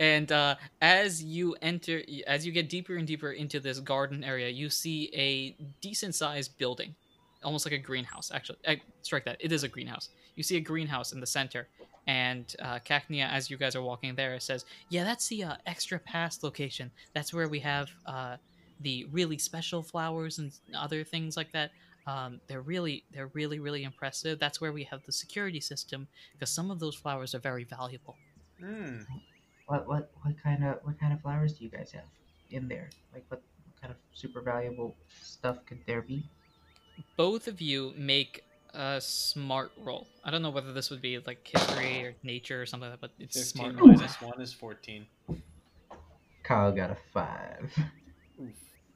And 0.00 0.30
uh, 0.30 0.54
as 0.80 1.22
you 1.22 1.56
enter, 1.60 2.02
as 2.26 2.46
you 2.46 2.52
get 2.52 2.68
deeper 2.68 2.96
and 2.96 3.06
deeper 3.06 3.32
into 3.32 3.58
this 3.58 3.80
garden 3.80 4.22
area, 4.22 4.48
you 4.48 4.70
see 4.70 5.10
a 5.12 5.56
decent 5.80 6.14
sized 6.14 6.56
building, 6.56 6.94
almost 7.42 7.66
like 7.66 7.74
a 7.74 7.78
greenhouse. 7.78 8.30
Actually, 8.32 8.58
I, 8.66 8.80
strike 9.02 9.24
that. 9.24 9.38
It 9.40 9.50
is 9.50 9.64
a 9.64 9.68
greenhouse. 9.68 10.10
You 10.36 10.44
see 10.44 10.56
a 10.56 10.60
greenhouse 10.60 11.12
in 11.12 11.18
the 11.18 11.26
center, 11.26 11.66
and 12.06 12.54
uh, 12.62 12.78
Cacnea, 12.78 13.28
as 13.28 13.50
you 13.50 13.56
guys 13.56 13.74
are 13.74 13.82
walking 13.82 14.14
there, 14.14 14.38
says, 14.38 14.64
"Yeah, 14.88 15.02
that's 15.02 15.26
the 15.26 15.42
uh, 15.42 15.54
extra 15.66 15.98
pass 15.98 16.44
location. 16.44 16.92
That's 17.12 17.34
where 17.34 17.48
we 17.48 17.58
have 17.58 17.88
uh, 18.06 18.36
the 18.80 19.06
really 19.10 19.38
special 19.38 19.82
flowers 19.82 20.38
and 20.38 20.52
other 20.76 21.02
things 21.02 21.36
like 21.36 21.50
that. 21.52 21.72
Um, 22.08 22.40
they're 22.46 22.62
really, 22.62 23.04
they're 23.12 23.30
really, 23.34 23.58
really 23.58 23.84
impressive. 23.84 24.38
That's 24.38 24.60
where 24.60 24.72
we 24.72 24.84
have 24.84 25.04
the 25.04 25.12
security 25.12 25.60
system 25.60 26.08
because 26.32 26.50
some 26.50 26.70
of 26.70 26.80
those 26.80 26.94
flowers 26.94 27.34
are 27.34 27.40
very 27.40 27.64
valuable." 27.64 28.16
Hmm. 28.58 29.00
What 29.66 29.86
what 29.86 30.10
what 30.22 30.34
kind 30.42 30.64
of 30.64 30.78
what 30.82 30.98
kind 30.98 31.12
of 31.12 31.20
flowers 31.20 31.52
do 31.54 31.64
you 31.64 31.70
guys 31.70 31.92
have 31.92 32.08
in 32.50 32.68
there? 32.68 32.88
Like 33.12 33.24
what, 33.28 33.42
what 33.66 33.80
kind 33.80 33.92
of 33.92 33.98
super 34.14 34.40
valuable 34.40 34.96
stuff 35.20 35.58
could 35.66 35.80
there 35.86 36.02
be? 36.02 36.24
both 37.16 37.48
of 37.48 37.60
you 37.60 37.92
make 37.96 38.44
a 38.74 39.00
smart 39.00 39.72
roll. 39.78 40.06
I 40.24 40.30
don't 40.30 40.42
know 40.42 40.50
whether 40.50 40.72
this 40.72 40.90
would 40.90 41.00
be 41.00 41.18
like 41.18 41.46
history 41.46 42.04
or 42.04 42.14
nature 42.22 42.60
or 42.60 42.66
something 42.66 42.90
like 42.90 43.00
that, 43.00 43.12
but 43.18 43.22
it's 43.22 43.52
15 43.52 43.78
smart. 43.78 43.86
minus 43.98 44.20
1 44.20 44.40
is 44.40 44.52
14. 44.52 45.06
Kyle 46.42 46.72
got 46.72 46.90
a 46.90 46.96
five. 47.12 47.72
Oof. 48.40 48.48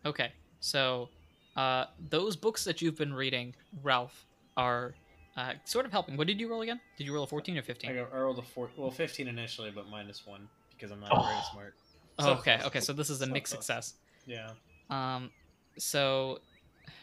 Okay, 0.06 0.32
so 0.60 1.08
uh, 1.56 1.86
those 2.10 2.36
books 2.36 2.64
that 2.64 2.80
you've 2.82 2.96
been 2.96 3.12
reading, 3.14 3.54
Ralph, 3.82 4.26
are 4.56 4.94
uh, 5.36 5.54
sort 5.64 5.86
of 5.86 5.92
helping. 5.92 6.16
What 6.16 6.26
did 6.26 6.40
you 6.40 6.48
roll 6.48 6.62
again? 6.62 6.80
Did 6.96 7.06
you 7.06 7.14
roll 7.14 7.24
a 7.24 7.26
14 7.26 7.56
or 7.56 7.58
I, 7.60 7.62
15? 7.62 7.94
got, 7.94 8.12
I 8.12 8.18
rolled 8.18 8.38
a 8.38 8.42
4, 8.42 8.70
well, 8.76 8.90
15 8.90 9.28
initially, 9.28 9.70
but 9.70 9.88
minus 9.88 10.26
1 10.26 10.48
because 10.70 10.90
I'm 10.90 11.00
not 11.00 11.10
Oh. 11.12 11.22
very 11.22 11.40
smart. 11.52 11.74
Oh, 12.18 12.32
okay, 12.34 12.60
okay, 12.64 12.80
so 12.80 12.92
this 12.92 13.08
is 13.10 13.20
a 13.22 13.26
So 13.26 13.32
mixed 13.32 13.52
close. 13.54 13.64
success. 13.64 13.94
Yeah. 14.26 14.50
Um, 14.90 15.30
so 15.78 16.40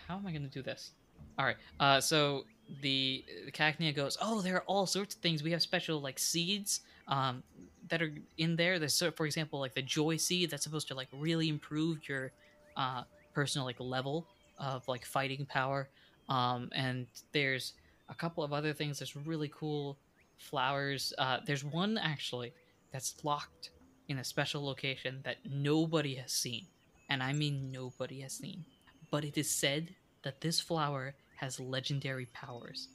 how 0.07 0.17
am 0.17 0.27
I 0.27 0.31
going 0.31 0.43
to 0.43 0.49
do 0.49 0.61
this? 0.61 0.91
All 1.37 1.45
right. 1.45 1.57
Uh, 1.79 1.99
so 1.99 2.45
the, 2.81 3.25
the 3.45 3.51
Cacnea 3.51 3.95
goes, 3.95 4.17
"Oh, 4.21 4.41
there 4.41 4.55
are 4.57 4.63
all 4.67 4.85
sorts 4.85 5.15
of 5.15 5.21
things. 5.21 5.41
We 5.41 5.51
have 5.51 5.61
special 5.61 5.99
like 5.99 6.19
seeds. 6.19 6.81
Um, 7.07 7.41
that 7.87 8.03
are 8.03 8.13
in 8.37 8.55
there. 8.55 8.77
There's 8.77 9.01
for 9.17 9.25
example 9.25 9.59
like 9.59 9.73
the 9.73 9.81
joy 9.81 10.17
seed 10.17 10.51
that's 10.51 10.63
supposed 10.63 10.87
to 10.89 10.93
like 10.93 11.07
really 11.11 11.49
improve 11.49 12.07
your 12.07 12.31
uh, 12.77 13.01
personal 13.33 13.65
like 13.65 13.79
level 13.79 14.27
of 14.59 14.87
like 14.87 15.05
fighting 15.05 15.45
power. 15.45 15.89
Um, 16.27 16.69
and 16.73 17.07
there's 17.31 17.73
a 18.09 18.13
couple 18.13 18.43
of 18.43 18.53
other 18.53 18.73
things. 18.73 18.99
There's 18.99 19.15
really 19.15 19.51
cool 19.53 19.97
flowers. 20.37 21.13
Uh, 21.17 21.39
there's 21.45 21.63
one 21.63 21.97
actually 21.97 22.53
that's 22.91 23.15
locked 23.23 23.71
in 24.07 24.19
a 24.19 24.23
special 24.23 24.65
location 24.65 25.19
that 25.23 25.37
nobody 25.49 26.15
has 26.15 26.31
seen, 26.31 26.65
and 27.09 27.21
I 27.21 27.33
mean 27.33 27.71
nobody 27.71 28.21
has 28.21 28.33
seen. 28.33 28.65
But 29.11 29.23
it 29.23 29.37
is 29.37 29.49
said 29.49 29.95
that 30.23 30.41
this 30.41 30.59
flower 30.59 31.15
has 31.35 31.59
legendary 31.59 32.27
powers. 32.27 32.89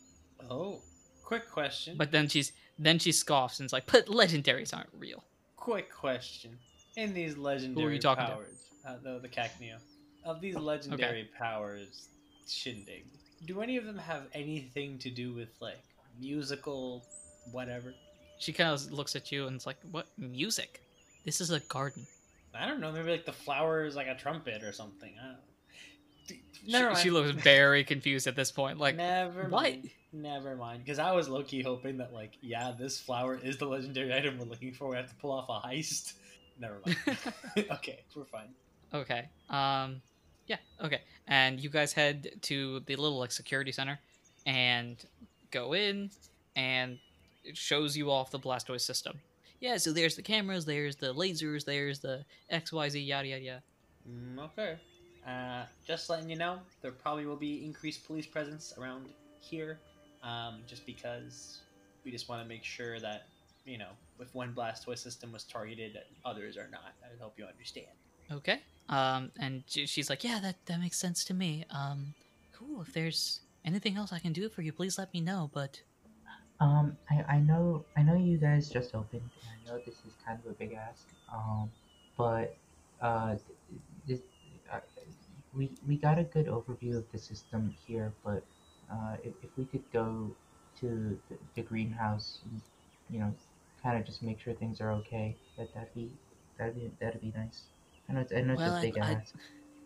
Oh, 0.51 0.83
quick 1.25 1.49
question. 1.51 1.97
But 1.97 2.11
then 2.11 2.29
she's 2.29 2.53
then 2.79 2.99
she 2.99 3.13
scoffs 3.13 3.61
and 3.61 3.67
is 3.67 3.73
like, 3.73 3.91
"But 3.91 4.07
legendaries 4.07 4.75
aren't 4.77 4.91
real." 4.99 5.25
quick 5.65 5.91
question. 5.91 6.59
In 6.97 7.15
these 7.15 7.39
legendary 7.39 7.99
talking 7.99 8.27
to? 8.27 8.33
powers, 8.33 8.69
uh, 8.87 8.97
the 9.03 9.19
the 9.19 9.29
Cacnea, 9.29 9.79
of 10.25 10.41
these 10.41 10.55
legendary 10.57 11.29
powers, 11.39 12.09
Shindig, 12.49 13.05
do 13.47 13.61
any 13.63 13.77
of 13.77 13.85
them 13.85 13.99
have 13.99 14.23
anything 14.33 14.99
to 14.99 15.11
do 15.11 15.33
with 15.33 15.51
like 15.61 15.83
musical, 16.21 17.05
whatever? 17.53 17.95
She 18.39 18.53
kind 18.53 18.71
of 18.71 18.93
looks 18.93 19.15
at 19.17 19.31
you 19.33 19.47
and 19.47 19.57
it's 19.57 19.67
like, 19.67 19.77
"What 19.91 20.07
music? 20.19 20.81
This 21.25 21.41
is 21.41 21.51
a 21.51 21.61
garden." 21.61 22.07
I 22.55 22.67
don't 22.67 22.81
know. 22.81 22.93
Maybe 22.93 23.11
like 23.11 23.27
the 23.27 23.33
flower 23.33 23.85
is 23.85 23.97
like 23.97 24.07
a 24.07 24.15
trumpet 24.15 24.63
or 24.63 24.73
something. 24.73 25.13
I 25.21 25.25
don't 25.25 25.33
know. 25.33 25.39
D- 26.29 26.43
She, 26.65 26.71
Never 26.73 26.91
mind. 26.91 26.99
she 26.99 27.11
looks 27.11 27.31
very 27.31 27.85
confused 27.85 28.27
at 28.27 28.37
this 28.37 28.51
point. 28.53 28.79
Like, 28.79 28.97
never 28.97 29.43
what? 29.43 29.63
mind. 29.63 29.91
Never 30.13 30.55
mind. 30.57 30.85
Because 30.85 30.99
I 31.01 31.13
was 31.13 31.29
low 31.29 31.43
key 31.43 31.63
hoping 31.63 31.97
that 31.99 32.13
like, 32.13 32.39
yeah, 32.41 32.73
this 32.79 33.01
flower 33.01 33.39
is 33.43 33.59
the 33.59 33.67
legendary 33.67 34.15
item 34.15 34.39
we're 34.39 34.45
looking 34.47 34.73
for. 34.73 34.89
We 34.89 34.97
have 34.97 35.09
to 35.09 35.15
pull 35.17 35.33
off 35.33 35.49
a 35.49 35.67
heist. 35.67 36.15
Never 36.61 36.81
mind. 36.87 36.97
okay, 37.73 38.01
we're 38.15 38.25
fine. 38.25 38.49
Okay. 38.93 39.29
Um 39.51 40.01
yeah, 40.47 40.57
okay. 40.83 41.01
And 41.27 41.61
you 41.61 41.71
guys 41.71 41.93
head 41.93 42.31
to 42.43 42.81
the 42.81 42.97
little 42.97 43.19
like 43.19 43.33
security 43.33 43.73
center 43.73 43.99
and 44.47 44.97
go 45.51 45.73
in 45.73 46.11
and 46.57 46.99
it 47.45 47.57
shows 47.57 47.97
you 47.97 48.11
off 48.11 48.31
the 48.31 48.39
Blastoise 48.39 48.83
system. 48.83 49.19
Yeah, 49.61 49.77
so 49.79 49.93
there's 49.93 50.17
the 50.17 50.23
cameras, 50.23 50.65
there's 50.65 50.97
the 50.97 51.15
lasers, 51.15 51.65
there's 51.65 52.01
the 52.01 52.25
XYZ 52.53 53.07
yada 53.07 53.29
yada 53.29 53.43
yada. 53.43 53.63
Mm, 54.09 54.39
okay. 54.45 54.77
Uh, 55.27 55.65
just 55.87 56.11
letting 56.11 56.29
you 56.29 56.37
know, 56.37 56.59
there 56.83 56.93
probably 56.93 57.25
will 57.25 57.37
be 57.37 57.65
increased 57.65 58.07
police 58.07 58.27
presence 58.27 58.75
around 58.79 59.07
here, 59.41 59.79
um, 60.23 60.61
just 60.67 60.85
because 60.85 61.61
we 62.05 62.11
just 62.11 62.29
want 62.29 62.43
to 62.43 62.49
make 62.49 62.63
sure 62.63 63.01
that, 63.01 63.29
you 63.65 63.79
know, 63.79 63.89
if 64.21 64.35
one 64.35 64.53
Blastoise 64.53 64.99
system 64.99 65.33
was 65.33 65.45
targeted, 65.45 65.99
others 66.25 66.59
are 66.59 66.69
not. 66.71 66.93
I 67.03 67.23
hope 67.23 67.35
you 67.39 67.47
understand. 67.47 67.87
Okay. 68.31 68.61
Um 68.89 69.33
and 69.39 69.65
she's 69.67 70.11
like, 70.11 70.25
"Yeah, 70.25 70.41
that 70.41 70.57
that 70.67 70.81
makes 70.81 70.99
sense 70.99 71.25
to 71.25 71.35
me. 71.35 71.65
Um 71.71 72.15
cool. 72.53 72.83
If 72.83 72.93
there's 72.93 73.41
anything 73.65 73.97
else 73.97 74.13
I 74.13 74.19
can 74.19 74.33
do 74.33 74.49
for 74.49 74.63
you, 74.63 74.73
please 74.73 74.99
let 74.99 75.13
me 75.13 75.21
know, 75.21 75.51
but 75.53 75.83
Um, 76.61 76.97
I, 77.11 77.23
I 77.37 77.39
know 77.41 77.85
I 77.97 78.03
know 78.03 78.15
you 78.17 78.39
guys 78.39 78.69
just 78.71 78.95
opened. 78.95 79.29
I 79.45 79.57
know 79.69 79.79
this 79.85 79.97
is 80.07 80.15
kind 80.25 80.39
of 80.45 80.51
a 80.51 80.55
big 80.55 80.73
ask. 80.73 81.07
Um, 81.33 81.71
but 82.17 82.57
uh, 83.01 83.37
this, 84.07 84.21
uh, 84.73 84.81
we 85.55 85.71
we 85.87 85.97
got 85.97 86.19
a 86.19 86.25
good 86.25 86.47
overview 86.47 86.97
of 86.97 87.05
the 87.13 87.19
system 87.19 87.75
here. 87.87 88.13
But 88.25 88.43
uh, 88.91 89.17
if, 89.25 89.35
if 89.43 89.51
we 89.57 89.65
could 89.65 89.85
go 89.93 90.31
to 90.81 91.19
the, 91.29 91.37
the 91.55 91.63
greenhouse, 91.63 92.41
and, 92.45 92.61
you 93.11 93.19
know, 93.21 93.35
kind 93.83 93.99
of 93.99 94.05
just 94.07 94.23
make 94.23 94.41
sure 94.41 94.55
things 94.55 94.81
are 94.81 94.93
okay. 94.93 95.37
That 95.59 95.75
that'd 95.75 95.95
be 95.95 96.11
that'd 96.59 96.75
be 96.77 96.91
that'd 97.01 97.21
be 97.21 97.33
nice. 97.37 97.65
I 98.09 98.13
know 98.13 98.21
it's, 98.21 98.33
I 98.33 98.41
know 98.43 98.53
it's 98.55 98.61
Well, 98.63 98.81
big 98.83 98.99
I- 98.99 99.13
ask. 99.13 99.35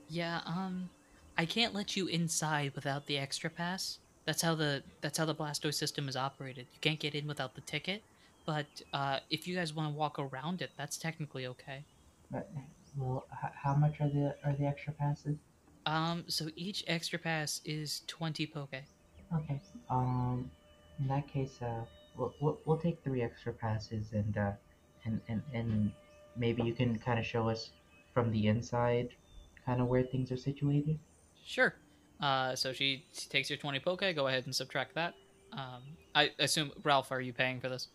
Yeah, 0.09 0.41
um 0.47 0.89
I 1.37 1.45
can't 1.47 1.73
let 1.75 1.97
you 1.97 2.07
inside 2.09 2.73
without 2.75 3.07
the 3.07 3.17
extra 3.19 3.49
pass. 3.51 3.99
That's 4.25 4.43
how 4.43 4.55
the 4.55 4.83
that's 5.01 5.19
how 5.19 5.25
the 5.25 5.35
Blastoise 5.35 5.75
system 5.75 6.09
is 6.09 6.17
operated. 6.17 6.67
You 6.73 6.79
can't 6.81 6.99
get 6.99 7.15
in 7.15 7.27
without 7.27 7.55
the 7.55 7.61
ticket. 7.63 8.03
But 8.45 8.67
uh, 8.95 9.19
if 9.29 9.47
you 9.47 9.55
guys 9.55 9.75
want 9.75 9.93
to 9.93 9.95
walk 9.99 10.19
around 10.19 10.63
it, 10.63 10.71
that's 10.79 10.97
technically 10.97 11.47
okay. 11.47 11.85
But, 12.31 12.51
well, 12.97 13.27
h- 13.45 13.53
how 13.55 13.75
much 13.75 14.01
are 14.01 14.09
the 14.09 14.35
are 14.43 14.55
the 14.55 14.65
extra 14.67 14.93
passes? 14.95 15.37
Um, 15.87 16.25
so 16.29 16.49
each 16.57 16.83
extra 16.87 17.19
pass 17.19 17.61
is 17.65 18.03
twenty 18.07 18.47
poke. 18.47 18.75
Okay. 19.35 19.61
Um, 19.91 20.51
in 20.99 21.07
that 21.09 21.29
case, 21.29 21.61
uh, 21.63 21.85
we'll 22.17 22.35
we'll, 22.41 22.59
we'll 22.65 22.79
take 22.79 23.03
three 23.05 23.23
extra 23.23 23.53
passes 23.53 24.13
and 24.13 24.37
uh, 24.37 24.53
and 25.05 25.21
and 25.29 25.43
and 25.53 25.93
maybe 26.37 26.63
you 26.63 26.73
can 26.75 26.99
kind 26.99 27.19
of 27.19 27.27
show 27.27 27.49
us 27.49 27.71
from 28.19 28.33
the 28.33 28.49
inside, 28.49 29.11
kind 29.65 29.81
of 29.81 29.87
where 29.87 30.03
things 30.03 30.33
are 30.33 30.37
situated. 30.37 30.99
Sure. 31.45 31.75
Uh, 32.21 32.57
so 32.57 32.73
she 32.73 33.05
she 33.13 33.29
takes 33.29 33.49
your 33.49 33.57
twenty 33.59 33.79
poke. 33.79 34.03
Go 34.17 34.27
ahead 34.27 34.45
and 34.47 34.55
subtract 34.55 34.95
that. 34.97 35.15
Um, 35.53 35.83
I 36.17 36.31
assume 36.41 36.73
Ralph, 36.83 37.13
are 37.13 37.21
you 37.21 37.33
paying 37.33 37.61
for 37.61 37.69
this? 37.69 37.89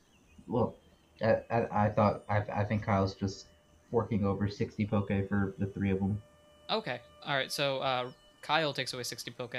Well, 0.47 0.75
I 1.21 1.41
I, 1.51 1.85
I 1.85 1.89
thought 1.89 2.23
I 2.29 2.37
I 2.61 2.63
think 2.63 2.83
Kyle's 2.83 3.15
just 3.15 3.47
forking 3.91 4.23
over 4.25 4.47
sixty 4.47 4.85
poke 4.85 5.09
for 5.27 5.55
the 5.57 5.65
three 5.67 5.91
of 5.91 5.99
them. 5.99 6.21
Okay. 6.69 7.01
All 7.25 7.35
right. 7.35 7.51
So 7.51 7.79
uh, 7.79 8.11
Kyle 8.41 8.71
takes 8.73 8.93
away 8.93 9.03
sixty 9.03 9.31
poke. 9.31 9.55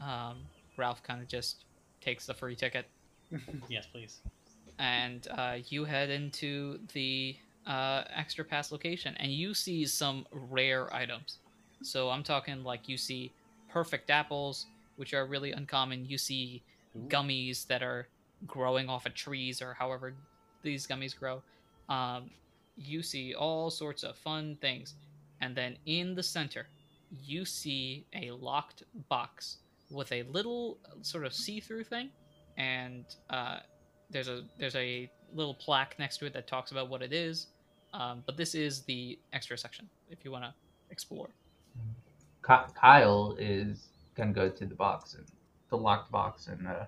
Um, 0.00 0.36
Ralph 0.76 1.02
kind 1.02 1.22
of 1.22 1.28
just 1.28 1.64
takes 2.02 2.26
the 2.26 2.34
free 2.34 2.56
ticket. 2.56 2.86
yes, 3.70 3.86
please. 3.90 4.20
and 4.78 5.26
uh, 5.30 5.56
you 5.70 5.84
head 5.84 6.10
into 6.10 6.78
the 6.92 7.36
uh, 7.66 8.04
extra 8.14 8.44
pass 8.44 8.70
location 8.70 9.14
and 9.18 9.32
you 9.32 9.54
see 9.54 9.86
some 9.86 10.26
rare 10.30 10.92
items. 10.94 11.38
So 11.82 12.10
i'm 12.10 12.22
talking 12.22 12.62
like 12.62 12.88
you 12.88 12.96
see 12.96 13.32
perfect 13.68 14.10
apples 14.10 14.66
which 14.96 15.12
are 15.12 15.26
really 15.26 15.52
uncommon. 15.52 16.06
You 16.06 16.18
see 16.18 16.62
gummies 17.08 17.66
that 17.66 17.82
are 17.82 18.06
growing 18.46 18.88
off 18.88 19.06
of 19.06 19.14
trees 19.14 19.60
or 19.60 19.74
however 19.74 20.14
these 20.62 20.86
gummies 20.86 21.18
grow. 21.18 21.42
Um, 21.88 22.30
you 22.76 23.02
see 23.02 23.34
all 23.34 23.70
sorts 23.70 24.02
of 24.02 24.16
fun 24.16 24.56
things. 24.60 24.94
And 25.40 25.56
then 25.56 25.76
in 25.86 26.14
the 26.14 26.22
center 26.22 26.68
you 27.22 27.44
see 27.44 28.06
a 28.14 28.30
locked 28.32 28.84
box 29.08 29.58
with 29.90 30.10
a 30.12 30.22
little 30.24 30.78
sort 31.02 31.24
of 31.24 31.34
see-through 31.34 31.84
thing. 31.84 32.10
And 32.56 33.04
uh, 33.30 33.58
there's 34.10 34.28
a 34.28 34.44
there's 34.58 34.76
a 34.76 35.10
little 35.32 35.54
plaque 35.54 35.96
next 35.98 36.18
to 36.18 36.26
it 36.26 36.32
that 36.32 36.46
talks 36.46 36.70
about 36.70 36.88
what 36.88 37.02
it 37.02 37.12
is 37.12 37.48
um, 37.94 38.22
but 38.26 38.36
this 38.36 38.54
is 38.54 38.82
the 38.82 39.18
extra 39.32 39.56
section 39.56 39.88
if 40.10 40.24
you 40.24 40.30
want 40.30 40.44
to 40.44 40.52
explore 40.90 41.30
Kyle 42.42 43.36
is 43.38 43.86
gonna 44.14 44.32
go 44.32 44.50
to 44.50 44.66
the 44.66 44.74
box 44.74 45.14
and 45.14 45.24
the 45.70 45.76
locked 45.76 46.10
box 46.10 46.48
and 46.48 46.68
uh, 46.68 46.84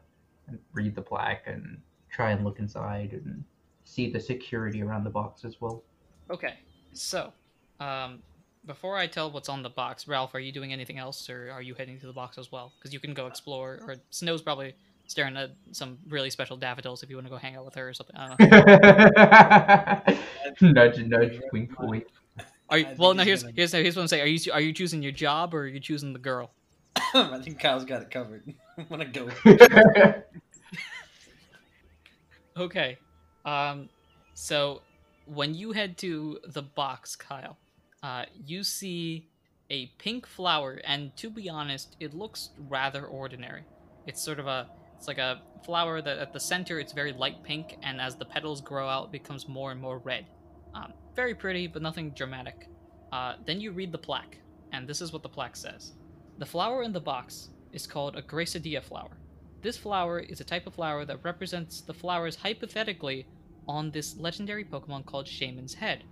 and 0.49 0.59
read 0.73 0.95
the 0.95 1.03
plaque 1.03 1.45
and 1.47 1.81
try 2.11 2.31
and 2.31 2.45
look 2.45 2.59
inside 2.59 3.13
and 3.13 3.43
see 3.85 4.11
the 4.11 4.21
security 4.21 4.83
around 4.83 5.05
the 5.05 5.11
box 5.11 5.45
as 5.45 5.61
well. 5.61 5.83
okay 6.31 6.55
so 6.93 7.33
um, 7.81 8.23
before 8.67 8.97
i 8.97 9.07
tell 9.07 9.31
what's 9.31 9.49
on 9.49 9.63
the 9.63 9.71
box 9.71 10.09
ralph 10.09 10.35
are 10.35 10.41
you 10.41 10.53
doing 10.53 10.73
anything 10.73 10.99
else 10.99 11.31
or 11.31 11.51
are 11.53 11.63
you 11.63 11.75
heading 11.75 11.99
to 11.99 12.07
the 12.07 12.13
box 12.13 12.39
as 12.39 12.51
well 12.51 12.73
because 12.79 12.93
you 12.93 13.01
can 13.01 13.15
go 13.15 13.27
explore 13.27 13.81
or 13.87 13.97
snow's 14.11 14.43
probably 14.43 14.75
staring 15.07 15.37
at 15.37 15.51
some 15.73 15.99
really 16.09 16.31
special 16.31 16.57
daffodils 16.57 17.03
if 17.03 17.11
you 17.11 17.17
want 17.17 17.27
to 17.27 17.31
go 17.31 17.37
hang 17.37 17.57
out 17.57 17.65
with 17.65 17.75
her 17.75 17.89
or 17.89 17.95
something 17.95 18.17
i 18.17 18.29
don't 18.29 18.41
know 20.63 20.73
nudge, 20.73 20.99
nudge, 20.99 21.41
wink, 21.53 21.71
wink. 21.81 22.05
are 22.69 22.79
you, 22.79 22.87
well 22.99 23.15
no 23.15 23.23
here's 23.23 23.43
gonna- 23.43 23.55
here's 23.57 23.73
here's 23.73 23.97
what 23.97 24.03
i'm 24.03 24.09
saying 24.09 24.23
are 24.23 24.27
you 24.27 24.53
are 24.53 24.61
you 24.61 24.73
choosing 24.73 25.03
your 25.03 25.13
job 25.13 25.55
or 25.55 25.61
are 25.61 25.67
you 25.67 25.81
choosing 25.81 26.13
the 26.13 26.19
girl 26.19 26.51
I 27.15 27.39
think 27.43 27.61
Kyle's 27.61 27.85
got 27.85 28.01
it 28.01 28.11
covered. 28.11 28.43
I'm 28.79 28.87
gonna 28.89 29.05
go. 29.05 29.29
Okay. 32.57 32.97
Um, 33.45 33.89
so 34.35 34.81
when 35.27 35.55
you 35.55 35.73
head 35.73 35.99
to 35.99 36.39
the 36.47 36.63
box, 36.63 37.15
Kyle, 37.17 37.59
uh, 38.03 38.25
you 38.47 38.65
see 38.65 39.29
a 39.71 39.87
pink 39.99 40.27
flower, 40.27 40.81
and 40.85 41.15
to 41.17 41.29
be 41.29 41.49
honest, 41.51 41.97
it 42.01 42.15
looks 42.15 42.51
rather 42.69 43.05
ordinary. 43.05 43.65
It's 44.07 44.23
sort 44.23 44.39
of 44.39 44.47
a, 44.47 44.69
it's 44.97 45.09
like 45.09 45.19
a 45.19 45.43
flower 45.65 46.01
that 46.01 46.19
at 46.19 46.33
the 46.33 46.41
center 46.41 46.81
it's 46.81 46.93
very 46.93 47.13
light 47.13 47.43
pink, 47.43 47.77
and 47.83 48.01
as 48.01 48.17
the 48.17 48.25
petals 48.25 48.61
grow 48.61 48.89
out, 48.89 49.07
it 49.07 49.13
becomes 49.13 49.49
more 49.49 49.71
and 49.73 49.81
more 49.81 49.99
red. 49.99 50.27
Um, 50.75 50.93
very 51.15 51.35
pretty, 51.35 51.67
but 51.67 51.83
nothing 51.83 52.11
dramatic. 52.11 52.69
Uh, 53.13 53.35
then 53.45 53.61
you 53.61 53.73
read 53.73 53.93
the 53.93 53.99
plaque, 53.99 54.39
and 54.73 54.89
this 54.89 55.01
is 55.01 55.13
what 55.13 55.23
the 55.23 55.29
plaque 55.29 55.57
says: 55.57 55.93
The 56.39 56.47
flower 56.47 56.83
in 56.83 56.93
the 56.93 57.01
box 57.01 57.51
is 57.73 57.87
called 57.87 58.17
a 58.17 58.23
Gracidea 58.23 58.83
flower. 58.83 59.17
This 59.63 59.77
flower 59.77 60.21
is 60.21 60.41
a 60.41 60.45
type 60.45 60.67
of 60.67 60.75
flower 60.75 61.05
that 61.05 61.25
represents 61.25 61.81
the 61.81 61.95
flowers 61.95 62.37
hypothetically 62.37 63.27
on 63.69 63.91
this 63.91 64.17
legendary 64.17 64.65
Pokemon 64.65 65.07
called 65.07 65.27
Shaymin's 65.27 65.75
Head. 65.75 66.05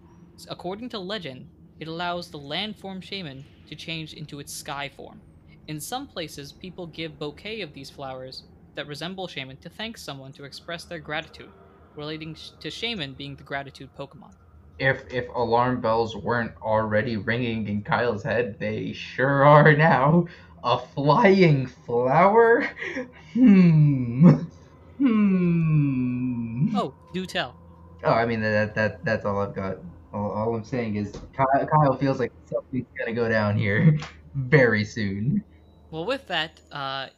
According 0.49 0.89
to 0.91 0.99
legend, 0.99 1.49
it 1.79 1.89
allows 1.89 2.31
the 2.31 2.39
land 2.39 2.77
form 2.77 3.01
Shaymin 3.01 3.45
to 3.69 3.75
change 3.75 4.15
into 4.15 4.41
its 4.41 4.53
sky 4.53 4.91
form. 4.97 5.21
In 5.69 5.81
some 5.81 6.07
places, 6.07 6.53
people 6.53 6.87
give 6.87 7.19
bouquet 7.19 7.61
of 7.61 7.73
these 7.73 7.91
flowers 7.91 8.43
that 8.75 8.87
resemble 8.87 9.27
Shaymin 9.29 9.61
to 9.61 9.69
thank 9.69 9.97
someone 9.99 10.33
to 10.33 10.45
express 10.45 10.85
their 10.85 10.99
gratitude. 11.01 11.51
relating 11.97 12.35
to 12.61 12.69
Shaymin 12.69 13.17
being 13.17 13.37
the 13.37 13.45
gratitude 13.45 13.91
Pokemon. 13.97 14.33
If 14.79 15.05
if 15.13 15.29
alarm 15.35 15.81
bells 15.81 16.17
weren't 16.17 16.53
already 16.61 17.17
ringing 17.17 17.69
in 17.69 17.83
Kyle's 17.83 18.25
head, 18.25 18.59
they 18.59 18.93
sure 18.93 19.45
are 19.45 19.75
now. 19.77 20.27
A 20.65 20.79
flying 20.79 21.67
flower? 21.67 22.69
Hmm. 23.35 24.43
Hmm. 24.99 26.77
Oh, 26.77 26.95
do 27.13 27.27
tell. 27.27 27.57
Oh, 28.05 28.13
I 28.13 28.27
mean 28.27 28.41
that 28.41 28.75
that 28.75 29.05
that's 29.05 29.25
all 29.25 29.39
I've 29.41 29.55
got. 29.55 29.79
All, 30.13 30.31
all 30.31 30.55
I'm 30.55 30.65
saying 30.65 30.97
is 30.97 31.13
Kyle, 31.33 31.67
Kyle 31.67 31.97
feels 31.97 32.19
like 32.21 32.33
something's 32.47 32.87
gonna 32.99 33.13
go 33.15 33.29
down 33.29 33.57
here 33.59 33.99
very 34.35 34.85
soon. 34.85 35.45
Well, 35.91 36.05
with 36.05 36.27
that, 36.29 36.61
uh, 36.73 37.09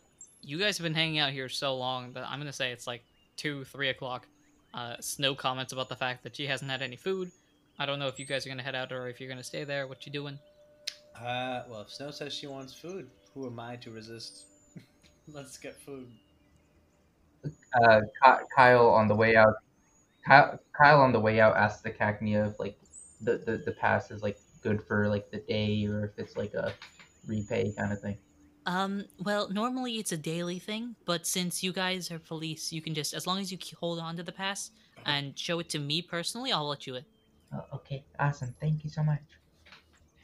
you 0.47 0.59
guys 0.59 0.78
have 0.78 0.84
been 0.84 0.94
hanging 0.94 1.18
out 1.18 1.32
here 1.32 1.49
so 1.49 1.76
long 1.76 2.12
that 2.12 2.24
I'm 2.28 2.38
gonna 2.38 2.53
say 2.53 2.70
it's 2.70 2.86
like 2.86 3.03
two, 3.36 3.64
three 3.64 3.88
o'clock. 3.88 4.28
Uh, 4.72 4.94
Snow 5.01 5.34
comments 5.34 5.72
about 5.72 5.88
the 5.88 5.97
fact 5.97 6.22
that 6.22 6.36
she 6.36 6.47
hasn't 6.47 6.70
had 6.70 6.82
any 6.82 6.94
food. 6.94 7.32
I 7.80 7.84
don't 7.84 7.99
know 7.99 8.07
if 8.07 8.20
you 8.20 8.26
guys 8.26 8.47
are 8.47 8.49
gonna 8.49 8.62
head 8.62 8.76
out 8.76 8.92
or 8.92 9.09
if 9.09 9.20
you're 9.20 9.28
gonna 9.28 9.42
stay 9.42 9.64
there. 9.64 9.88
What 9.88 10.07
you 10.07 10.12
doing? 10.12 10.38
Uh, 11.18 11.64
well, 11.68 11.80
if 11.80 11.90
Snow 11.90 12.12
says 12.12 12.32
she 12.32 12.47
wants 12.47 12.72
food, 12.72 13.11
who 13.34 13.47
am 13.47 13.59
I 13.59 13.74
to 13.76 13.90
resist? 13.90 14.44
Let's 15.28 15.59
get 15.59 15.80
food. 15.80 16.07
Uh, 17.82 18.03
Kyle 18.55 18.88
on 18.88 19.09
the 19.09 19.16
way 19.16 19.34
out. 19.34 19.55
Kyle, 20.24 20.61
Kyle 20.80 21.01
on 21.01 21.12
the 21.12 21.20
way 21.20 21.40
out 21.40 21.57
asks 21.57 21.82
the 21.82 21.90
Cacnea 21.90 22.49
if 22.49 22.61
like 22.61 22.78
the, 23.20 23.38
the 23.38 23.57
the 23.57 23.72
pass 23.72 24.12
is 24.12 24.22
like 24.22 24.38
good 24.62 24.80
for 24.80 25.09
like 25.09 25.28
the 25.32 25.38
day 25.38 25.84
or 25.86 26.05
if 26.05 26.18
it's 26.18 26.36
like 26.36 26.55
a 26.55 26.72
repay 27.26 27.72
kind 27.76 27.92
of 27.92 28.01
thing. 28.01 28.16
Um, 28.67 29.05
well, 29.23 29.49
normally 29.49 29.95
it's 29.95 30.12
a 30.12 30.17
daily 30.17 30.59
thing, 30.59 30.97
but 31.05 31.25
since 31.27 31.62
you 31.62 31.73
guys 31.73 32.11
are 32.11 32.19
police, 32.19 32.73
you 32.73 32.83
can 32.83 32.95
just, 32.95 33.14
as 33.14 33.27
long 33.27 33.39
as 33.39 33.51
you 33.53 33.59
hold 33.79 34.01
on 34.01 34.17
to 34.17 34.23
the 34.25 34.33
pass 34.33 34.71
and 35.07 35.39
show 35.39 35.61
it 35.61 35.69
to 35.71 35.79
me 35.79 36.03
personally, 36.03 36.51
I'll 36.53 36.67
let 36.69 36.87
you 36.87 36.97
in. 36.97 37.05
Oh, 37.55 37.64
okay, 37.75 38.05
awesome. 38.19 38.55
Thank 38.61 38.83
you 38.83 38.91
so 38.91 39.05
much. 39.05 39.23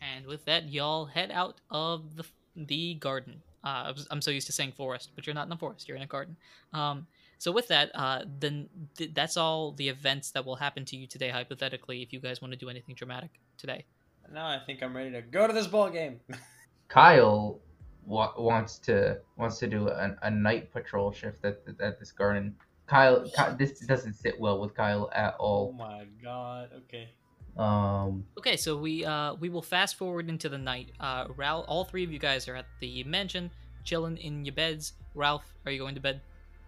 And 0.01 0.27
with 0.27 0.45
that, 0.47 0.69
y'all 0.73 1.05
head 1.07 1.31
out 1.31 1.61
of 1.71 2.17
the 2.17 2.25
the 2.55 2.95
garden. 2.97 3.41
Uh, 3.65 3.85
I 3.87 3.91
was- 3.93 4.07
I'm 4.11 4.21
so 4.21 4.31
used 4.31 4.47
to 4.49 4.53
saying 4.53 4.73
forest, 4.73 5.13
but 5.15 5.27
you're 5.27 5.33
not 5.35 5.45
in 5.45 5.49
the 5.49 5.57
forest. 5.57 5.89
You're 5.89 5.97
in 5.97 6.03
a 6.03 6.07
garden. 6.07 6.37
Um, 6.75 7.07
so 7.39 7.51
with 7.51 7.69
that, 7.69 7.91
uh, 7.95 8.25
then 8.41 8.69
th- 8.97 9.15
that's 9.15 9.39
all 9.39 9.73
the 9.73 9.89
events 9.89 10.33
that 10.33 10.45
will 10.45 10.57
happen 10.57 10.85
to 10.87 10.97
you 10.97 11.07
today, 11.07 11.31
hypothetically, 11.31 12.03
if 12.03 12.13
you 12.13 12.21
guys 12.21 12.43
want 12.43 12.53
to 12.53 12.59
do 12.59 12.69
anything 12.69 12.95
dramatic 12.95 13.31
today. 13.57 13.87
Now 14.33 14.49
I 14.49 14.59
think 14.67 14.83
I'm 14.83 14.95
ready 14.95 15.13
to 15.13 15.23
go 15.23 15.47
to 15.47 15.53
this 15.55 15.67
ball 15.67 15.89
game. 15.89 16.21
Kyle 16.89 17.61
wa- 18.07 18.33
wants 18.39 18.79
to 18.81 19.19
wants 19.37 19.59
to 19.59 19.67
do 19.67 19.89
a, 19.89 20.17
a 20.23 20.31
night 20.31 20.73
patrol 20.73 21.13
shift 21.13 21.45
at, 21.45 21.61
at 21.81 21.99
this 21.99 22.13
garden. 22.13 22.55
Kyle, 22.87 23.25
Ky- 23.25 23.55
this 23.59 23.81
doesn't 23.81 24.15
sit 24.15 24.39
well 24.39 24.61
with 24.61 24.75
Kyle 24.75 25.11
at 25.15 25.35
all. 25.39 25.73
oh 25.79 25.83
all. 25.83 25.89
my 25.89 26.05
god. 26.23 26.71
Okay. 26.79 27.09
Um, 27.57 28.25
Okay, 28.39 28.57
so 28.57 28.77
we 28.77 29.05
uh, 29.05 29.35
we 29.35 29.49
will 29.49 29.63
fast 29.63 29.97
forward 29.97 30.29
into 30.29 30.49
the 30.49 30.59
night. 30.59 30.91
Uh, 31.01 31.27
Ralph, 31.37 31.65
all 31.69 31.85
three 31.85 32.03
of 32.05 32.11
you 32.13 32.19
guys 32.19 32.49
are 32.49 32.57
at 32.57 32.67
the 32.81 33.05
mansion, 33.05 33.51
chilling 33.85 34.17
in 34.19 34.45
your 34.45 34.55
beds. 34.55 34.95
Ralph, 35.15 35.45
are 35.67 35.73
you 35.73 35.79
going 35.79 35.95
to 35.95 36.01
bed? 36.01 36.21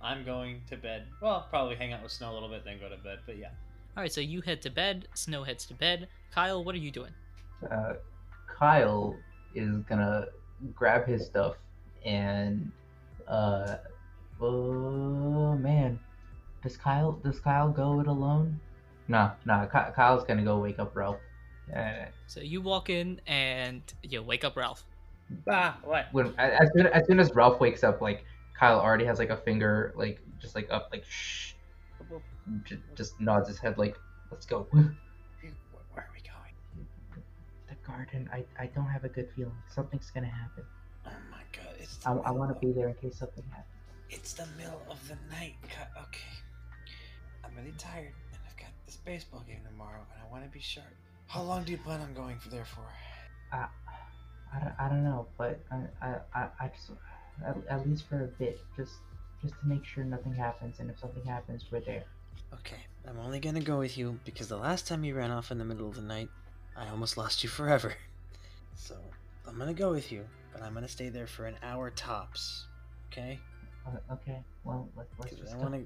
I'm 0.02 0.24
going 0.24 0.60
to 0.68 0.76
bed. 0.76 1.06
Well, 1.22 1.46
probably 1.48 1.76
hang 1.76 1.94
out 1.94 2.02
with 2.02 2.12
Snow 2.12 2.32
a 2.32 2.34
little 2.34 2.50
bit, 2.50 2.62
then 2.64 2.78
go 2.78 2.90
to 2.90 3.02
bed. 3.02 3.20
But 3.26 3.38
yeah. 3.38 3.48
All 3.96 4.02
right, 4.02 4.12
so 4.12 4.20
you 4.20 4.42
head 4.42 4.60
to 4.62 4.70
bed. 4.70 5.08
Snow 5.14 5.42
heads 5.44 5.64
to 5.66 5.74
bed. 5.74 6.08
Kyle, 6.34 6.62
what 6.62 6.74
are 6.74 6.78
you 6.78 6.90
doing? 6.90 7.12
uh, 7.70 7.94
Kyle 8.58 9.16
is 9.54 9.78
gonna 9.88 10.26
grab 10.74 11.06
his 11.06 11.24
stuff 11.26 11.56
and 12.04 12.70
uh, 13.28 13.76
oh 14.40 15.56
man, 15.56 15.98
does 16.62 16.76
Kyle 16.76 17.12
does 17.12 17.40
Kyle 17.40 17.70
go 17.70 18.00
it 18.00 18.06
alone? 18.06 18.60
Nah, 19.08 19.32
nah. 19.44 19.66
Ky- 19.66 19.92
Kyle's 19.94 20.24
gonna 20.24 20.42
go 20.42 20.58
wake 20.58 20.78
up 20.78 20.94
Ralph. 20.94 21.20
Uh, 21.74 22.06
So 22.26 22.40
you 22.40 22.60
walk 22.60 22.90
in 22.90 23.20
and 23.26 23.82
you 24.02 24.22
wake 24.22 24.44
up 24.44 24.56
Ralph. 24.56 24.84
Ah, 25.48 25.78
what? 25.84 26.06
when 26.12 26.34
as 26.38 26.70
soon, 26.74 26.86
as 26.86 27.06
soon 27.06 27.20
as 27.20 27.34
Ralph 27.34 27.60
wakes 27.60 27.82
up, 27.82 28.00
like 28.00 28.24
Kyle 28.58 28.78
already 28.78 29.04
has 29.04 29.18
like 29.18 29.30
a 29.30 29.36
finger 29.36 29.92
like 29.96 30.20
just 30.40 30.54
like 30.54 30.68
up 30.70 30.88
like 30.92 31.04
shh, 31.04 31.54
j- 32.64 32.78
just 32.94 33.20
nods 33.20 33.48
his 33.48 33.58
head 33.58 33.78
like 33.78 33.98
let's 34.30 34.46
go. 34.46 34.66
garden. 37.86 38.28
I 38.32 38.44
I 38.58 38.66
don't 38.66 38.86
have 38.86 39.04
a 39.04 39.08
good 39.08 39.28
feeling. 39.34 39.56
Something's 39.68 40.10
gonna 40.10 40.26
happen. 40.26 40.64
Oh 41.06 41.10
my 41.30 41.42
god. 41.52 41.74
It's 41.78 41.96
the 41.96 42.10
I, 42.10 42.28
I 42.28 42.30
want 42.30 42.52
to 42.54 42.66
be 42.66 42.72
there 42.72 42.88
in 42.88 42.94
case 42.94 43.16
something 43.18 43.44
happens. 43.50 43.66
It's 44.10 44.34
the 44.34 44.46
middle 44.56 44.82
of 44.90 45.00
the 45.08 45.16
night. 45.34 45.56
Okay. 45.96 46.34
I'm 47.44 47.54
really 47.56 47.74
tired, 47.78 48.12
and 48.32 48.40
I've 48.48 48.56
got 48.56 48.70
this 48.86 48.96
baseball 48.96 49.42
game 49.46 49.60
tomorrow, 49.70 50.00
and 50.12 50.22
I 50.22 50.30
want 50.30 50.44
to 50.44 50.50
be 50.50 50.60
sharp. 50.60 50.86
How 51.26 51.42
long 51.42 51.64
do 51.64 51.72
you 51.72 51.78
plan 51.78 52.00
on 52.00 52.14
going 52.14 52.38
for 52.38 52.48
there 52.48 52.64
for? 52.64 52.82
I, 53.52 53.66
I, 54.52 54.60
don't, 54.60 54.74
I 54.78 54.88
don't 54.88 55.04
know, 55.04 55.26
but 55.36 55.60
I, 55.70 56.06
I, 56.06 56.16
I, 56.34 56.48
I 56.60 56.68
just 56.68 56.90
at, 57.46 57.56
at 57.68 57.88
least 57.88 58.08
for 58.08 58.24
a 58.24 58.26
bit, 58.26 58.60
just 58.76 58.92
just 59.42 59.54
to 59.60 59.66
make 59.66 59.84
sure 59.84 60.04
nothing 60.04 60.32
happens, 60.34 60.80
and 60.80 60.90
if 60.90 60.98
something 60.98 61.24
happens, 61.24 61.64
we're 61.70 61.80
there. 61.80 62.04
Okay, 62.52 62.80
I'm 63.08 63.18
only 63.18 63.40
gonna 63.40 63.60
go 63.60 63.78
with 63.78 63.98
you 63.98 64.18
because 64.24 64.48
the 64.48 64.56
last 64.56 64.86
time 64.86 65.04
you 65.04 65.14
ran 65.14 65.30
off 65.30 65.50
in 65.50 65.58
the 65.58 65.64
middle 65.64 65.88
of 65.88 65.96
the 65.96 66.02
night, 66.02 66.28
I 66.76 66.88
almost 66.88 67.16
lost 67.16 67.42
you 67.42 67.48
forever. 67.48 67.94
So 68.74 68.96
I'm 69.46 69.58
gonna 69.58 69.74
go 69.74 69.90
with 69.92 70.10
you, 70.12 70.24
but 70.52 70.62
I'm 70.62 70.74
gonna 70.74 70.88
stay 70.88 71.08
there 71.08 71.26
for 71.26 71.46
an 71.46 71.56
hour 71.62 71.90
tops. 71.90 72.66
Okay? 73.12 73.38
Okay, 74.10 74.42
well 74.64 74.88
let, 74.96 75.06
let's 75.18 75.30
Because 75.30 75.50
just 75.50 75.54
I 75.54 75.58
wanna, 75.58 75.82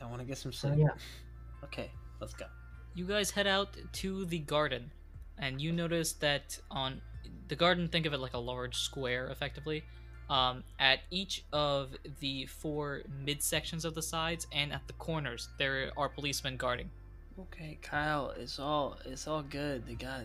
I 0.00 0.06
wanna 0.06 0.24
get 0.24 0.38
some 0.38 0.52
So, 0.52 0.68
sleep. 0.68 0.80
yeah. 0.80 0.88
Okay, 1.64 1.90
let's 2.20 2.34
go. 2.34 2.46
You 2.94 3.06
guys 3.06 3.30
head 3.30 3.46
out 3.46 3.76
to 3.94 4.24
the 4.26 4.38
garden, 4.38 4.90
and 5.38 5.60
you 5.60 5.72
notice 5.72 6.12
that 6.14 6.58
on 6.70 7.00
the 7.48 7.56
garden, 7.56 7.88
think 7.88 8.06
of 8.06 8.12
it 8.12 8.18
like 8.18 8.34
a 8.34 8.38
large 8.38 8.76
square, 8.76 9.26
effectively. 9.28 9.84
Um, 10.28 10.64
at 10.78 11.00
each 11.10 11.44
of 11.52 11.96
the 12.20 12.46
four 12.46 13.02
midsections 13.24 13.84
of 13.84 13.94
the 13.94 14.02
sides 14.02 14.46
and 14.52 14.72
at 14.72 14.86
the 14.86 14.92
corners, 14.94 15.48
there 15.58 15.90
are 15.96 16.08
policemen 16.08 16.56
guarding. 16.56 16.90
Okay, 17.38 17.78
Kyle, 17.82 18.32
it's 18.36 18.58
all 18.58 18.96
it's 19.04 19.26
all 19.26 19.42
good. 19.42 19.86
They 19.86 19.94
got 19.94 20.22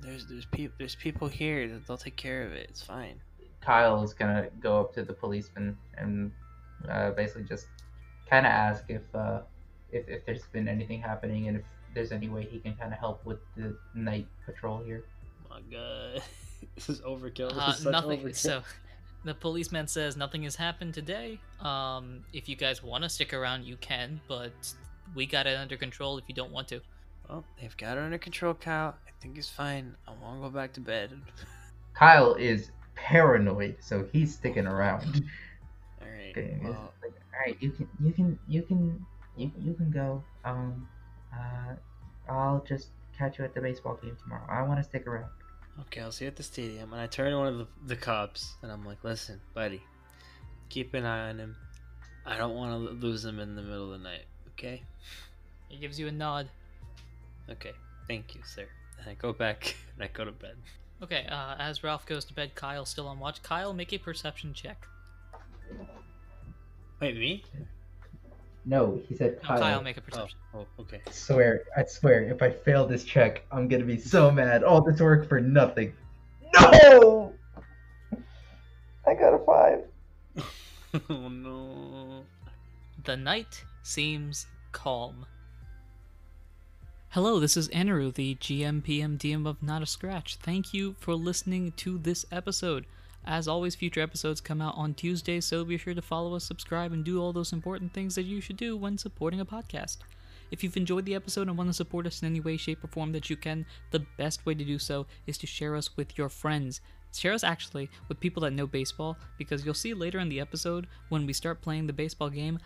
there's 0.00 0.26
there's 0.26 0.46
people 0.46 0.74
there's 0.78 0.94
people 0.94 1.28
here 1.28 1.68
that 1.68 1.86
they'll 1.86 1.96
take 1.98 2.16
care 2.16 2.44
of 2.44 2.52
it. 2.52 2.66
It's 2.70 2.82
fine. 2.82 3.20
Kyle 3.60 4.02
is 4.02 4.14
gonna 4.14 4.48
go 4.60 4.80
up 4.80 4.94
to 4.94 5.02
the 5.02 5.12
policeman 5.12 5.76
and 5.98 6.32
uh, 6.88 7.10
basically 7.12 7.44
just 7.44 7.66
kind 8.28 8.46
of 8.46 8.52
ask 8.52 8.84
if 8.88 9.02
uh, 9.14 9.40
if 9.92 10.08
if 10.08 10.24
there's 10.24 10.46
been 10.52 10.68
anything 10.68 11.00
happening 11.00 11.48
and 11.48 11.58
if 11.58 11.64
there's 11.94 12.12
any 12.12 12.28
way 12.28 12.44
he 12.50 12.58
can 12.58 12.74
kind 12.76 12.92
of 12.92 12.98
help 12.98 13.24
with 13.26 13.38
the 13.56 13.76
night 13.94 14.26
patrol 14.46 14.82
here. 14.84 15.04
Oh 15.50 15.54
my 15.56 15.60
god, 15.70 16.22
this 16.74 16.88
is 16.88 17.00
overkill. 17.02 17.50
This 17.50 17.58
Uh, 17.58 17.72
is 17.76 17.82
such 17.82 17.92
nothing. 17.92 18.20
overkill. 18.20 18.36
So, 18.36 18.62
the 19.24 19.34
policeman 19.34 19.86
says 19.86 20.16
nothing 20.16 20.42
has 20.44 20.56
happened 20.56 20.94
today. 20.94 21.38
Um, 21.60 22.24
if 22.32 22.48
you 22.48 22.56
guys 22.56 22.82
want 22.82 23.04
to 23.04 23.08
stick 23.10 23.32
around, 23.32 23.64
you 23.64 23.76
can, 23.76 24.20
but 24.28 24.52
we 25.14 25.26
got 25.26 25.46
it 25.46 25.56
under 25.56 25.76
control. 25.76 26.18
If 26.18 26.24
you 26.28 26.34
don't 26.34 26.52
want 26.52 26.68
to, 26.68 26.80
Well, 27.28 27.44
they've 27.60 27.76
got 27.76 27.96
it 27.98 28.02
under 28.02 28.18
control, 28.18 28.54
Kyle. 28.54 28.94
I 29.06 29.10
think 29.20 29.38
it's 29.38 29.50
fine. 29.50 29.96
I 30.06 30.12
want 30.12 30.36
to 30.38 30.48
go 30.48 30.50
back 30.50 30.72
to 30.74 30.80
bed. 30.80 31.12
Kyle 31.94 32.34
is 32.34 32.70
paranoid, 32.94 33.76
so 33.80 34.06
he's 34.12 34.34
sticking 34.34 34.66
around. 34.66 35.24
All 36.02 36.08
right. 36.08 36.30
Okay, 36.36 36.58
well, 36.62 36.92
like, 37.02 37.12
all 37.32 37.40
right, 37.46 37.56
you 37.60 37.70
can, 37.70 37.88
you 38.02 38.12
can, 38.12 38.38
you 38.48 38.62
can, 38.62 39.06
you, 39.36 39.50
you 39.58 39.74
can 39.74 39.90
go. 39.90 40.22
Um, 40.44 40.88
uh, 41.32 41.74
I'll 42.28 42.64
just 42.68 42.88
catch 43.16 43.38
you 43.38 43.44
at 43.44 43.54
the 43.54 43.60
baseball 43.60 43.98
game 44.02 44.16
tomorrow. 44.22 44.44
I 44.48 44.62
want 44.62 44.80
to 44.80 44.84
stick 44.84 45.06
around. 45.06 45.30
okay, 45.82 46.00
I'll 46.00 46.12
see 46.12 46.24
you 46.24 46.28
at 46.30 46.36
the 46.36 46.42
stadium. 46.42 46.92
And 46.92 47.00
I 47.00 47.06
turn 47.06 47.30
to 47.30 47.38
one 47.38 47.46
of 47.48 47.58
the, 47.58 47.66
the 47.86 47.96
cops, 47.96 48.54
and 48.62 48.70
I'm 48.72 48.84
like, 48.84 49.02
"Listen, 49.04 49.40
buddy, 49.54 49.82
keep 50.68 50.94
an 50.94 51.04
eye 51.04 51.28
on 51.30 51.38
him. 51.38 51.56
I 52.26 52.36
don't 52.36 52.54
want 52.54 52.72
to 52.72 52.94
lose 53.06 53.24
him 53.24 53.38
in 53.38 53.54
the 53.54 53.62
middle 53.62 53.92
of 53.92 53.98
the 54.00 54.04
night. 54.04 54.24
Okay? 54.58 54.82
he 55.68 55.76
gives 55.78 55.98
you 55.98 56.06
a 56.08 56.12
nod. 56.12 56.48
Okay. 57.50 57.72
Thank 58.08 58.34
you, 58.34 58.40
sir." 58.44 58.66
And 59.00 59.08
I 59.10 59.14
go 59.14 59.32
back 59.32 59.74
and 59.94 60.04
I 60.04 60.08
go 60.12 60.24
to 60.24 60.32
bed. 60.32 60.56
Okay, 61.02 61.26
uh, 61.28 61.56
as 61.58 61.82
Ralph 61.82 62.06
goes 62.06 62.24
to 62.26 62.34
bed, 62.34 62.54
Kyle's 62.54 62.88
still 62.88 63.08
on 63.08 63.18
watch. 63.18 63.42
Kyle, 63.42 63.72
make 63.74 63.92
a 63.92 63.98
perception 63.98 64.54
check. 64.54 64.86
Wait, 67.00 67.16
me? 67.16 67.44
No, 68.64 69.00
he 69.08 69.14
said 69.16 69.38
No, 69.42 69.48
Kyle. 69.48 69.58
Kyle, 69.58 69.82
make 69.82 69.96
a 69.98 70.00
Oh, 70.00 70.04
perception. 70.04 70.38
oh, 70.54 70.66
okay. 70.80 71.02
I 71.06 71.10
swear, 71.10 71.64
I 71.76 71.84
swear, 71.84 72.22
if 72.24 72.40
I 72.40 72.50
fail 72.50 72.86
this 72.86 73.04
check, 73.04 73.44
I'm 73.52 73.68
gonna 73.68 73.84
be 73.84 73.98
so 73.98 74.30
mad. 74.30 74.62
All 74.64 74.80
this 74.80 75.00
work 75.00 75.28
for 75.28 75.40
nothing. 75.40 75.92
No! 76.54 77.32
I 79.06 79.14
got 79.14 79.34
a 79.34 79.38
five. 79.44 79.84
oh 81.10 81.28
no. 81.28 82.24
The 83.04 83.16
night 83.16 83.62
seems 83.84 84.46
calm. 84.72 85.26
Hello, 87.10 87.38
this 87.38 87.54
is 87.54 87.68
Anaru, 87.68 88.12
the 88.12 88.34
GM 88.36 88.82
PM 88.82 89.18
DM 89.18 89.46
of 89.46 89.62
Not 89.62 89.82
a 89.82 89.86
Scratch. 89.86 90.36
Thank 90.36 90.72
you 90.72 90.96
for 90.98 91.14
listening 91.14 91.72
to 91.72 91.98
this 91.98 92.24
episode. 92.32 92.86
As 93.26 93.46
always, 93.46 93.74
future 93.74 94.00
episodes 94.00 94.40
come 94.40 94.62
out 94.62 94.74
on 94.76 94.94
Tuesdays, 94.94 95.44
so 95.44 95.66
be 95.66 95.76
sure 95.76 95.94
to 95.94 96.00
follow 96.00 96.34
us, 96.34 96.44
subscribe, 96.44 96.92
and 96.92 97.04
do 97.04 97.20
all 97.20 97.34
those 97.34 97.52
important 97.52 97.92
things 97.92 98.14
that 98.14 98.22
you 98.22 98.40
should 98.40 98.56
do 98.56 98.74
when 98.74 98.96
supporting 98.96 99.40
a 99.40 99.46
podcast. 99.46 99.98
If 100.50 100.64
you've 100.64 100.78
enjoyed 100.78 101.04
the 101.04 101.14
episode 101.14 101.48
and 101.48 101.58
want 101.58 101.68
to 101.68 101.74
support 101.74 102.06
us 102.06 102.22
in 102.22 102.26
any 102.26 102.40
way, 102.40 102.56
shape, 102.56 102.82
or 102.82 102.88
form 102.88 103.12
that 103.12 103.28
you 103.28 103.36
can, 103.36 103.66
the 103.90 104.06
best 104.16 104.46
way 104.46 104.54
to 104.54 104.64
do 104.64 104.78
so 104.78 105.06
is 105.26 105.36
to 105.38 105.46
share 105.46 105.76
us 105.76 105.94
with 105.96 106.16
your 106.16 106.30
friends. 106.30 106.80
Share 107.16 107.32
us 107.32 107.44
actually 107.44 107.90
with 108.08 108.18
people 108.18 108.42
that 108.42 108.52
know 108.52 108.66
baseball 108.66 109.16
because 109.38 109.64
you'll 109.64 109.74
see 109.74 109.94
later 109.94 110.18
in 110.18 110.28
the 110.28 110.40
episode 110.40 110.88
when 111.10 111.26
we 111.26 111.32
start 111.32 111.62
playing 111.62 111.86
the 111.86 111.92
baseball 111.92 112.28
game. 112.28 112.58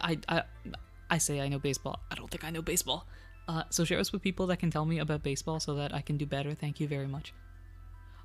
I, 0.00 0.18
I, 0.28 0.42
I 1.10 1.18
say 1.18 1.40
I 1.40 1.48
know 1.48 1.58
baseball. 1.58 2.00
I 2.10 2.14
don't 2.14 2.30
think 2.30 2.44
I 2.44 2.50
know 2.50 2.62
baseball. 2.62 3.06
Uh, 3.48 3.62
so 3.70 3.84
share 3.84 3.98
us 3.98 4.12
with 4.12 4.22
people 4.22 4.46
that 4.48 4.58
can 4.58 4.70
tell 4.70 4.84
me 4.84 4.98
about 4.98 5.22
baseball 5.22 5.60
so 5.60 5.74
that 5.74 5.94
I 5.94 6.00
can 6.00 6.16
do 6.16 6.26
better. 6.26 6.54
Thank 6.54 6.80
you 6.80 6.88
very 6.88 7.06
much. 7.06 7.32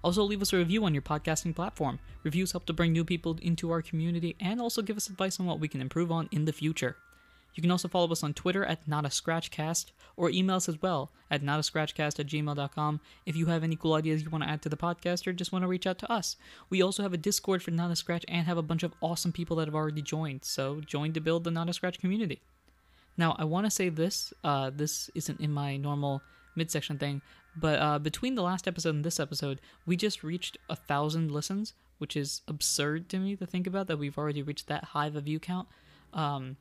Also, 0.03 0.23
leave 0.23 0.41
us 0.41 0.51
a 0.51 0.57
review 0.57 0.83
on 0.83 0.95
your 0.95 1.03
podcasting 1.03 1.55
platform. 1.55 1.99
Reviews 2.23 2.53
help 2.53 2.65
to 2.65 2.73
bring 2.73 2.91
new 2.91 3.05
people 3.05 3.37
into 3.41 3.69
our 3.69 3.83
community 3.83 4.35
and 4.39 4.59
also 4.59 4.81
give 4.81 4.97
us 4.97 5.07
advice 5.07 5.39
on 5.39 5.45
what 5.45 5.59
we 5.59 5.67
can 5.67 5.79
improve 5.79 6.11
on 6.11 6.27
in 6.31 6.45
the 6.45 6.53
future. 6.53 6.95
You 7.53 7.61
can 7.61 7.71
also 7.71 7.87
follow 7.87 8.09
us 8.11 8.23
on 8.23 8.33
Twitter 8.33 8.65
at 8.65 8.87
NotAScratchCast 8.87 9.91
or 10.15 10.29
email 10.29 10.55
us 10.55 10.69
as 10.69 10.81
well 10.81 11.11
at 11.29 11.41
notascratchcast 11.41 12.19
at 12.19 12.27
gmail.com 12.27 12.99
if 13.25 13.35
you 13.35 13.47
have 13.47 13.63
any 13.63 13.75
cool 13.75 13.93
ideas 13.93 14.21
you 14.21 14.29
want 14.29 14.43
to 14.43 14.49
add 14.49 14.61
to 14.61 14.69
the 14.69 14.77
podcast 14.77 15.25
or 15.27 15.33
just 15.33 15.51
want 15.51 15.63
to 15.63 15.67
reach 15.67 15.87
out 15.87 15.97
to 15.99 16.11
us. 16.11 16.35
We 16.69 16.81
also 16.81 17.03
have 17.03 17.13
a 17.13 17.17
Discord 17.17 17.63
for 17.63 17.71
Not 17.71 17.91
a 17.91 17.95
Scratch 17.95 18.25
and 18.27 18.45
have 18.45 18.57
a 18.57 18.63
bunch 18.63 18.83
of 18.83 18.93
awesome 19.01 19.31
people 19.31 19.55
that 19.57 19.67
have 19.67 19.75
already 19.75 20.01
joined, 20.01 20.45
so 20.45 20.81
join 20.81 21.13
to 21.13 21.21
build 21.21 21.43
the 21.43 21.51
Not 21.51 21.69
a 21.69 21.73
Scratch 21.73 21.99
community. 21.99 22.41
Now, 23.17 23.35
I 23.37 23.45
want 23.45 23.65
to 23.65 23.71
say 23.71 23.89
this. 23.89 24.33
Uh, 24.43 24.71
this 24.73 25.09
isn't 25.15 25.39
in 25.39 25.51
my 25.51 25.77
normal 25.77 26.21
midsection 26.55 26.97
thing, 26.97 27.21
but 27.55 27.79
uh, 27.79 27.99
between 27.99 28.35
the 28.35 28.41
last 28.41 28.67
episode 28.67 28.95
and 28.95 29.03
this 29.03 29.19
episode, 29.19 29.59
we 29.85 29.95
just 29.97 30.23
reached 30.23 30.57
a 30.69 30.75
thousand 30.75 31.31
listens, 31.31 31.73
which 31.97 32.15
is 32.15 32.41
absurd 32.47 33.09
to 33.09 33.19
me 33.19 33.35
to 33.35 33.45
think 33.45 33.67
about 33.67 33.87
that 33.87 33.97
we've 33.97 34.17
already 34.17 34.41
reached 34.41 34.67
that 34.67 34.85
high 34.85 35.07
of 35.07 35.15
a 35.15 35.21
view 35.21 35.39
count. 35.39 35.67
Um, 36.13 36.57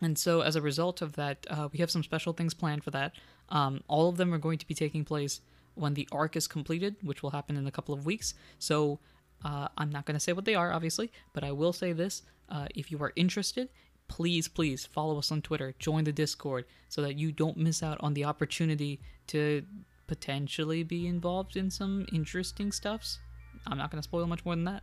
and 0.00 0.18
so, 0.18 0.40
as 0.40 0.56
a 0.56 0.62
result 0.62 1.02
of 1.02 1.14
that, 1.14 1.46
uh, 1.50 1.68
we 1.72 1.78
have 1.78 1.90
some 1.90 2.02
special 2.02 2.32
things 2.32 2.54
planned 2.54 2.84
for 2.84 2.90
that. 2.92 3.12
Um, 3.50 3.82
all 3.88 4.08
of 4.08 4.16
them 4.16 4.32
are 4.32 4.38
going 4.38 4.58
to 4.58 4.66
be 4.66 4.74
taking 4.74 5.04
place 5.04 5.40
when 5.74 5.94
the 5.94 6.08
arc 6.10 6.36
is 6.36 6.46
completed, 6.48 6.96
which 7.02 7.22
will 7.22 7.30
happen 7.30 7.56
in 7.56 7.66
a 7.66 7.70
couple 7.70 7.94
of 7.94 8.06
weeks. 8.06 8.34
So, 8.58 8.98
uh, 9.44 9.68
I'm 9.76 9.90
not 9.90 10.06
going 10.06 10.14
to 10.14 10.20
say 10.20 10.32
what 10.32 10.44
they 10.44 10.54
are, 10.54 10.72
obviously, 10.72 11.12
but 11.32 11.44
I 11.44 11.52
will 11.52 11.72
say 11.72 11.92
this. 11.92 12.22
Uh, 12.48 12.66
if 12.74 12.90
you 12.90 12.98
are 13.02 13.12
interested, 13.14 13.68
please, 14.08 14.48
please 14.48 14.84
follow 14.84 15.18
us 15.18 15.30
on 15.30 15.40
Twitter, 15.40 15.74
join 15.78 16.04
the 16.04 16.12
Discord, 16.12 16.64
so 16.88 17.00
that 17.02 17.16
you 17.16 17.30
don't 17.30 17.56
miss 17.56 17.82
out 17.82 17.98
on 18.00 18.14
the 18.14 18.24
opportunity 18.24 19.00
to 19.28 19.64
potentially 20.06 20.82
be 20.82 21.06
involved 21.06 21.56
in 21.56 21.70
some 21.70 22.06
interesting 22.12 22.72
stuffs. 22.72 23.20
I'm 23.66 23.78
not 23.78 23.90
going 23.90 24.02
to 24.02 24.08
spoil 24.08 24.26
much 24.26 24.44
more 24.44 24.56
than 24.56 24.64
that. 24.64 24.82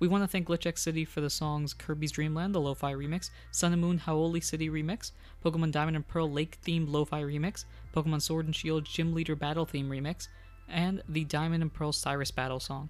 We 0.00 0.08
want 0.08 0.24
to 0.24 0.28
thank 0.28 0.48
GlitchxCity 0.48 1.06
for 1.06 1.20
the 1.20 1.30
songs 1.30 1.72
Kirby's 1.72 2.12
Dream 2.12 2.34
Land, 2.34 2.54
the 2.54 2.60
lo-fi 2.60 2.92
remix, 2.92 3.30
Sun 3.52 3.72
and 3.72 3.80
Moon 3.80 3.98
Hau'oli 3.98 4.42
City 4.42 4.68
remix, 4.68 5.12
Pokemon 5.44 5.70
Diamond 5.70 5.96
and 5.96 6.06
Pearl 6.06 6.30
Lake 6.30 6.58
themed 6.62 6.90
lo-fi 6.90 7.22
remix, 7.22 7.64
Pokemon 7.94 8.20
Sword 8.20 8.46
and 8.46 8.56
Shield 8.56 8.84
Gym 8.84 9.14
Leader 9.14 9.36
Battle 9.36 9.64
theme 9.64 9.88
remix, 9.88 10.28
and 10.68 11.02
the 11.08 11.24
Diamond 11.24 11.62
and 11.62 11.72
Pearl 11.72 11.92
Cyrus 11.92 12.30
Battle 12.30 12.60
song. 12.60 12.88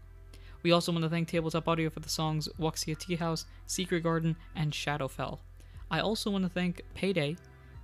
We 0.62 0.72
also 0.72 0.92
want 0.92 1.02
to 1.02 1.10
thank 1.10 1.28
Tabletop 1.28 1.68
Audio 1.68 1.90
for 1.90 2.00
the 2.00 2.08
songs 2.08 2.48
Wuxia 2.58 2.98
Tea 2.98 3.16
House, 3.16 3.44
Secret 3.66 4.02
Garden, 4.02 4.34
and 4.56 4.72
Shadowfell. 4.72 5.40
I 5.90 6.00
also 6.00 6.30
want 6.30 6.44
to 6.44 6.50
thank 6.50 6.80
Payday, 6.94 7.36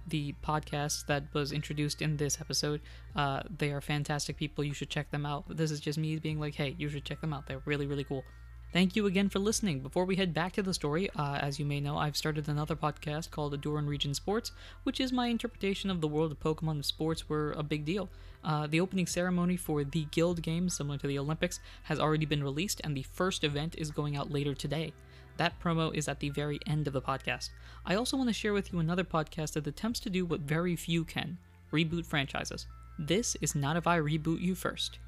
the 0.06 0.34
podcast 0.42 1.06
that 1.06 1.24
was 1.34 1.52
introduced 1.52 2.00
in 2.00 2.16
this 2.16 2.40
episode. 2.40 2.80
Uh, 3.14 3.42
they 3.58 3.70
are 3.70 3.82
fantastic 3.82 4.38
people. 4.38 4.64
You 4.64 4.72
should 4.72 4.88
check 4.88 5.10
them 5.10 5.26
out. 5.26 5.44
This 5.54 5.70
is 5.70 5.78
just 5.78 5.98
me 5.98 6.16
being 6.16 6.40
like, 6.40 6.54
hey, 6.54 6.74
you 6.78 6.88
should 6.88 7.04
check 7.04 7.20
them 7.20 7.34
out. 7.34 7.46
They're 7.46 7.62
really, 7.66 7.86
really 7.86 8.04
cool. 8.04 8.24
Thank 8.72 8.94
you 8.94 9.06
again 9.06 9.28
for 9.28 9.40
listening. 9.40 9.80
Before 9.80 10.04
we 10.04 10.14
head 10.14 10.32
back 10.32 10.52
to 10.52 10.62
the 10.62 10.72
story, 10.72 11.10
uh, 11.16 11.38
as 11.42 11.58
you 11.58 11.66
may 11.66 11.80
know, 11.80 11.98
I've 11.98 12.16
started 12.16 12.48
another 12.48 12.76
podcast 12.76 13.32
called 13.32 13.52
Adoran 13.52 13.88
Region 13.88 14.14
Sports, 14.14 14.52
which 14.84 15.00
is 15.00 15.12
my 15.12 15.26
interpretation 15.26 15.90
of 15.90 16.00
the 16.00 16.06
world 16.06 16.30
of 16.30 16.38
Pokemon 16.38 16.84
sports 16.84 17.28
were 17.28 17.50
a 17.58 17.64
big 17.64 17.84
deal. 17.84 18.08
Uh, 18.44 18.68
the 18.68 18.80
opening 18.80 19.08
ceremony 19.08 19.56
for 19.56 19.82
the 19.82 20.06
Guild 20.12 20.40
Games, 20.40 20.76
similar 20.76 20.98
to 20.98 21.08
the 21.08 21.18
Olympics, 21.18 21.58
has 21.82 21.98
already 21.98 22.26
been 22.26 22.44
released, 22.44 22.80
and 22.84 22.96
the 22.96 23.02
first 23.02 23.42
event 23.42 23.74
is 23.76 23.90
going 23.90 24.16
out 24.16 24.30
later 24.30 24.54
today. 24.54 24.92
That 25.36 25.58
promo 25.60 25.92
is 25.92 26.06
at 26.06 26.20
the 26.20 26.30
very 26.30 26.60
end 26.64 26.86
of 26.86 26.92
the 26.92 27.02
podcast. 27.02 27.50
I 27.84 27.96
also 27.96 28.16
want 28.16 28.28
to 28.28 28.32
share 28.32 28.52
with 28.52 28.72
you 28.72 28.78
another 28.78 29.04
podcast 29.04 29.54
that 29.54 29.66
attempts 29.66 29.98
to 30.00 30.10
do 30.10 30.24
what 30.24 30.42
very 30.42 30.76
few 30.76 31.02
can 31.02 31.38
reboot 31.72 32.06
franchises. 32.06 32.68
This 33.00 33.36
is 33.40 33.56
Not 33.56 33.76
If 33.76 33.88
I 33.88 33.98
Reboot 33.98 34.40
You 34.40 34.54
First. 34.54 35.00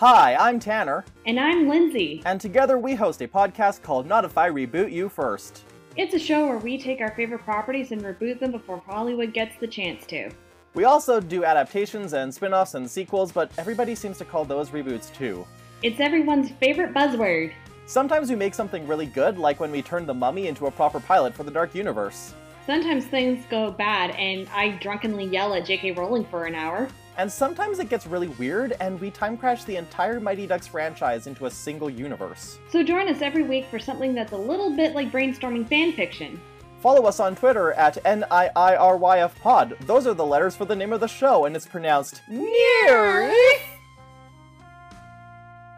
Hi, 0.00 0.34
I'm 0.36 0.58
Tanner, 0.58 1.04
And 1.26 1.38
I'm 1.38 1.68
Lindsay. 1.68 2.22
and 2.24 2.40
together 2.40 2.78
we 2.78 2.94
host 2.94 3.20
a 3.20 3.28
podcast 3.28 3.82
called 3.82 4.06
Not 4.06 4.24
If 4.24 4.38
I 4.38 4.48
Reboot 4.48 4.90
You 4.90 5.10
First. 5.10 5.64
It's 5.94 6.14
a 6.14 6.18
show 6.18 6.46
where 6.46 6.56
we 6.56 6.78
take 6.78 7.02
our 7.02 7.14
favorite 7.14 7.42
properties 7.42 7.92
and 7.92 8.02
reboot 8.02 8.40
them 8.40 8.50
before 8.50 8.82
Hollywood 8.86 9.34
gets 9.34 9.58
the 9.60 9.66
chance 9.66 10.06
to. 10.06 10.30
We 10.72 10.84
also 10.84 11.20
do 11.20 11.44
adaptations 11.44 12.14
and 12.14 12.32
spin 12.32 12.54
offs 12.54 12.72
and 12.72 12.90
sequels, 12.90 13.30
but 13.30 13.52
everybody 13.58 13.94
seems 13.94 14.16
to 14.16 14.24
call 14.24 14.46
those 14.46 14.70
reboots 14.70 15.14
too. 15.14 15.46
It's 15.82 16.00
everyone's 16.00 16.50
favorite 16.52 16.94
buzzword. 16.94 17.52
Sometimes 17.84 18.30
we 18.30 18.36
make 18.36 18.54
something 18.54 18.86
really 18.86 19.04
good, 19.04 19.36
like 19.36 19.60
when 19.60 19.70
we 19.70 19.82
turned 19.82 20.06
The 20.06 20.14
Mummy 20.14 20.46
into 20.46 20.64
a 20.64 20.70
proper 20.70 21.00
pilot 21.00 21.34
for 21.34 21.42
the 21.42 21.50
Dark 21.50 21.74
Universe. 21.74 22.32
Sometimes 22.64 23.04
things 23.04 23.44
go 23.50 23.70
bad 23.70 24.12
and 24.12 24.48
I 24.48 24.78
drunkenly 24.78 25.26
yell 25.26 25.52
at 25.52 25.66
J.K. 25.66 25.92
Rowling 25.92 26.24
for 26.24 26.46
an 26.46 26.54
hour. 26.54 26.88
And 27.20 27.30
sometimes 27.30 27.78
it 27.80 27.90
gets 27.90 28.06
really 28.06 28.28
weird, 28.28 28.74
and 28.80 28.98
we 28.98 29.10
time 29.10 29.36
crash 29.36 29.64
the 29.64 29.76
entire 29.76 30.20
Mighty 30.20 30.46
Ducks 30.46 30.66
franchise 30.66 31.26
into 31.26 31.44
a 31.44 31.50
single 31.50 31.90
universe. 31.90 32.58
So 32.70 32.82
join 32.82 33.08
us 33.08 33.20
every 33.20 33.42
week 33.42 33.66
for 33.66 33.78
something 33.78 34.14
that's 34.14 34.32
a 34.32 34.38
little 34.38 34.74
bit 34.74 34.94
like 34.94 35.12
brainstorming 35.12 35.68
fanfiction. 35.68 36.38
Follow 36.80 37.04
us 37.04 37.20
on 37.20 37.36
Twitter 37.36 37.74
at 37.74 38.02
NIIRYF 38.04 39.38
Pod. 39.38 39.76
Those 39.82 40.06
are 40.06 40.14
the 40.14 40.24
letters 40.24 40.56
for 40.56 40.64
the 40.64 40.74
name 40.74 40.94
of 40.94 41.00
the 41.00 41.08
show, 41.08 41.44
and 41.44 41.54
it's 41.54 41.66
pronounced 41.66 42.22
Near. 42.26 43.30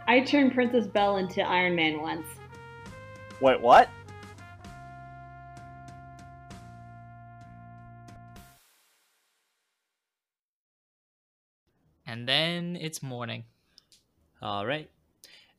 I 0.06 0.20
turned 0.24 0.54
Princess 0.54 0.86
Belle 0.86 1.16
into 1.16 1.42
Iron 1.42 1.74
Man 1.74 2.00
once. 2.00 2.26
Wait, 3.40 3.60
what? 3.60 3.88
And 12.12 12.28
then 12.28 12.76
it's 12.78 13.02
morning. 13.02 13.44
All 14.42 14.66
right. 14.66 14.90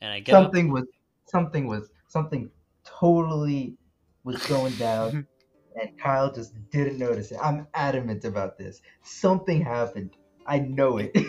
And 0.02 0.14
I 0.14 0.20
get 0.20 0.36
up. 0.36 0.44
something 0.44 0.72
was 0.72 0.86
something 1.26 1.66
was 1.66 1.90
something 2.08 2.52
totally 2.86 3.76
was 4.24 4.38
going 4.46 4.74
down 4.74 5.26
and 5.82 5.98
Kyle 6.00 6.32
just 6.32 6.54
didn't 6.70 7.00
notice 7.00 7.32
it. 7.32 7.40
I'm 7.42 7.66
adamant 7.74 8.24
about 8.24 8.60
this. 8.60 8.84
Something 9.02 9.64
happened. 9.64 10.12
I 10.46 10.60
know 10.60 10.98
it. 11.00 11.18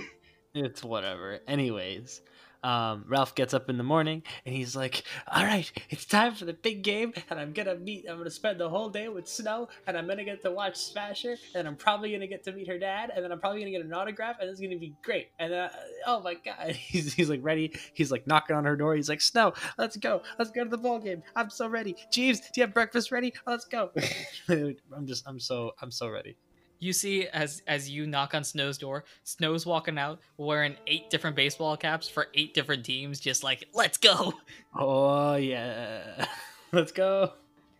It's 0.56 0.84
whatever. 0.84 1.40
Anyways, 1.48 2.20
um, 2.64 3.04
Ralph 3.06 3.34
gets 3.34 3.54
up 3.54 3.68
in 3.68 3.76
the 3.76 3.84
morning 3.84 4.22
and 4.46 4.54
he's 4.54 4.74
like, 4.74 5.04
"All 5.28 5.44
right, 5.44 5.70
it's 5.90 6.06
time 6.06 6.34
for 6.34 6.46
the 6.46 6.54
big 6.54 6.82
game, 6.82 7.12
and 7.30 7.38
I'm 7.38 7.52
gonna 7.52 7.76
meet. 7.76 8.06
I'm 8.08 8.18
gonna 8.18 8.30
spend 8.30 8.58
the 8.58 8.68
whole 8.68 8.88
day 8.88 9.08
with 9.08 9.28
Snow, 9.28 9.68
and 9.86 9.96
I'm 9.96 10.08
gonna 10.08 10.24
get 10.24 10.42
to 10.42 10.50
watch 10.50 10.76
Smasher, 10.76 11.36
and 11.54 11.68
I'm 11.68 11.76
probably 11.76 12.10
gonna 12.10 12.26
get 12.26 12.42
to 12.44 12.52
meet 12.52 12.66
her 12.68 12.78
dad, 12.78 13.12
and 13.14 13.22
then 13.22 13.30
I'm 13.30 13.38
probably 13.38 13.60
gonna 13.60 13.70
get 13.70 13.84
an 13.84 13.92
autograph, 13.92 14.36
and 14.40 14.48
it's 14.48 14.60
gonna 14.60 14.78
be 14.78 14.94
great. 15.02 15.28
And 15.38 15.52
uh, 15.52 15.68
oh 16.06 16.20
my 16.22 16.34
god, 16.34 16.70
he's 16.72 17.12
he's 17.12 17.28
like 17.28 17.40
ready. 17.42 17.72
He's 17.92 18.10
like 18.10 18.26
knocking 18.26 18.56
on 18.56 18.64
her 18.64 18.76
door. 18.76 18.96
He's 18.96 19.08
like, 19.08 19.20
Snow, 19.20 19.52
let's 19.78 19.96
go. 19.96 20.22
Let's 20.38 20.50
go 20.50 20.64
to 20.64 20.70
the 20.70 20.78
ball 20.78 20.98
game. 20.98 21.22
I'm 21.36 21.50
so 21.50 21.68
ready. 21.68 21.94
Jeeves, 22.10 22.40
do 22.40 22.46
you 22.56 22.62
have 22.62 22.74
breakfast 22.74 23.12
ready? 23.12 23.34
Let's 23.46 23.66
go. 23.66 23.90
I'm 24.48 25.06
just, 25.06 25.24
I'm 25.26 25.38
so, 25.38 25.72
I'm 25.82 25.90
so 25.90 26.08
ready. 26.08 26.36
You 26.84 26.92
see, 26.92 27.26
as 27.28 27.62
as 27.66 27.88
you 27.88 28.06
knock 28.06 28.34
on 28.34 28.44
Snow's 28.44 28.76
door, 28.76 29.04
Snow's 29.22 29.64
walking 29.64 29.96
out 29.96 30.20
wearing 30.36 30.76
eight 30.86 31.08
different 31.08 31.34
baseball 31.34 31.78
caps 31.78 32.10
for 32.10 32.26
eight 32.34 32.52
different 32.52 32.84
teams, 32.84 33.20
just 33.20 33.42
like, 33.42 33.64
let's 33.72 33.96
go. 33.96 34.34
Oh 34.74 35.36
yeah, 35.36 36.26
let's 36.72 36.92
go. 36.92 37.32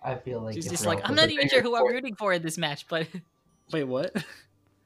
I 0.03 0.15
feel 0.15 0.41
like 0.41 0.55
She's 0.55 0.71
just 0.71 0.87
like, 0.87 1.01
I'm 1.05 1.15
not 1.15 1.29
even 1.29 1.51
sure 1.51 1.61
who 1.61 1.77
I'm 1.77 1.87
rooting 1.87 2.15
for 2.15 2.33
in 2.33 2.41
this 2.41 2.57
match, 2.57 2.89
but 2.89 3.07
Wait, 3.73 3.85
what? 3.85 4.17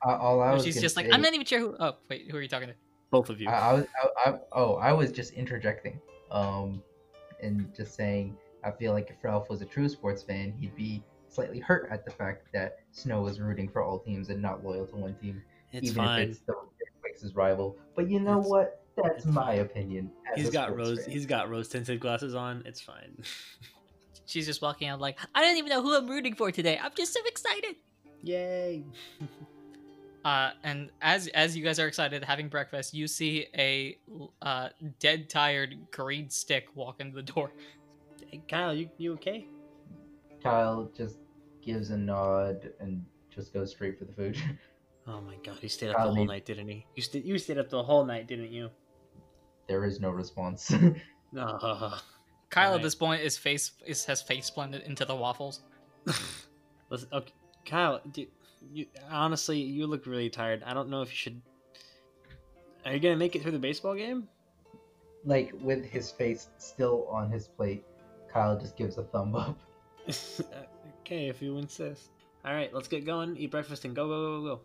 Uh, 0.04 0.16
all 0.16 0.40
I 0.40 0.52
was 0.52 0.64
she's 0.64 0.74
gonna 0.74 0.82
just 0.82 0.96
like, 0.96 1.06
I'm 1.12 1.22
not 1.22 1.34
even 1.34 1.46
sure 1.46 1.60
who. 1.60 1.76
Oh, 1.78 1.94
wait, 2.10 2.28
who 2.28 2.38
are 2.38 2.42
you 2.42 2.48
talking 2.48 2.68
to? 2.68 2.74
Both 3.12 3.30
of 3.30 3.40
you. 3.40 3.48
I, 3.48 3.52
I 3.52 3.72
was 3.72 3.86
I, 4.02 4.30
I, 4.30 4.38
oh 4.50 4.74
I 4.74 4.92
was 4.92 5.12
just 5.12 5.32
interjecting, 5.34 6.00
um, 6.32 6.82
and 7.40 7.72
just 7.72 7.94
saying 7.94 8.36
I 8.64 8.72
feel 8.72 8.92
like 8.92 9.10
if 9.10 9.22
Ralph 9.22 9.48
was 9.48 9.62
a 9.62 9.64
true 9.64 9.88
sports 9.88 10.24
fan, 10.24 10.54
he'd 10.58 10.74
be 10.74 11.04
slightly 11.38 11.60
hurt 11.60 11.88
at 11.90 12.04
the 12.04 12.10
fact 12.10 12.48
that 12.52 12.80
Snow 12.92 13.22
was 13.22 13.38
rooting 13.40 13.68
for 13.68 13.82
all 13.82 13.98
teams 14.00 14.28
and 14.28 14.42
not 14.42 14.64
loyal 14.64 14.86
to 14.86 14.96
one 14.96 15.14
team, 15.14 15.40
it's 15.72 15.88
even 15.90 16.04
fine. 16.04 16.22
if 16.22 16.28
it's 16.30 16.40
the 16.40 16.54
Pix's 17.04 17.34
rival. 17.36 17.76
But 17.94 18.08
you 18.10 18.18
know 18.20 18.38
It's- 18.40 18.48
what? 18.50 18.84
That's 18.96 19.24
my 19.26 19.42
fine. 19.44 19.58
opinion. 19.60 20.10
as 20.32 20.38
He's 20.40 20.48
a 20.48 20.52
got 20.52 20.76
rose. 20.76 21.04
fan. 21.04 21.12
He's 21.14 21.24
got 21.26 21.48
rose 21.48 21.68
tinted 21.68 22.00
glasses 22.00 22.34
on. 22.34 22.64
It's 22.66 22.80
fine. 22.80 23.22
She's 24.26 24.44
just 24.44 24.60
walking 24.60 24.88
out 24.88 25.00
like, 25.00 25.16
I 25.36 25.40
don't 25.42 25.56
even 25.56 25.70
know 25.70 25.80
who 25.80 25.96
I'm 25.96 26.08
rooting 26.08 26.34
for 26.34 26.50
today. 26.50 26.78
I'm 26.82 26.90
just 26.96 27.12
so 27.14 27.20
excited. 27.26 27.76
Yay! 28.22 28.84
Uh, 30.24 30.50
and 30.64 30.90
as 31.00 31.28
as 31.28 31.56
you 31.56 31.62
guys 31.64 31.78
are 31.78 31.86
excited 31.86 32.22
having 32.24 32.48
breakfast, 32.48 32.92
you 32.92 33.06
see 33.06 33.46
a 33.56 33.96
uh, 34.42 34.68
dead 34.98 35.30
tired 35.30 35.76
green 35.92 36.28
stick 36.28 36.66
walk 36.74 37.00
into 37.00 37.14
the 37.14 37.22
door. 37.22 37.52
Hey, 38.26 38.42
Kyle, 38.48 38.74
you 38.74 38.90
you 38.98 39.12
okay? 39.14 39.46
Kyle 40.42 40.90
just 40.94 41.18
gives 41.72 41.90
a 41.90 41.96
nod 41.96 42.70
and 42.80 43.04
just 43.34 43.52
goes 43.52 43.70
straight 43.70 43.98
for 43.98 44.04
the 44.04 44.12
food. 44.12 44.36
Oh 45.10 45.22
my 45.22 45.36
god, 45.42 45.56
he 45.62 45.68
stayed 45.68 45.88
up 45.88 45.96
Kyle 45.96 46.08
the 46.10 46.16
whole 46.16 46.26
night, 46.26 46.44
didn't 46.44 46.68
he? 46.68 46.84
You 46.94 47.00
stayed 47.02 47.24
you 47.24 47.38
stayed 47.38 47.56
up 47.56 47.70
the 47.70 47.82
whole 47.82 48.04
night, 48.04 48.26
didn't 48.28 48.52
you? 48.52 48.68
there 49.66 49.82
is 49.86 50.00
no 50.00 50.10
response. 50.10 50.70
No. 50.70 51.58
Oh. 51.62 52.02
Kyle 52.50 52.70
Right. 52.72 52.76
at 52.76 52.82
this 52.82 52.94
point 52.94 53.22
is 53.22 53.38
face 53.38 53.72
is 53.86 54.04
has 54.04 54.20
face 54.20 54.50
blended 54.50 54.82
into 54.82 55.06
the 55.06 55.16
waffles. 55.16 55.60
Listen, 56.90 57.08
okay, 57.10 57.32
Kyle, 57.64 58.00
do, 58.12 58.26
you 58.70 58.84
honestly 59.10 59.58
you 59.58 59.86
look 59.86 60.04
really 60.04 60.28
tired. 60.28 60.62
I 60.66 60.74
don't 60.74 60.90
know 60.90 61.00
if 61.00 61.08
you 61.10 61.16
should. 61.16 61.40
Are 62.84 62.92
you 62.92 63.00
gonna 63.00 63.16
make 63.16 63.34
it 63.34 63.40
through 63.42 63.52
the 63.52 63.58
baseball 63.58 63.94
game? 63.94 64.28
like 65.24 65.52
with 65.62 65.84
his 65.86 66.10
face 66.10 66.48
still 66.58 67.06
on 67.10 67.30
his 67.30 67.48
plate, 67.48 67.84
Kyle 68.30 68.58
just 68.58 68.76
gives 68.76 68.98
a 68.98 69.04
thumb 69.04 69.34
up. 69.34 69.58
Okay, 71.08 71.28
if 71.28 71.40
you 71.40 71.56
insist. 71.58 72.10
All 72.44 72.52
right, 72.52 72.72
let's 72.72 72.88
get 72.88 73.04
going. 73.04 73.36
Eat 73.36 73.50
breakfast 73.50 73.84
and 73.84 73.94
go 73.96 74.06
go 74.06 74.40
go 74.42 74.56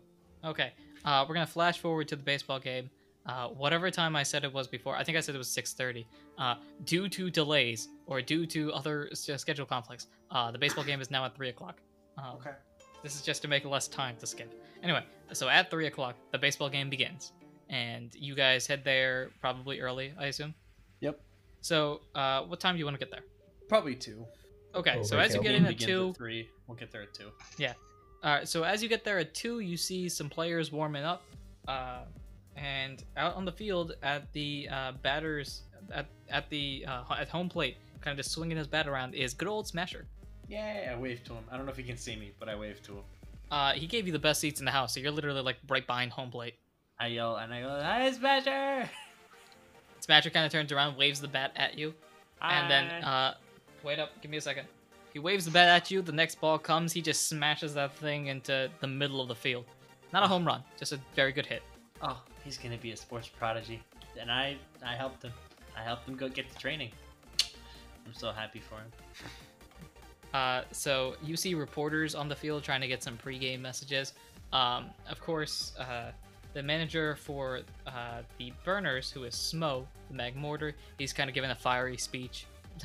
go. 0.42 0.50
Okay, 0.50 0.72
uh, 1.04 1.24
we're 1.28 1.34
gonna 1.34 1.46
flash 1.46 1.78
forward 1.78 2.08
to 2.08 2.16
the 2.16 2.22
baseball 2.22 2.58
game. 2.60 2.90
Uh, 3.26 3.48
whatever 3.48 3.90
time 3.90 4.14
I 4.14 4.22
said 4.22 4.44
it 4.44 4.52
was 4.52 4.66
before, 4.68 4.94
I 4.96 5.02
think 5.02 5.16
I 5.16 5.20
said 5.22 5.34
it 5.34 5.38
was 5.38 5.48
6:30. 5.48 6.04
Uh, 6.38 6.56
due 6.84 7.08
to 7.08 7.30
delays 7.30 7.88
or 8.06 8.20
due 8.20 8.44
to 8.46 8.72
other 8.74 9.08
s- 9.12 9.28
uh, 9.28 9.38
schedule 9.38 9.64
conflicts, 9.64 10.08
uh, 10.30 10.50
the 10.50 10.58
baseball 10.58 10.84
game 10.84 11.00
is 11.00 11.10
now 11.10 11.24
at 11.24 11.34
three 11.34 11.48
o'clock. 11.48 11.80
Um, 12.18 12.36
Okay. 12.36 12.50
This 13.02 13.14
is 13.16 13.22
just 13.22 13.42
to 13.42 13.48
make 13.48 13.64
less 13.66 13.86
time 13.88 14.16
to 14.18 14.26
skip. 14.26 14.50
Anyway, 14.82 15.04
so 15.32 15.48
at 15.48 15.70
three 15.70 15.86
o'clock, 15.88 16.16
the 16.32 16.38
baseball 16.38 16.70
game 16.70 16.88
begins, 16.88 17.32
and 17.68 18.14
you 18.14 18.34
guys 18.34 18.66
head 18.66 18.82
there 18.82 19.30
probably 19.42 19.80
early, 19.80 20.14
I 20.18 20.26
assume. 20.26 20.54
Yep. 21.00 21.20
So, 21.60 22.00
uh, 22.14 22.42
what 22.42 22.60
time 22.60 22.74
do 22.74 22.78
you 22.78 22.84
want 22.86 22.94
to 22.98 22.98
get 22.98 23.10
there? 23.10 23.24
Probably 23.68 23.94
two. 23.94 24.24
Okay, 24.74 24.96
Oh, 24.98 25.02
so 25.02 25.18
as 25.18 25.34
you 25.34 25.42
get 25.42 25.54
in 25.54 25.64
at 25.64 25.70
begins 25.70 25.86
two, 25.86 26.12
three. 26.14 26.48
We'll 26.66 26.76
get 26.76 26.90
there 26.90 27.02
at 27.02 27.14
two. 27.14 27.30
Yeah. 27.58 27.74
All 28.22 28.34
right. 28.34 28.48
so 28.48 28.62
as 28.64 28.82
you 28.82 28.88
get 28.88 29.04
there 29.04 29.18
at 29.18 29.34
two, 29.34 29.60
you 29.60 29.76
see 29.76 30.08
some 30.08 30.28
players 30.28 30.72
warming 30.72 31.04
up, 31.04 31.22
uh, 31.68 32.00
and 32.56 33.04
out 33.16 33.34
on 33.36 33.44
the 33.44 33.52
field 33.52 33.94
at 34.02 34.32
the 34.32 34.68
uh, 34.70 34.92
batters 35.02 35.62
at 35.92 36.06
at 36.30 36.48
the 36.50 36.84
uh, 36.88 37.02
at 37.18 37.28
home 37.28 37.48
plate, 37.48 37.76
kind 38.00 38.12
of 38.18 38.24
just 38.24 38.34
swinging 38.34 38.56
his 38.56 38.66
bat 38.66 38.88
around, 38.88 39.14
is 39.14 39.34
good 39.34 39.48
old 39.48 39.66
Smasher. 39.66 40.06
Yeah, 40.48 40.92
I 40.92 40.98
waved 41.00 41.26
to 41.26 41.34
him. 41.34 41.44
I 41.50 41.56
don't 41.56 41.66
know 41.66 41.72
if 41.72 41.78
he 41.78 41.82
can 41.84 41.96
see 41.96 42.16
me, 42.16 42.32
but 42.38 42.48
I 42.48 42.54
waved 42.56 42.84
to 42.86 42.92
him. 42.92 43.02
Uh, 43.50 43.72
he 43.72 43.86
gave 43.86 44.06
you 44.06 44.12
the 44.12 44.18
best 44.18 44.40
seats 44.40 44.58
in 44.60 44.64
the 44.66 44.70
house, 44.72 44.94
so 44.94 45.00
you're 45.00 45.12
literally 45.12 45.40
like 45.42 45.56
right 45.68 45.86
behind 45.86 46.10
home 46.12 46.30
plate. 46.30 46.54
I 46.98 47.08
yell 47.08 47.36
and 47.36 47.52
I 47.52 47.60
go, 47.62 47.68
"Hi, 47.82 48.10
Smasher!" 48.12 48.88
Smasher 50.00 50.30
kind 50.30 50.44
of 50.46 50.52
turns 50.52 50.70
around, 50.72 50.96
waves 50.96 51.20
the 51.20 51.28
bat 51.28 51.52
at 51.56 51.78
you, 51.78 51.94
and 52.42 52.70
then 52.70 52.84
uh, 53.04 53.34
wait 53.84 53.98
up, 53.98 54.10
give 54.20 54.30
me 54.30 54.38
a 54.38 54.40
second. 54.40 54.66
He 55.12 55.18
waves 55.18 55.44
the 55.44 55.50
bat 55.50 55.68
at 55.68 55.90
you. 55.90 56.02
The 56.02 56.12
next 56.12 56.40
ball 56.40 56.58
comes, 56.58 56.92
he 56.92 57.00
just 57.00 57.28
smashes 57.28 57.74
that 57.74 57.94
thing 57.96 58.26
into 58.26 58.68
the 58.80 58.86
middle 58.86 59.20
of 59.20 59.28
the 59.28 59.34
field. 59.34 59.64
Not 60.12 60.24
a 60.24 60.26
home 60.26 60.44
run, 60.44 60.62
just 60.78 60.92
a 60.92 61.00
very 61.14 61.32
good 61.32 61.46
hit. 61.46 61.62
oh, 62.02 62.20
he's 62.44 62.58
gonna 62.58 62.78
be 62.78 62.92
a 62.92 62.96
sports 62.96 63.28
prodigy, 63.28 63.82
and 64.20 64.30
I 64.30 64.56
I 64.84 64.94
helped 64.94 65.22
him. 65.22 65.32
I 65.76 65.82
helped 65.82 66.08
him 66.08 66.16
go 66.16 66.28
get 66.28 66.50
the 66.50 66.58
training. 66.58 66.90
I'm 68.06 68.12
so 68.14 68.32
happy 68.32 68.60
for 68.60 68.76
him. 68.76 68.92
Uh, 70.32 70.62
so 70.72 71.14
you 71.22 71.36
see 71.36 71.54
reporters 71.54 72.14
on 72.14 72.28
the 72.28 72.34
field 72.34 72.62
trying 72.64 72.80
to 72.80 72.88
get 72.88 73.02
some 73.02 73.16
pregame 73.16 73.60
messages. 73.60 74.14
Um, 74.52 74.86
of 75.08 75.20
course, 75.20 75.72
uh, 75.78 76.10
the 76.54 76.62
manager 76.62 77.16
for 77.16 77.60
uh, 77.86 78.22
the 78.38 78.52
Burners, 78.64 79.10
who 79.10 79.24
is 79.24 79.34
Smo, 79.34 79.86
the 80.10 80.16
Magmortar, 80.16 80.74
he's 80.98 81.12
kind 81.12 81.28
of 81.28 81.34
giving 81.34 81.50
a 81.50 81.54
fiery 81.54 81.96
speech. 81.96 82.46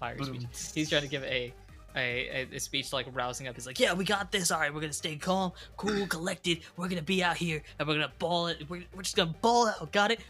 fiery 0.00 0.24
speech. 0.24 0.46
He's 0.74 0.88
trying 0.88 1.02
to 1.02 1.08
give 1.08 1.22
a, 1.22 1.52
a 1.94 2.46
a- 2.50 2.56
a 2.56 2.58
speech 2.58 2.92
like 2.92 3.06
rousing 3.12 3.46
up. 3.48 3.54
He's 3.54 3.66
like, 3.66 3.78
"Yeah, 3.78 3.92
we 3.92 4.04
got 4.04 4.32
this. 4.32 4.50
All 4.50 4.58
right, 4.58 4.72
we're 4.74 4.80
gonna 4.80 4.92
stay 4.92 5.16
calm, 5.16 5.52
cool, 5.76 6.06
collected. 6.06 6.60
We're 6.76 6.88
gonna 6.88 7.02
be 7.02 7.22
out 7.22 7.36
here 7.36 7.62
and 7.78 7.86
we're 7.86 7.94
gonna 7.94 8.12
ball 8.18 8.48
it. 8.48 8.68
We're, 8.68 8.84
we're 8.94 9.02
just 9.02 9.16
gonna 9.16 9.34
ball 9.40 9.68
out. 9.68 9.92
Got 9.92 10.10
it?" 10.10 10.20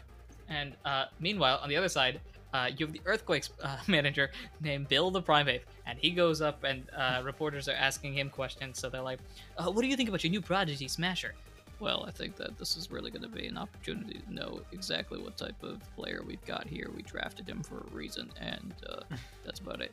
And 0.49 0.73
uh, 0.85 1.05
meanwhile, 1.19 1.59
on 1.63 1.69
the 1.69 1.77
other 1.77 1.87
side, 1.89 2.19
uh, 2.53 2.69
you 2.75 2.85
have 2.85 2.93
the 2.93 3.01
earthquakes 3.05 3.49
uh, 3.63 3.77
manager 3.87 4.29
named 4.59 4.89
Bill 4.89 5.09
the 5.11 5.21
Primate, 5.21 5.63
and 5.87 5.97
he 5.97 6.11
goes 6.11 6.41
up 6.41 6.63
and 6.65 6.83
uh, 6.95 7.21
reporters 7.23 7.67
are 7.69 7.73
asking 7.75 8.13
him 8.13 8.29
questions. 8.29 8.77
So 8.79 8.89
they're 8.89 9.01
like, 9.01 9.19
uh, 9.57 9.71
"What 9.71 9.81
do 9.81 9.87
you 9.87 9.95
think 9.95 10.09
about 10.09 10.23
your 10.23 10.31
new 10.31 10.41
prodigy, 10.41 10.87
Smasher?" 10.87 11.33
Well, 11.81 12.05
I 12.07 12.11
think 12.11 12.35
that 12.35 12.59
this 12.59 12.77
is 12.77 12.91
really 12.91 13.09
going 13.09 13.23
to 13.23 13.27
be 13.27 13.47
an 13.47 13.57
opportunity 13.57 14.19
to 14.19 14.33
know 14.33 14.61
exactly 14.71 15.19
what 15.19 15.35
type 15.35 15.61
of 15.63 15.79
player 15.95 16.21
we've 16.23 16.45
got 16.45 16.67
here. 16.67 16.91
We 16.95 17.01
drafted 17.01 17.49
him 17.49 17.63
for 17.63 17.79
a 17.79 17.95
reason, 17.95 18.29
and 18.39 18.75
uh, 18.87 19.01
that's 19.43 19.59
about 19.59 19.81
it. 19.81 19.91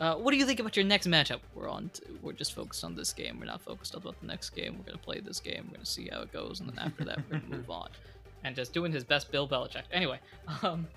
Uh, 0.00 0.16
what 0.16 0.32
do 0.32 0.36
you 0.36 0.44
think 0.44 0.58
about 0.58 0.76
your 0.76 0.84
next 0.84 1.06
matchup? 1.06 1.38
We're 1.54 1.68
on. 1.68 1.90
T- 1.94 2.02
we're 2.22 2.32
just 2.32 2.54
focused 2.54 2.82
on 2.82 2.96
this 2.96 3.12
game. 3.12 3.38
We're 3.38 3.46
not 3.46 3.62
focused 3.62 3.94
on 3.94 4.02
about 4.02 4.20
the 4.20 4.26
next 4.26 4.50
game. 4.50 4.76
We're 4.76 4.84
gonna 4.84 4.98
play 4.98 5.20
this 5.20 5.38
game. 5.38 5.66
We're 5.68 5.76
gonna 5.76 5.86
see 5.86 6.08
how 6.10 6.22
it 6.22 6.32
goes, 6.32 6.58
and 6.58 6.68
then 6.68 6.78
after 6.80 7.04
that, 7.04 7.20
we're 7.30 7.38
gonna 7.38 7.50
move 7.56 7.70
on. 7.70 7.90
And 8.42 8.56
just 8.56 8.72
doing 8.72 8.90
his 8.90 9.04
best 9.04 9.30
Bill 9.30 9.46
Belichick. 9.46 9.84
Anyway, 9.92 10.18
um, 10.64 10.88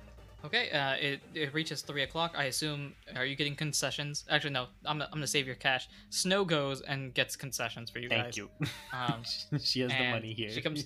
okay. 0.45 0.69
Uh, 0.71 0.93
it 0.93 1.21
it 1.33 1.53
reaches 1.53 1.81
three 1.81 2.03
o'clock. 2.03 2.33
I 2.37 2.45
assume. 2.45 2.93
Are 3.15 3.25
you 3.25 3.35
getting 3.35 3.55
concessions? 3.55 4.25
Actually, 4.29 4.51
no. 4.51 4.67
I'm 4.85 5.01
I'm 5.01 5.09
gonna 5.11 5.27
save 5.27 5.45
your 5.45 5.55
cash. 5.55 5.87
Snow 6.09 6.45
goes 6.45 6.81
and 6.81 7.13
gets 7.13 7.35
concessions 7.35 7.89
for 7.89 7.99
you 7.99 8.09
Thank 8.09 8.23
guys. 8.25 8.37
you. 8.37 8.49
Um, 8.93 9.23
she 9.59 9.81
has 9.81 9.91
the 9.91 10.09
money 10.11 10.33
here. 10.33 10.49
She 10.49 10.61
comes, 10.61 10.85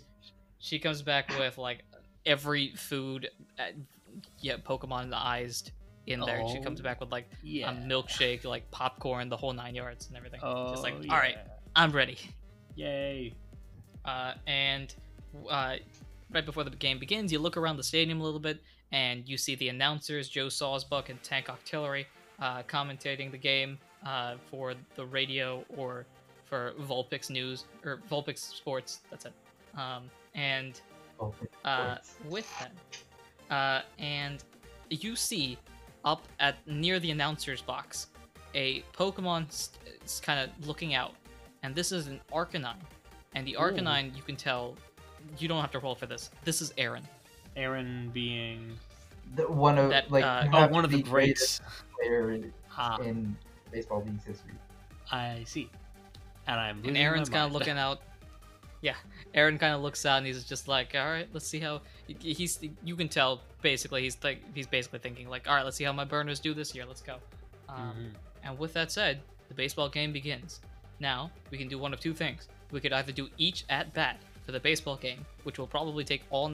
she 0.59 0.79
comes 0.79 1.01
back 1.01 1.29
with 1.37 1.57
like 1.57 1.83
every 2.25 2.73
food, 2.75 3.29
uh, 3.57 3.63
yeah, 4.39 4.57
Pokemon 4.57 5.03
in 5.03 5.09
the 5.09 5.17
eyes 5.17 5.63
in 6.07 6.19
there. 6.21 6.41
She 6.51 6.59
comes 6.61 6.79
Oh, 6.79 6.83
back 6.83 6.99
with 6.99 7.11
like 7.11 7.29
yeah. 7.43 7.69
a 7.71 7.73
milkshake, 7.73 8.43
like 8.45 8.69
popcorn, 8.71 9.29
the 9.29 9.37
whole 9.37 9.53
nine 9.53 9.75
yards 9.75 10.07
and 10.07 10.17
everything. 10.17 10.39
Oh, 10.43 10.71
Just 10.71 10.83
like, 10.83 10.95
yeah. 11.01 11.13
all 11.13 11.19
right, 11.19 11.37
I'm 11.75 11.91
ready. 11.91 12.17
Yay. 12.75 13.33
Uh, 14.05 14.33
and 14.47 14.93
uh, 15.49 15.75
right 16.31 16.45
before 16.45 16.63
the 16.63 16.71
game 16.71 16.97
begins, 16.99 17.31
you 17.31 17.39
look 17.39 17.57
around 17.57 17.77
the 17.77 17.83
stadium 17.83 18.21
a 18.21 18.23
little 18.23 18.39
bit, 18.39 18.59
and 18.91 19.27
you 19.27 19.37
see 19.37 19.55
the 19.55 19.69
announcers, 19.69 20.29
Joe 20.29 20.47
Sawsbuck 20.47 21.09
and 21.09 21.21
Tank 21.23 21.47
Octillery, 21.47 22.05
uh, 22.39 22.63
commentating 22.63 23.31
the 23.31 23.37
game 23.37 23.77
uh, 24.05 24.35
for 24.49 24.73
the 24.95 25.05
radio 25.05 25.63
or 25.75 26.05
for 26.45 26.73
Vulpix 26.81 27.29
News 27.29 27.65
or 27.85 28.01
Vulpix 28.09 28.39
Sports. 28.39 29.01
That's 29.09 29.25
it. 29.25 29.33
Um, 29.77 30.09
and 30.33 30.81
uh, 31.65 31.97
with 32.27 32.47
that, 32.59 33.53
uh, 33.53 33.81
and 33.99 34.43
you 34.89 35.15
see 35.15 35.57
up 36.05 36.27
at 36.39 36.55
near 36.65 36.99
the 36.99 37.11
announcer's 37.11 37.61
box 37.61 38.07
a 38.55 38.83
Pokemon 38.97 39.51
st- 39.51 40.23
kind 40.23 40.39
of 40.39 40.67
looking 40.67 40.95
out, 40.95 41.13
and 41.61 41.75
this 41.75 41.91
is 41.91 42.07
an 42.07 42.19
Arcanine, 42.33 42.81
and 43.35 43.45
the 43.45 43.55
Arcanine 43.59 44.15
you 44.15 44.23
can 44.23 44.35
tell 44.35 44.75
you 45.37 45.47
don't 45.47 45.61
have 45.61 45.71
to 45.71 45.79
roll 45.79 45.95
for 45.95 46.05
this. 46.07 46.31
This 46.43 46.61
is 46.61 46.73
Aaron. 46.77 47.03
Aaron 47.59 48.09
being 48.13 48.77
The, 49.35 49.43
one 49.51 49.77
of 49.77 49.89
That, 49.89 50.09
like 50.11 50.23
uh, 50.23 50.43
oh, 50.47 50.49
perhaps 50.51 50.73
one 50.73 50.85
of 50.85 50.91
the 50.91 51.01
greatest 51.03 51.61
greats. 51.61 51.83
player 51.97 52.31
in, 52.33 52.53
Ah, 52.77 52.97
in 53.01 53.35
baseball 53.71 54.03
league's 54.03 54.23
history. 54.23 54.53
I 55.11 55.43
see. 55.45 55.69
And 56.47 56.59
I'm 56.59 56.81
And 56.85 56.97
Aaron's 56.97 57.29
kind 57.29 57.45
of 57.45 57.51
looking 57.51 57.77
out. 57.85 58.01
Yeah, 58.81 58.95
Aaron 59.33 59.57
kind 59.59 59.73
of 59.75 59.81
looks 59.81 60.05
out 60.05 60.19
and 60.19 60.25
he's 60.25 60.45
just 60.45 60.69
like, 60.69 60.95
"All 60.95 61.05
right, 61.05 61.27
let's 61.33 61.45
see 61.45 61.59
how." 61.59 61.81
He's 62.07 62.59
you 62.83 62.95
can 62.95 63.09
tell 63.09 63.41
basically 63.61 64.03
he's 64.03 64.17
like 64.23 64.41
he's 64.55 64.67
basically 64.67 64.99
thinking 64.99 65.27
like, 65.29 65.49
"All 65.49 65.55
right, 65.55 65.65
let's 65.65 65.75
see 65.75 65.83
how 65.83 65.91
my 65.91 66.05
burners 66.05 66.39
do 66.39 66.53
this 66.53 66.73
year. 66.73 66.85
Let's 66.85 67.01
go." 67.01 67.17
Um, 67.67 67.93
Mhm. 67.97 68.11
And 68.45 68.57
with 68.57 68.71
that 68.73 68.89
said, 68.89 69.19
the 69.49 69.53
baseball 69.53 69.89
game 69.89 70.13
begins. 70.13 70.61
Now 71.01 71.29
we 71.51 71.57
can 71.57 71.67
do 71.67 71.77
one 71.77 71.93
of 71.93 71.99
two 71.99 72.13
things. 72.13 72.47
We 72.71 72.79
could 72.79 72.93
either 72.93 73.11
do 73.11 73.29
each 73.37 73.65
at 73.69 73.93
bat 73.93 74.17
for 74.45 74.53
the 74.53 74.59
baseball 74.61 74.95
game, 74.95 75.25
which 75.43 75.59
will 75.59 75.67
probably 75.67 76.05
take 76.05 76.23
all 76.29 76.49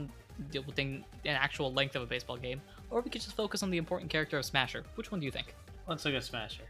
the 0.51 0.61
thing 0.73 1.03
an 1.25 1.36
actual 1.36 1.73
length 1.73 1.95
of 1.95 2.01
a 2.01 2.05
baseball 2.05 2.38
game, 2.38 2.61
or 2.89 3.01
we 3.01 3.09
could 3.09 3.21
just 3.21 3.36
focus 3.36 3.63
on 3.63 3.69
the 3.69 3.77
important 3.77 4.09
character 4.09 4.38
of 4.38 4.45
Smasher. 4.45 4.83
Which 4.95 5.11
one 5.11 5.19
do 5.19 5.25
you 5.25 5.31
think? 5.31 5.55
Let's 5.88 6.03
look 6.05 6.13
at 6.13 6.23
Smasher. 6.23 6.63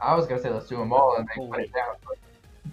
I 0.00 0.14
was 0.14 0.26
gonna 0.26 0.40
say 0.40 0.50
let's 0.50 0.68
do 0.68 0.76
them 0.76 0.92
all 0.92 1.16
and 1.16 1.26
then 1.28 1.44
Oh, 1.44 1.50
put 1.50 1.60
it 1.60 1.72
down. 1.72 1.96
But 2.06 2.72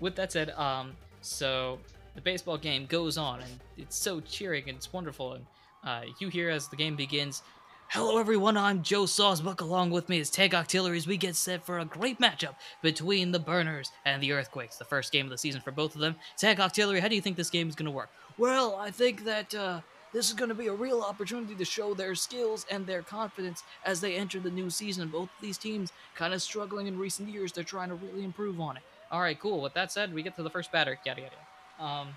with 0.00 0.14
that 0.16 0.32
said, 0.32 0.50
um, 0.50 0.92
so 1.20 1.78
the 2.14 2.20
baseball 2.20 2.56
game 2.56 2.86
goes 2.86 3.18
on, 3.18 3.40
and 3.40 3.50
it's 3.76 3.96
so 3.96 4.20
cheering 4.20 4.68
and 4.68 4.76
it's 4.76 4.92
wonderful. 4.92 5.34
And 5.34 5.46
uh, 5.84 6.02
you 6.18 6.28
hear 6.28 6.48
as 6.50 6.68
the 6.68 6.76
game 6.76 6.94
begins, 6.96 7.42
"Hello, 7.88 8.18
everyone! 8.18 8.56
I'm 8.56 8.82
Joe 8.82 9.02
Sawsbuck. 9.04 9.60
Along 9.60 9.90
with 9.90 10.08
me 10.08 10.18
is 10.18 10.30
Tank 10.30 10.52
Octillery 10.52 10.96
as 10.96 11.06
we 11.06 11.16
get 11.16 11.34
set 11.34 11.66
for 11.66 11.80
a 11.80 11.84
great 11.84 12.20
matchup 12.20 12.54
between 12.82 13.32
the 13.32 13.38
Burners 13.40 13.90
and 14.04 14.22
the 14.22 14.32
Earthquakes, 14.32 14.76
the 14.76 14.84
first 14.84 15.12
game 15.12 15.26
of 15.26 15.30
the 15.30 15.38
season 15.38 15.60
for 15.60 15.72
both 15.72 15.94
of 15.94 16.00
them. 16.00 16.14
Tank 16.36 16.60
Octillery, 16.60 17.00
how 17.00 17.08
do 17.08 17.16
you 17.16 17.20
think 17.20 17.36
this 17.36 17.50
game 17.50 17.68
is 17.68 17.74
going 17.74 17.86
to 17.86 17.90
work? 17.90 18.10
Well, 18.36 18.76
I 18.76 18.90
think 18.90 19.24
that 19.24 19.54
uh, 19.54 19.80
this 20.12 20.28
is 20.28 20.34
going 20.34 20.48
to 20.48 20.54
be 20.54 20.66
a 20.66 20.72
real 20.72 21.02
opportunity 21.02 21.54
to 21.54 21.64
show 21.64 21.94
their 21.94 22.14
skills 22.14 22.66
and 22.70 22.86
their 22.86 23.02
confidence 23.02 23.62
as 23.84 24.00
they 24.00 24.14
enter 24.16 24.40
the 24.40 24.50
new 24.50 24.70
season. 24.70 25.08
Both 25.08 25.24
of 25.24 25.40
these 25.40 25.58
teams 25.58 25.92
kind 26.14 26.34
of 26.34 26.42
struggling 26.42 26.86
in 26.86 26.98
recent 26.98 27.28
years. 27.28 27.52
They're 27.52 27.64
trying 27.64 27.90
to 27.90 27.94
really 27.94 28.24
improve 28.24 28.60
on 28.60 28.76
it. 28.76 28.82
All 29.10 29.20
right, 29.20 29.38
cool. 29.38 29.60
With 29.60 29.74
that 29.74 29.92
said, 29.92 30.12
we 30.12 30.22
get 30.22 30.34
to 30.36 30.42
the 30.42 30.50
first 30.50 30.72
batter. 30.72 30.98
Yada 31.04 31.20
yada. 31.22 31.34
yada. 31.78 31.92
Um, 31.92 32.08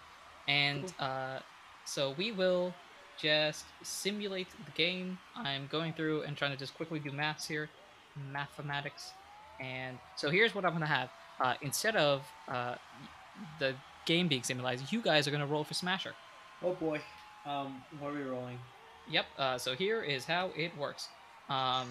and 0.48 0.94
uh, 1.00 1.40
so 1.86 2.16
we 2.18 2.32
will 2.32 2.74
just 3.20 3.66
simulate 3.84 4.48
the 4.66 4.72
game. 4.72 5.18
I'm 5.36 5.68
going 5.72 5.94
through 5.94 6.22
and 6.24 6.38
trying 6.38 6.52
to 6.52 6.58
just 6.58 6.76
quickly 6.76 7.00
do 7.00 7.12
maths 7.12 7.48
here, 7.48 7.70
mathematics. 8.32 9.12
And 9.60 9.98
so 10.16 10.30
here's 10.30 10.54
what 10.54 10.66
I'm 10.66 10.74
gonna 10.74 10.86
have. 10.86 11.10
Uh, 11.40 11.56
instead 11.62 11.96
of 11.96 12.24
uh, 12.48 12.76
the 13.60 13.76
game 14.08 14.28
being 14.28 14.42
simulated, 14.42 14.92
you 14.92 15.02
guys 15.02 15.28
are 15.28 15.32
gonna 15.32 15.46
roll 15.46 15.64
for 15.64 15.76
Smasher. 15.76 16.14
Oh 16.64 16.74
boy. 16.74 17.00
Um, 17.46 17.84
what 18.00 18.10
are 18.10 18.16
we 18.16 18.24
rolling? 18.24 18.58
Yep. 19.10 19.26
Uh, 19.38 19.58
so 19.58 19.76
here 19.76 20.02
is 20.02 20.26
how 20.26 20.50
it 20.58 20.76
works. 20.78 21.08
Um, 21.50 21.88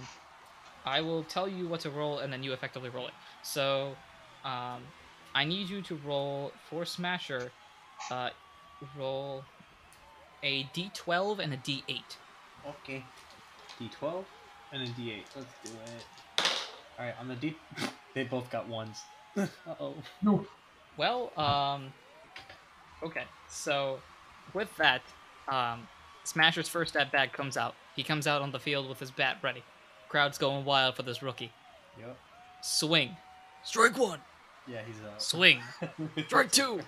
I 0.85 1.01
will 1.01 1.23
tell 1.25 1.49
you 1.49 1.69
what 1.69 1.81
to 1.81 1.91
roll, 1.91 2.19
and 2.19 2.33
then 2.33 2.43
you 2.43 2.53
effectively 2.53 2.91
roll 2.91 3.07
it. 3.07 3.15
So, 3.43 3.97
um, 4.45 4.83
I 5.35 5.45
need 5.45 5.69
you 5.69 5.83
to 5.83 5.95
roll 6.05 6.53
for 6.69 6.85
Smasher. 6.85 7.51
Uh, 8.11 8.31
roll 8.99 9.45
a 10.43 10.65
D12 10.75 11.39
and 11.39 11.55
a 11.55 11.57
D8. 11.57 12.01
Okay. 12.67 13.05
D12 13.81 14.25
and 14.73 14.83
a 14.83 14.87
D8. 14.87 15.23
Let's 15.35 15.55
do 15.65 15.71
it. 15.71 16.47
All 16.99 17.05
right, 17.05 17.15
on 17.21 17.29
the 17.29 17.35
D, 17.35 17.57
they 18.15 18.25
both 18.25 18.51
got 18.51 18.69
ones. 18.69 18.99
uh 19.37 19.47
oh. 19.81 19.95
No. 20.23 20.47
Well, 20.97 21.33
um, 21.37 21.93
okay. 23.03 23.25
So, 23.49 24.01
with 24.55 24.75
that, 24.77 25.03
um, 25.49 25.87
Smasher's 26.25 26.69
first 26.69 26.97
at 26.97 27.13
bat 27.13 27.33
comes 27.33 27.57
out. 27.57 27.75
He 27.95 28.03
comes 28.03 28.27
out 28.27 28.43
on 28.43 28.53
the 28.53 28.59
field 28.59 28.89
with 28.89 28.99
his 28.99 29.11
bat 29.11 29.39
ready. 29.43 29.63
Crowd's 30.09 30.39
going 30.39 30.65
wild 30.65 30.97
for 30.97 31.03
this 31.03 31.23
rookie. 31.23 31.53
Yep. 31.99 32.17
Swing. 32.63 33.17
Strike 33.65 33.97
one. 33.99 34.21
Yeah, 34.67 34.81
he's 34.87 34.97
out. 35.05 35.23
Swing. 35.23 35.61
Strike 36.27 36.53
two. 36.53 36.81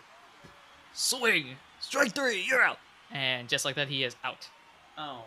Swing. 0.93 1.57
Strike 1.81 2.15
three. 2.15 2.45
You're 2.47 2.63
out. 2.63 2.79
And 3.11 3.49
just 3.49 3.65
like 3.65 3.77
that, 3.77 3.89
he 3.89 4.05
is 4.05 4.17
out. 4.25 4.49
Oh, 4.97 5.23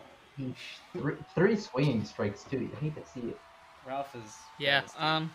Three, 0.93 1.15
three 1.35 1.55
swinging 1.55 2.03
strikes 2.05 2.43
too. 2.43 2.69
I 2.75 2.83
hate 2.83 2.95
to 2.95 3.11
see 3.11 3.27
it. 3.27 3.39
Ralph 3.85 4.15
is. 4.15 4.33
Yeah. 4.59 4.81
Um. 4.97 5.31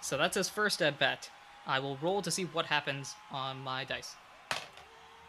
So 0.00 0.16
that's 0.16 0.36
his 0.36 0.48
first 0.48 0.82
at 0.82 0.98
bat. 0.98 1.30
I 1.66 1.78
will 1.78 1.96
roll 2.02 2.22
to 2.22 2.30
see 2.30 2.44
what 2.44 2.66
happens 2.66 3.14
on 3.30 3.58
my 3.60 3.84
dice. 3.84 4.16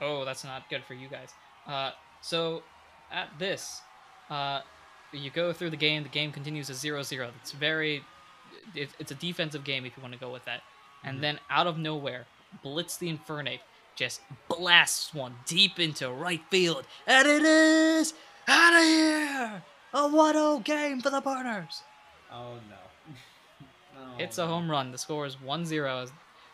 Oh, 0.03 0.25
that's 0.25 0.43
not 0.43 0.69
good 0.69 0.83
for 0.83 0.93
you 0.93 1.07
guys. 1.07 1.29
Uh. 1.67 1.91
So 2.21 2.63
at 3.11 3.27
this, 3.37 3.81
uh, 4.29 4.61
you 5.11 5.29
go 5.29 5.51
through 5.53 5.69
the 5.71 5.77
game. 5.77 6.03
The 6.03 6.09
game 6.09 6.31
continues 6.31 6.69
as 6.69 6.81
0-0. 6.83 7.29
It's 7.41 7.51
very. 7.51 8.03
It, 8.75 8.89
it's 8.99 9.11
a 9.11 9.15
defensive 9.15 9.63
game 9.63 9.85
if 9.85 9.95
you 9.97 10.01
want 10.01 10.13
to 10.13 10.19
go 10.19 10.31
with 10.31 10.45
that. 10.45 10.61
And 11.03 11.17
Mhm. 11.17 11.21
then 11.21 11.39
out 11.49 11.67
of 11.67 11.77
nowhere, 11.77 12.25
Blitz 12.63 12.97
the 12.97 13.11
Infernape 13.11 13.59
just 13.95 14.21
blasts 14.47 15.13
one 15.13 15.35
deep 15.45 15.79
into 15.79 16.09
right 16.09 16.41
field, 16.49 16.85
and 17.05 17.27
it 17.27 17.43
is 17.43 18.13
out 18.47 18.73
of 18.73 18.83
here. 18.83 19.63
A 19.93 20.07
1-0 20.07 20.59
game 20.63 21.01
for 21.01 21.09
the 21.11 21.21
Burners. 21.21 21.83
Oh 22.31 22.55
no. 22.69 22.77
oh, 23.99 24.15
It's 24.17 24.37
a 24.37 24.47
home 24.47 24.69
run. 24.71 24.91
The 24.91 24.97
score 24.97 25.25
is 25.25 25.39
1 25.41 25.65
0. 25.65 26.07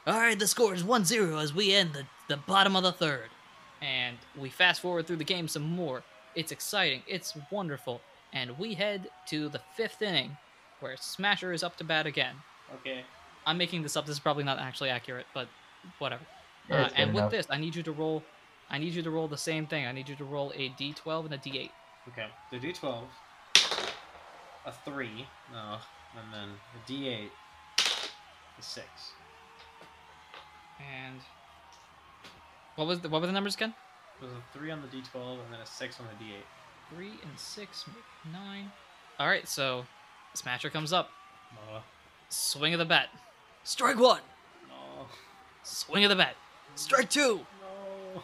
All 0.08 0.14
right, 0.14 0.38
the 0.40 0.48
score 0.48 0.74
is 0.74 0.84
1 0.84 1.06
0 1.06 1.38
as 1.38 1.54
we 1.54 1.74
end 1.74 1.94
the, 1.94 2.06
the 2.28 2.38
bottom 2.38 2.76
of 2.76 2.84
the 2.84 2.92
third. 2.92 3.30
And 3.82 4.18
we 4.38 4.50
fast 4.50 4.82
forward 4.82 5.08
through 5.08 5.18
the 5.18 5.24
game 5.24 5.48
some 5.48 5.64
more. 5.64 6.04
It's 6.36 6.52
exciting. 6.52 7.02
It's 7.08 7.38
wonderful. 7.52 8.02
And 8.34 8.58
we 8.60 8.74
head 8.74 9.10
to 9.28 9.50
the 9.50 9.62
fifth 9.76 10.02
inning 10.02 10.38
where 10.80 10.96
Smasher 10.98 11.52
is 11.54 11.64
up 11.64 11.78
to 11.78 11.84
bat 11.84 12.06
again. 12.06 12.36
Okay. 12.76 13.02
I'm 13.46 13.58
making 13.58 13.82
this 13.84 13.96
up. 13.98 14.06
This 14.06 14.14
is 14.14 14.20
probably 14.20 14.44
not 14.44 14.60
actually 14.60 14.90
accurate, 14.90 15.26
but 15.34 15.48
whatever. 15.98 16.22
Yeah, 16.70 16.84
Uh, 16.84 16.90
and 16.96 17.10
with 17.14 17.22
enough. 17.22 17.32
this, 17.32 17.48
I 17.50 17.58
need 17.58 17.76
you 17.76 17.84
to 17.84 17.92
roll. 17.92 18.24
I 18.70 18.78
need 18.78 18.94
you 18.94 19.02
to 19.02 19.10
roll 19.10 19.28
the 19.28 19.38
same 19.38 19.66
thing. 19.66 19.88
I 19.88 19.92
need 19.92 20.08
you 20.08 20.16
to 20.18 20.24
roll 20.26 20.52
a 20.56 20.70
d12 20.72 21.26
and 21.26 21.34
a 21.34 21.38
d8. 21.38 21.72
Okay. 22.10 22.28
The 22.52 22.60
D12. 22.60 23.04
A 24.66 24.72
three. 24.86 25.26
No. 25.52 25.78
And 26.18 26.34
then 26.34 26.50
the 26.88 26.94
D8. 26.94 27.30
A 28.60 28.62
six. 28.62 28.86
And 30.80 31.20
what 32.80 32.88
was 32.88 33.02
the, 33.02 33.10
what 33.10 33.20
were 33.20 33.28
the 33.28 33.34
numbers 33.34 33.56
again? 33.56 33.74
There's 34.22 34.32
a 34.32 34.58
three 34.58 34.72
on 34.72 34.82
the 34.82 34.88
D12 34.88 35.34
and 35.34 35.54
then 35.54 35.60
a 35.62 35.66
six 35.66 36.00
on 36.00 36.06
the 36.08 36.24
D8. 36.24 36.96
Three 36.96 37.12
and 37.22 37.38
six 37.38 37.84
make 37.88 38.34
nine. 38.34 38.72
All 39.20 39.28
right, 39.28 39.46
so 39.48 39.86
Smasher 40.34 40.70
comes 40.70 40.94
up. 40.94 41.10
Oh. 41.70 41.82
Swing 42.30 42.74
of 42.74 42.80
the 42.80 42.86
bat. 42.86 43.10
Strike 43.66 44.00
one. 44.00 44.22
No. 44.70 45.08
Swing 45.64 46.06
of 46.06 46.10
the 46.10 46.16
bat. 46.16 46.36
Strike 46.76 47.10
two. 47.10 47.42
No. 48.16 48.22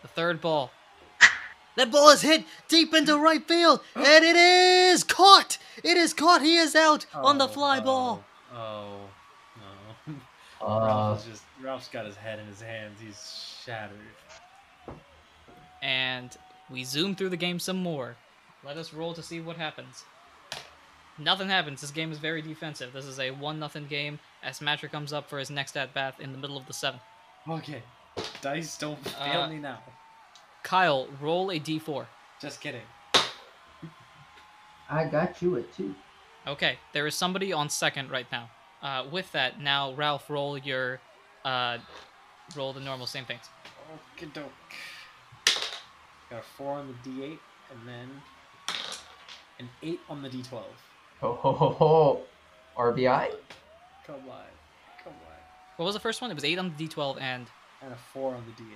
The 0.00 0.08
third 0.08 0.40
ball. 0.40 0.70
That 1.76 1.92
ball 1.92 2.08
is 2.10 2.22
hit 2.22 2.44
deep 2.68 2.94
into 2.94 3.16
right 3.16 3.46
field, 3.46 3.80
and 3.94 4.24
it 4.24 4.36
is 4.36 5.04
caught. 5.04 5.58
It 5.84 5.96
is 5.96 6.12
caught. 6.14 6.42
He 6.42 6.56
is 6.56 6.74
out 6.74 7.04
on 7.14 7.38
the 7.38 7.44
Oh, 7.44 7.48
fly 7.48 7.78
oh, 7.78 7.82
ball. 7.82 8.24
Oh. 8.54 9.00
No. 10.06 10.14
Uh, 10.62 10.84
Ralph 10.86 11.20
is 11.20 11.24
just. 11.26 11.42
Ralph's 11.62 11.88
got 11.88 12.06
his 12.06 12.16
head 12.16 12.38
in 12.38 12.46
his 12.46 12.60
hands. 12.60 12.98
He's 13.00 13.60
shattered. 13.64 13.98
And 15.82 16.36
we 16.70 16.84
zoom 16.84 17.14
through 17.14 17.30
the 17.30 17.36
game 17.36 17.58
some 17.58 17.76
more. 17.82 18.16
Let 18.64 18.76
us 18.76 18.92
roll 18.92 19.14
to 19.14 19.22
see 19.22 19.40
what 19.40 19.56
happens. 19.56 20.04
Nothing 21.18 21.48
happens. 21.48 21.80
This 21.80 21.90
game 21.90 22.12
is 22.12 22.18
very 22.18 22.40
defensive. 22.40 22.92
This 22.92 23.04
is 23.04 23.18
a 23.20 23.30
one 23.30 23.58
nothing 23.58 23.86
game. 23.86 24.18
As 24.42 24.56
Smasher 24.56 24.88
comes 24.88 25.12
up 25.12 25.28
for 25.28 25.38
his 25.38 25.50
next 25.50 25.76
at 25.76 25.92
bat 25.92 26.14
in 26.18 26.32
the 26.32 26.38
middle 26.38 26.56
of 26.56 26.66
the 26.66 26.72
seventh. 26.72 27.02
Okay. 27.48 27.82
Dice 28.40 28.78
don't 28.78 28.98
fail 29.06 29.42
Uh, 29.42 29.48
me 29.48 29.58
now. 29.58 29.80
Kyle, 30.62 31.08
roll 31.20 31.50
a 31.50 31.58
d4. 31.60 32.06
Just 32.40 32.60
kidding. 32.60 32.82
I 34.88 35.04
got 35.04 35.40
you 35.40 35.56
at 35.58 35.72
two. 35.74 35.94
Okay, 36.46 36.78
there 36.92 37.06
is 37.06 37.14
somebody 37.14 37.52
on 37.52 37.68
second 37.68 38.10
right 38.10 38.26
now. 38.32 38.50
Uh, 38.82 39.04
with 39.10 39.30
that, 39.32 39.60
now 39.60 39.92
Ralph, 39.92 40.28
roll 40.30 40.56
your, 40.58 41.00
uh, 41.44 41.78
roll 42.56 42.72
the 42.72 42.80
normal 42.80 43.06
same 43.06 43.24
things. 43.24 43.42
Okie 44.18 44.32
doke. 44.32 44.50
Got 46.30 46.40
a 46.40 46.42
four 46.42 46.74
on 46.78 46.86
the 47.04 47.10
D8 47.10 47.38
and 47.72 47.88
then 47.88 48.08
an 49.58 49.68
eight 49.82 50.00
on 50.08 50.22
the 50.22 50.28
D12. 50.28 50.62
Ho 51.20 51.32
ho 51.34 51.52
ho 51.52 51.68
ho. 51.70 52.20
RBI? 52.76 53.30
Come 54.06 54.14
on. 54.16 54.22
Come 55.04 55.12
on. 55.12 55.38
What 55.76 55.84
was 55.86 55.94
the 55.94 56.00
first 56.00 56.20
one? 56.22 56.30
It 56.30 56.34
was 56.34 56.44
eight 56.44 56.58
on 56.58 56.72
the 56.76 56.86
d12 56.88 57.20
and 57.20 57.46
And 57.82 57.92
a 57.92 57.96
four 58.12 58.34
on 58.34 58.44
the 58.46 58.62
D8. 58.62 58.66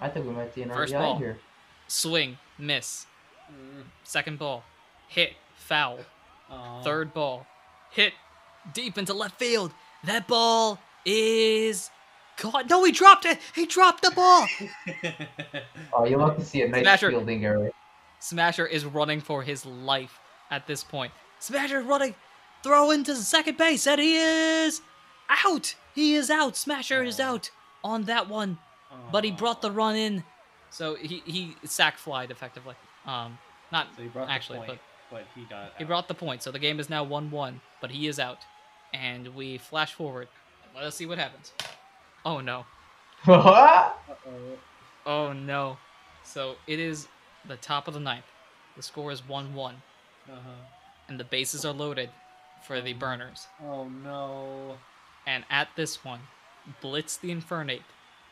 I 0.00 0.08
think 0.08 0.26
we 0.26 0.32
might 0.32 0.54
see 0.54 0.62
an 0.62 0.68
First 0.70 0.92
RBI 0.92 0.98
ball. 0.98 1.18
here. 1.18 1.38
swing, 1.88 2.38
miss. 2.58 3.06
Mm. 3.50 3.84
Second 4.04 4.38
ball, 4.38 4.62
hit, 5.08 5.32
foul. 5.56 6.00
Aw. 6.50 6.82
Third 6.82 7.14
ball, 7.14 7.46
hit 7.90 8.12
deep 8.74 8.98
into 8.98 9.14
left 9.14 9.38
field. 9.38 9.72
That 10.04 10.26
ball 10.28 10.78
is 11.06 11.90
caught. 12.38 12.70
No, 12.70 12.84
he 12.84 12.92
dropped 12.92 13.26
it. 13.26 13.38
He 13.54 13.66
dropped 13.66 14.02
the 14.02 14.10
ball. 14.12 14.46
Oh, 15.92 16.04
you'll 16.04 16.24
have 16.26 16.36
to 16.38 16.44
see 16.44 16.62
a 16.62 16.68
nice 16.68 16.82
Smasher. 16.82 17.10
fielding 17.10 17.44
error. 17.44 17.70
Smasher 18.20 18.66
is 18.66 18.84
running 18.84 19.20
for 19.20 19.42
his 19.42 19.64
life 19.64 20.18
at 20.50 20.66
this 20.66 20.84
point. 20.84 21.12
Smasher 21.38 21.80
running, 21.80 22.14
throw 22.62 22.90
into 22.90 23.14
second 23.16 23.56
base, 23.56 23.86
and 23.86 24.00
he 24.00 24.16
is 24.16 24.80
out. 25.44 25.74
He 25.94 26.14
is 26.14 26.30
out. 26.30 26.56
Smasher 26.56 27.02
is 27.02 27.18
out 27.18 27.50
on 27.82 28.04
that 28.04 28.28
one, 28.28 28.58
but 29.10 29.24
he 29.24 29.30
brought 29.30 29.62
the 29.62 29.70
run 29.70 29.96
in. 29.96 30.24
So 30.70 30.94
he 30.94 31.22
he 31.26 31.56
sack 31.64 31.96
flied 31.96 32.30
effectively. 32.30 32.74
Um, 33.06 33.38
not 33.72 33.88
So 33.96 34.02
he 34.02 34.08
brought 34.08 34.28
actually, 34.28 34.60
the 34.60 34.66
point, 34.66 34.80
but 35.10 35.24
he 35.34 35.44
got. 35.44 35.72
He 35.78 35.84
brought 35.84 36.06
the 36.08 36.14
point, 36.14 36.42
so 36.42 36.50
the 36.50 36.58
game 36.58 36.78
is 36.78 36.90
now 36.90 37.02
1 37.02 37.30
1, 37.30 37.60
but 37.80 37.90
he 37.90 38.06
is 38.08 38.20
out. 38.20 38.38
And 38.92 39.34
we 39.34 39.58
flash 39.58 39.94
forward. 39.94 40.28
Let 40.74 40.84
us 40.84 40.96
see 40.96 41.06
what 41.06 41.18
happens. 41.18 41.52
Oh 42.24 42.40
no. 42.40 42.64
Uh-oh. 43.26 43.92
Oh 45.06 45.32
no. 45.32 45.76
So 46.22 46.56
it 46.66 46.78
is 46.78 47.08
the 47.46 47.56
top 47.56 47.88
of 47.88 47.94
the 47.94 48.00
ninth. 48.00 48.24
The 48.76 48.82
score 48.82 49.10
is 49.10 49.26
1 49.26 49.54
1, 49.54 49.82
Uh-huh. 50.30 50.38
and 51.08 51.18
the 51.18 51.24
bases 51.24 51.64
are 51.64 51.72
loaded 51.72 52.10
for 52.66 52.80
the 52.80 52.92
burners. 52.92 53.46
Oh 53.64 53.88
no. 53.88 54.76
And 55.26 55.44
at 55.50 55.68
this 55.76 56.04
one, 56.04 56.20
Blitz 56.80 57.16
the 57.16 57.30
Infernape 57.34 57.82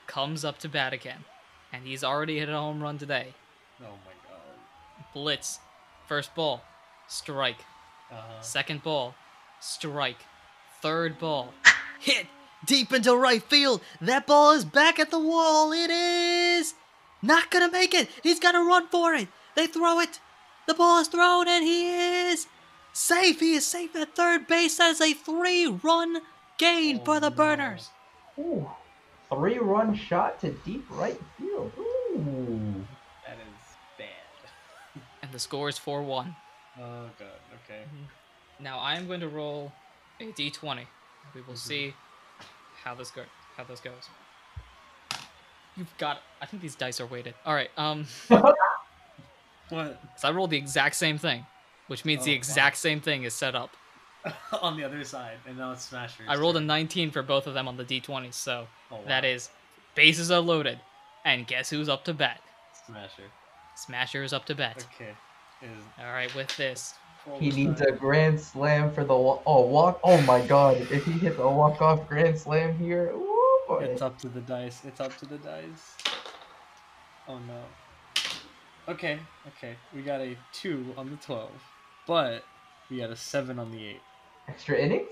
comes 0.06 0.44
up 0.44 0.58
to 0.60 0.68
bat 0.68 0.92
again. 0.92 1.24
And 1.72 1.84
he's 1.86 2.04
already 2.04 2.38
hit 2.38 2.48
a 2.48 2.52
home 2.52 2.82
run 2.82 2.96
today. 2.98 3.34
Oh 3.80 3.84
my 4.04 4.12
god. 4.28 5.06
Blitz, 5.12 5.58
first 6.06 6.34
ball, 6.34 6.62
strike. 7.08 7.64
Uh-huh. 8.10 8.40
Second 8.40 8.82
ball, 8.82 9.14
strike. 9.60 10.24
Third 10.80 11.18
ball, 11.18 11.52
hit 11.98 12.26
deep 12.66 12.92
into 12.92 13.16
right 13.16 13.42
field. 13.42 13.80
That 14.00 14.26
ball 14.26 14.52
is 14.52 14.64
back 14.64 14.98
at 14.98 15.10
the 15.10 15.18
wall. 15.18 15.72
It 15.72 15.90
is 15.90 16.74
not 17.22 17.50
gonna 17.50 17.70
make 17.70 17.94
it. 17.94 18.08
He's 18.22 18.40
gonna 18.40 18.62
run 18.64 18.88
for 18.88 19.14
it. 19.14 19.28
They 19.54 19.66
throw 19.66 20.00
it. 20.00 20.20
The 20.66 20.74
ball 20.74 20.98
is 20.98 21.08
thrown, 21.08 21.48
and 21.48 21.64
he 21.64 21.88
is 21.88 22.46
safe. 22.92 23.40
He 23.40 23.54
is 23.54 23.66
safe 23.66 23.94
at 23.96 24.14
third 24.16 24.46
base. 24.46 24.76
That 24.78 24.90
is 24.90 25.00
a 25.00 25.12
three-run 25.14 26.18
gain 26.58 26.98
Oh, 27.00 27.04
for 27.04 27.20
the 27.20 27.30
no. 27.30 27.36
Burners. 27.36 27.88
Ooh, 28.38 28.68
three 29.32 29.58
run 29.58 29.94
shot 29.94 30.40
to 30.40 30.50
deep 30.64 30.84
right 30.90 31.20
field. 31.38 31.72
Ooh. 31.78 32.84
That 33.26 33.36
is 33.38 33.76
bad. 33.96 35.02
And 35.22 35.32
the 35.32 35.38
score 35.38 35.68
is 35.68 35.78
4 35.78 36.02
1. 36.02 36.36
Oh 36.78 36.82
god. 37.18 37.28
Okay. 37.64 37.82
Now 38.60 38.78
I 38.78 38.96
am 38.96 39.06
going 39.06 39.20
to 39.20 39.28
roll 39.28 39.72
a 40.20 40.24
d20. 40.32 40.86
We 41.34 41.40
will 41.42 41.54
Mhm. 41.54 41.58
see 41.58 41.94
how 42.86 42.94
this 42.94 43.10
go 43.10 43.22
how 43.56 43.64
this 43.64 43.80
goes. 43.80 44.08
You've 45.76 45.92
got 45.98 46.22
I 46.40 46.46
think 46.46 46.62
these 46.62 46.76
dice 46.76 47.00
are 47.00 47.06
weighted. 47.06 47.34
Alright, 47.46 47.70
um 47.76 48.06
What? 49.68 50.00
so 50.16 50.28
I 50.28 50.30
rolled 50.30 50.50
the 50.50 50.56
exact 50.56 50.94
same 50.94 51.18
thing. 51.18 51.44
Which 51.88 52.04
means 52.04 52.24
the 52.24 52.30
Oh, 52.30 52.34
wow. 52.34 52.36
exact 52.38 52.76
same 52.78 53.00
thing 53.00 53.24
is 53.24 53.34
set 53.34 53.54
up. 53.56 53.70
on 54.62 54.76
the 54.76 54.82
other 54.84 55.04
side, 55.04 55.36
and 55.46 55.56
now 55.56 55.70
it's 55.72 55.84
smasher. 55.84 56.24
I 56.28 56.34
rolled 56.36 56.56
a 56.56 56.60
19 56.60 57.10
for 57.12 57.22
both 57.22 57.46
of 57.46 57.54
them 57.54 57.68
on 57.68 57.76
the 57.76 57.84
d20, 57.84 58.32
so 58.32 58.66
Oh, 58.90 58.96
wow. 58.96 59.02
that 59.08 59.24
is 59.24 59.50
bases 59.94 60.30
are 60.30 60.40
loaded. 60.40 60.80
And 61.24 61.46
guess 61.46 61.68
who's 61.70 61.88
up 61.88 62.04
to 62.04 62.14
bat? 62.14 62.40
Smasher. 62.86 63.24
Smasher 63.76 64.22
is 64.22 64.32
up 64.32 64.44
to 64.46 64.54
bat. 64.54 64.86
Okay. 64.94 65.10
Is 65.62 65.82
Alright, 66.00 66.32
with 66.36 66.56
this. 66.56 66.94
He 67.34 67.50
needs 67.50 67.80
a 67.80 67.92
grand 67.92 68.40
slam 68.40 68.92
for 68.92 69.04
the 69.04 69.16
wa- 69.16 69.40
oh 69.46 69.66
walk. 69.66 70.00
Oh 70.04 70.20
my 70.22 70.40
god! 70.46 70.76
If 70.90 71.04
he 71.04 71.12
hits 71.12 71.38
a 71.38 71.48
walk 71.48 71.82
off 71.82 72.08
grand 72.08 72.38
slam 72.38 72.78
here, 72.78 73.10
ooh. 73.12 73.78
It's 73.80 74.02
up 74.02 74.18
to 74.20 74.28
the 74.28 74.40
dice. 74.40 74.84
It's 74.84 75.00
up 75.00 75.16
to 75.18 75.26
the 75.26 75.38
dice. 75.38 75.96
Oh 77.28 77.38
no. 77.38 77.62
Okay, 78.88 79.18
okay. 79.48 79.74
We 79.92 80.02
got 80.02 80.20
a 80.20 80.36
2 80.52 80.94
on 80.96 81.10
the 81.10 81.16
12. 81.16 81.50
But 82.06 82.44
we 82.88 82.98
got 82.98 83.10
a 83.10 83.16
7 83.16 83.58
on 83.58 83.72
the 83.72 83.84
8. 83.84 84.00
extra 84.48 84.78
innings. 84.78 85.08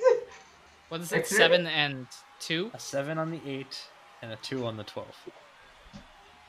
What 0.90 1.00
is 1.00 1.10
it? 1.10 1.16
Extra? 1.16 1.38
Seven 1.38 1.66
and 1.66 2.06
two? 2.38 2.70
A 2.72 2.78
7 2.78 3.18
on 3.18 3.32
the 3.32 3.40
8 3.44 3.82
and 4.22 4.32
a 4.32 4.36
2 4.36 4.64
on 4.64 4.76
the 4.76 4.84
12. 4.84 5.08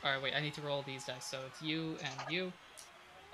Alright, 0.04 0.22
wait, 0.22 0.34
I 0.36 0.40
need 0.40 0.54
to 0.54 0.62
roll 0.62 0.84
these 0.86 1.06
dice. 1.06 1.26
So 1.26 1.40
it's 1.48 1.62
you 1.64 1.98
and 2.04 2.32
you. 2.32 2.54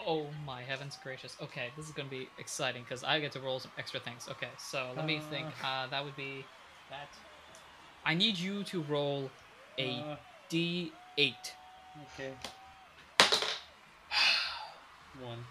Oh 0.06 0.28
my 0.46 0.62
heavens 0.62 0.98
gracious. 1.04 1.36
Okay, 1.42 1.70
this 1.78 1.86
is 1.86 1.92
gonna 1.92 2.10
be 2.10 2.28
exciting 2.40 2.84
because 2.84 3.04
I 3.04 3.20
get 3.20 3.32
to 3.34 3.40
roll 3.40 3.60
some 3.60 3.72
extra 3.78 4.00
things. 4.00 4.28
Okay, 4.30 4.50
so 4.58 4.90
let 4.96 5.06
me 5.06 5.20
think. 5.30 5.48
Uh, 5.64 5.88
that 5.88 6.04
would 6.04 6.16
be 6.16 6.46
that. 6.90 7.08
I 8.06 8.16
need 8.16 8.38
you 8.38 8.64
to 8.66 8.82
roll 8.84 9.30
a 9.78 10.00
Uh, 10.00 10.16
D8. 10.50 10.92
okay. 12.18 12.34
1. 15.22 15.46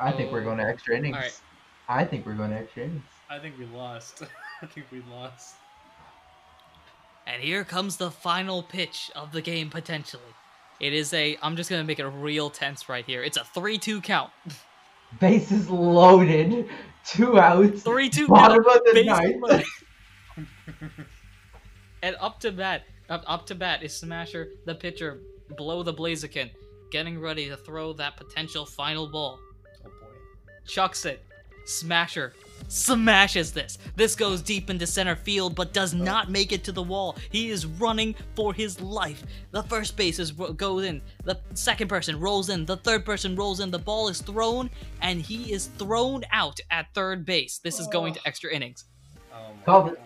I 0.00 0.12
think 0.12 0.32
we're 0.32 0.42
going 0.42 0.58
to 0.58 0.64
extra 0.64 0.96
innings. 0.96 1.14
Alright. 1.16 1.40
I 1.88 2.04
think 2.04 2.24
we're 2.26 2.34
going 2.34 2.50
to 2.50 2.56
extra 2.56 2.84
innings. 2.84 3.04
I 3.28 3.38
think 3.38 3.58
we 3.58 3.66
lost. 3.66 4.22
I 4.62 4.66
think 4.66 4.86
we 4.90 5.02
lost. 5.10 5.56
And 7.26 7.42
here 7.42 7.64
comes 7.64 7.96
the 7.96 8.10
final 8.10 8.62
pitch 8.62 9.10
of 9.14 9.32
the 9.32 9.40
game 9.42 9.70
potentially. 9.70 10.22
It 10.84 10.92
is 10.92 11.14
a. 11.14 11.38
I'm 11.40 11.56
just 11.56 11.70
gonna 11.70 11.82
make 11.82 11.98
it 11.98 12.04
real 12.04 12.50
tense 12.50 12.90
right 12.90 13.06
here. 13.06 13.22
It's 13.22 13.38
a 13.38 13.44
three-two 13.44 14.02
count. 14.02 14.30
Bases 15.18 15.70
loaded. 15.70 16.68
Two 17.06 17.38
outs. 17.38 17.82
Three-two 17.82 18.28
Bottom 18.28 18.62
count. 18.62 18.76
of 18.76 18.84
the 18.84 18.92
bases 18.92 19.66
ninth. 20.36 20.46
and 22.02 22.16
up 22.20 22.38
to 22.40 22.52
bat, 22.52 22.82
up, 23.08 23.24
up 23.26 23.46
to 23.46 23.54
bat 23.54 23.82
is 23.82 23.96
Smasher, 23.96 24.50
the 24.66 24.74
pitcher, 24.74 25.22
below 25.56 25.82
the 25.82 25.94
Blaziken, 25.94 26.50
getting 26.90 27.18
ready 27.18 27.48
to 27.48 27.56
throw 27.56 27.94
that 27.94 28.18
potential 28.18 28.66
final 28.66 29.06
ball. 29.10 29.38
Oh 29.86 29.88
boy. 29.88 30.12
Chucks 30.66 31.06
it. 31.06 31.24
Smasher 31.64 32.34
smashes 32.68 33.52
this. 33.52 33.78
This 33.96 34.14
goes 34.14 34.42
deep 34.42 34.70
into 34.70 34.86
center 34.86 35.16
field, 35.16 35.54
but 35.54 35.72
does 35.72 35.94
oh. 35.94 35.98
not 35.98 36.30
make 36.30 36.52
it 36.52 36.64
to 36.64 36.72
the 36.72 36.82
wall. 36.82 37.16
He 37.30 37.50
is 37.50 37.66
running 37.66 38.14
for 38.34 38.52
his 38.52 38.80
life. 38.80 39.24
The 39.50 39.62
first 39.64 39.96
base 39.96 40.18
is 40.18 40.32
goes 40.32 40.84
in. 40.84 41.00
The 41.24 41.38
second 41.54 41.88
person 41.88 42.18
rolls 42.18 42.48
in. 42.48 42.64
The 42.66 42.76
third 42.78 43.04
person 43.04 43.36
rolls 43.36 43.60
in. 43.60 43.70
The 43.70 43.78
ball 43.78 44.08
is 44.08 44.20
thrown, 44.20 44.70
and 45.02 45.20
he 45.20 45.52
is 45.52 45.66
thrown 45.78 46.22
out 46.32 46.58
at 46.70 46.86
third 46.94 47.24
base. 47.24 47.58
This 47.58 47.78
is 47.80 47.86
going 47.88 48.14
to 48.14 48.20
oh. 48.20 48.26
extra 48.26 48.52
innings. 48.52 48.84
Oh 49.32 49.50
my 49.58 49.64
God. 49.66 49.96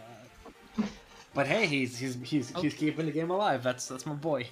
But 1.34 1.46
hey, 1.46 1.66
he's 1.66 1.96
he's 1.96 2.16
he's 2.24 2.52
Oh. 2.54 2.60
he's 2.62 2.74
keeping 2.74 3.06
the 3.06 3.12
game 3.12 3.30
alive. 3.30 3.62
That's 3.62 3.86
that's 3.86 4.06
my 4.06 4.14
boy. 4.14 4.46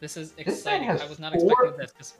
This 0.00 0.16
is 0.16 0.32
exciting. 0.38 0.86
has 0.86 1.02
I 1.02 1.06
was 1.06 1.18
not 1.18 1.32
four- 1.34 1.66
expecting 1.66 1.76
this. 1.78 1.92
'cause- 1.92 2.14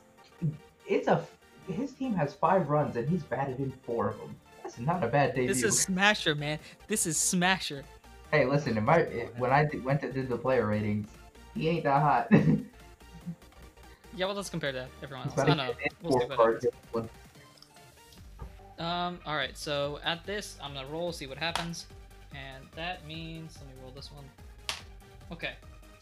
It's 0.87 1.07
a. 1.07 1.25
His 1.67 1.91
team 1.93 2.13
has 2.15 2.33
five 2.33 2.69
runs 2.69 2.95
and 2.95 3.09
he's 3.09 3.23
batted 3.23 3.59
in 3.59 3.71
four 3.85 4.09
of 4.09 4.17
them. 4.19 4.35
That's 4.67 4.79
not 4.79 5.01
a 5.01 5.07
bad 5.07 5.33
debut. 5.33 5.47
This 5.47 5.63
is 5.63 5.79
Smasher, 5.79 6.35
man. 6.35 6.59
This 6.87 7.05
is 7.05 7.17
Smasher. 7.17 7.83
Hey, 8.31 8.45
listen. 8.45 8.77
In 8.77 8.83
my 8.83 9.03
when 9.37 9.49
I 9.51 9.63
did- 9.63 9.83
went 9.85 10.01
to 10.01 10.11
do 10.11 10.23
the 10.23 10.37
player 10.37 10.65
ratings, 10.67 11.07
he 11.55 11.69
ain't 11.69 11.83
that 11.85 12.01
hot. 12.01 12.31
Yeah, 14.15 14.25
well, 14.25 14.33
let's 14.33 14.49
compare 14.49 14.71
that. 14.71 14.87
everyone 15.03 15.27
else. 15.27 15.35
got 15.35 15.47
No, 15.47 15.53
no. 15.53 15.73
We'll 16.01 16.19
see 16.19 16.25
scorecard, 16.25 16.37
what 16.39 16.39
happens. 16.39 16.61
this 16.63 16.73
one. 16.91 17.09
Um, 18.79 19.19
alright, 19.27 19.55
so 19.55 19.99
at 20.03 20.25
this, 20.25 20.57
I'm 20.59 20.73
gonna 20.73 20.87
roll, 20.87 21.11
see 21.11 21.27
what 21.27 21.37
happens. 21.37 21.85
And 22.33 22.65
that 22.75 23.05
means, 23.07 23.55
let 23.59 23.67
me 23.67 23.73
roll 23.83 23.91
this 23.91 24.11
one. 24.11 24.23
Okay. 25.31 25.51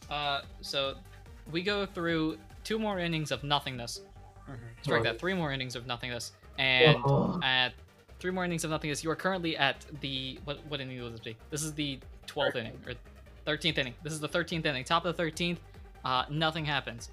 Uh, 0.10 0.44
so 0.62 0.96
we 1.52 1.62
go 1.62 1.86
through 1.86 2.38
two 2.64 2.80
more 2.80 3.00
innings 3.00 3.32
of 3.32 3.44
nothingness. 3.44 4.00
Strike 4.82 5.04
that, 5.04 5.20
three 5.20 5.34
more 5.34 5.52
innings 5.52 5.76
of 5.76 5.86
nothingness. 5.86 6.32
And 6.58 6.98
Oh. 7.04 7.38
at 7.44 7.74
three 8.20 8.32
more 8.32 8.46
innings 8.46 8.64
of 8.64 8.72
nothingness, 8.72 9.04
you 9.04 9.10
are 9.12 9.16
currently 9.16 9.58
at 9.58 9.86
the, 10.02 10.40
what, 10.46 10.60
what 10.68 10.82
inning 10.82 11.02
will 11.02 11.12
this 11.12 11.20
be? 11.20 11.36
This 11.50 11.64
is 11.64 11.74
the 11.74 12.00
12th 12.28 12.56
inning, 12.56 12.74
or 12.88 12.94
13th 13.46 13.78
inning. 13.78 13.94
This 14.04 14.14
is 14.14 14.20
the 14.20 14.30
13th 14.30 14.66
inning. 14.66 14.84
Top 14.84 15.06
of 15.06 15.16
the 15.16 15.24
13th, 15.24 15.58
uh, 16.04 16.26
nothing 16.30 16.66
happens. 16.66 17.12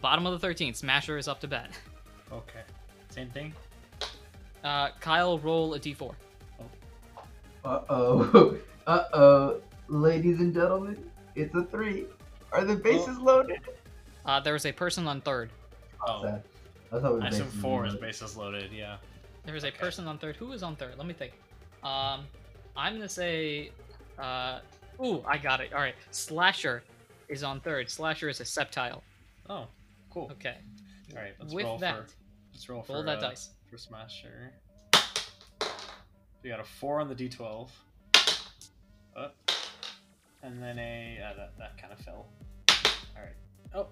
Bottom 0.00 0.26
of 0.26 0.40
the 0.40 0.46
13th, 0.46 0.76
Smasher 0.76 1.18
is 1.18 1.28
up 1.28 1.40
to 1.40 1.48
bat. 1.48 1.70
Okay. 2.32 2.60
Same 3.10 3.30
thing. 3.30 3.52
Uh, 4.64 4.88
Kyle, 5.00 5.38
roll 5.38 5.74
a 5.74 5.80
d4. 5.80 6.14
Uh 7.64 7.80
oh. 7.88 8.56
Uh 8.86 9.04
oh. 9.14 9.60
Ladies 9.88 10.40
and 10.40 10.52
gentlemen, 10.52 11.10
it's 11.34 11.54
a 11.54 11.64
three. 11.64 12.04
Are 12.52 12.64
the 12.64 12.76
bases 12.76 13.16
loaded? 13.16 13.60
Uh, 14.26 14.40
there 14.40 14.54
is 14.54 14.66
a 14.66 14.72
person 14.72 15.06
on 15.06 15.22
third. 15.22 15.48
Oh, 16.06 16.22
Sad. 16.22 16.42
I 16.92 17.00
thought 17.00 17.12
it 17.12 17.14
was 17.14 17.22
I 17.24 17.28
assume 17.28 17.48
four 17.48 17.86
is 17.86 17.94
bases 17.94 18.36
loaded. 18.36 18.70
Yeah. 18.72 18.96
There 19.44 19.54
is 19.56 19.64
a 19.64 19.68
Okay. 19.68 19.78
person 19.78 20.06
on 20.08 20.18
third. 20.18 20.36
Who 20.36 20.52
is 20.52 20.62
on 20.62 20.76
third? 20.76 20.96
Let 20.96 21.06
me 21.06 21.14
think. 21.14 21.32
Um, 21.82 22.26
I'm 22.76 22.94
gonna 22.94 23.08
say, 23.08 23.70
uh, 24.18 24.60
ooh, 25.04 25.22
I 25.26 25.36
got 25.38 25.60
it. 25.60 25.72
All 25.72 25.80
right, 25.80 25.94
Slasher 26.10 26.82
is 27.28 27.42
on 27.42 27.60
third. 27.60 27.90
Slasher 27.90 28.28
is 28.28 28.40
a 28.40 28.44
Sceptile. 28.44 29.02
Oh, 29.48 29.66
cool. 30.10 30.30
Okay. 30.32 30.56
All 31.14 31.22
right. 31.22 31.34
Let's 31.38 31.52
With 31.52 31.64
roll 31.66 31.78
that, 31.78 31.94
for 31.94 32.06
let's 32.52 32.68
roll 32.68 32.84
roll 32.88 33.00
for 33.00 33.02
that 33.04 33.18
uh, 33.18 33.28
dice. 33.28 33.50
for 33.70 33.76
Smasher. 33.76 34.52
We 36.42 36.50
got 36.50 36.60
a 36.60 36.64
four 36.64 37.00
on 37.00 37.08
the 37.08 37.14
d12. 37.14 37.70
Uh, 39.16 39.28
and 40.42 40.62
then 40.62 40.78
a 40.78 41.18
uh, 41.22 41.36
that 41.36 41.52
that 41.58 41.78
kind 41.80 41.92
of 41.92 41.98
fell. 42.00 42.26
All 43.16 43.22
right. 43.22 43.36
Oh 43.74 43.88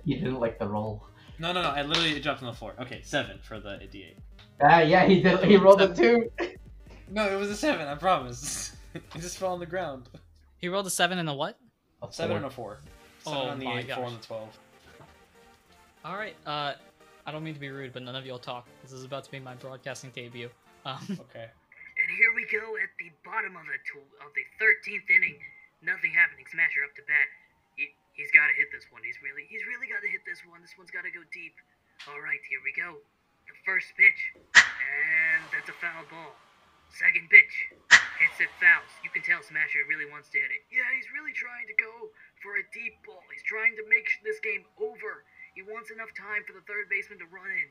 you 0.04 0.16
didn't 0.16 0.40
like 0.40 0.58
the 0.58 0.68
roll. 0.68 1.06
no 1.38 1.52
no 1.52 1.62
no! 1.62 1.68
I 1.70 1.82
literally 1.82 2.18
dropped 2.20 2.42
on 2.42 2.46
the 2.50 2.56
floor. 2.56 2.74
Okay, 2.80 3.00
seven 3.02 3.38
for 3.42 3.58
the 3.60 3.70
d8. 3.70 4.14
Ah, 4.62 4.80
yeah, 4.80 5.06
he 5.06 5.22
did. 5.22 5.42
He 5.44 5.56
rolled 5.56 5.80
a 5.80 5.94
two. 5.94 6.30
No, 7.10 7.26
it 7.26 7.38
was 7.38 7.50
a 7.50 7.56
seven. 7.56 7.86
I 7.88 7.94
promise. 7.94 8.76
he 9.12 9.18
just 9.20 9.38
fell 9.38 9.52
on 9.52 9.60
the 9.60 9.66
ground. 9.66 10.08
He 10.58 10.68
rolled 10.68 10.86
a 10.86 10.90
seven 10.90 11.18
and 11.18 11.28
a 11.28 11.34
what? 11.34 11.58
A 12.02 12.12
Seven 12.12 12.36
and 12.36 12.46
a 12.46 12.50
four. 12.50 12.78
Seven 13.24 13.38
Oh 13.38 13.42
on 13.52 13.58
the 13.58 13.64
my 13.64 13.80
eight, 13.80 13.92
four 13.92 14.04
on 14.04 14.14
the 14.14 14.24
twelve. 14.24 14.56
All 16.04 16.16
right. 16.16 16.36
Uh, 16.46 16.74
I 17.26 17.32
don't 17.32 17.44
mean 17.44 17.54
to 17.54 17.60
be 17.60 17.68
rude, 17.68 17.92
but 17.92 18.02
none 18.02 18.16
of 18.16 18.24
y'all 18.24 18.38
talk. 18.40 18.66
This 18.82 18.92
is 18.92 19.04
about 19.04 19.24
to 19.24 19.30
be 19.30 19.40
my 19.40 19.54
broadcasting 19.54 20.10
debut. 20.14 20.48
Um, 20.84 21.00
Okay. 21.28 21.48
And 22.00 22.08
here 22.16 22.32
we 22.32 22.48
go 22.48 22.80
at 22.80 22.88
the 22.96 23.12
bottom 23.28 23.52
of 23.60 23.68
the 23.68 23.76
tw- 23.84 24.08
of 24.24 24.32
the 24.32 24.40
13th 24.56 25.04
inning. 25.12 25.36
Nothing 25.84 26.16
happening. 26.16 26.48
Smasher 26.48 26.80
up 26.80 26.96
to 26.96 27.04
bat. 27.04 27.28
He, 27.76 27.92
he's 28.16 28.32
got 28.32 28.48
to 28.48 28.56
hit 28.56 28.72
this 28.72 28.88
one. 28.88 29.04
He's 29.04 29.20
really 29.20 29.44
he's 29.52 29.60
really 29.68 29.84
got 29.84 30.00
to 30.00 30.08
hit 30.08 30.24
this 30.24 30.40
one. 30.48 30.64
This 30.64 30.72
one's 30.80 30.88
got 30.88 31.04
to 31.04 31.12
go 31.12 31.20
deep. 31.28 31.52
All 32.08 32.20
right, 32.24 32.40
here 32.48 32.64
we 32.64 32.72
go. 32.72 32.96
The 33.60 33.76
first 33.76 33.92
pitch, 33.92 34.32
and 34.56 35.44
that's 35.52 35.68
a 35.68 35.76
foul 35.84 36.08
ball. 36.08 36.32
Second 36.96 37.28
pitch, 37.28 37.68
hits 38.16 38.40
it 38.40 38.48
fouls. 38.56 38.88
You 39.04 39.12
can 39.12 39.20
tell 39.20 39.44
Smasher 39.44 39.84
really 39.84 40.08
wants 40.08 40.32
to 40.32 40.40
hit 40.40 40.48
it. 40.48 40.64
Yeah, 40.72 40.88
he's 40.96 41.04
really 41.12 41.36
trying 41.36 41.68
to 41.68 41.76
go 41.76 42.08
for 42.40 42.56
a 42.56 42.64
deep 42.72 42.96
ball. 43.04 43.20
He's 43.28 43.44
trying 43.44 43.76
to 43.76 43.84
make 43.84 44.08
this 44.24 44.40
game 44.40 44.64
over. 44.80 45.28
He 45.52 45.60
wants 45.60 45.92
enough 45.92 46.08
time 46.16 46.40
for 46.48 46.56
the 46.56 46.64
third 46.64 46.88
baseman 46.88 47.20
to 47.20 47.28
run 47.28 47.52
in. 47.52 47.68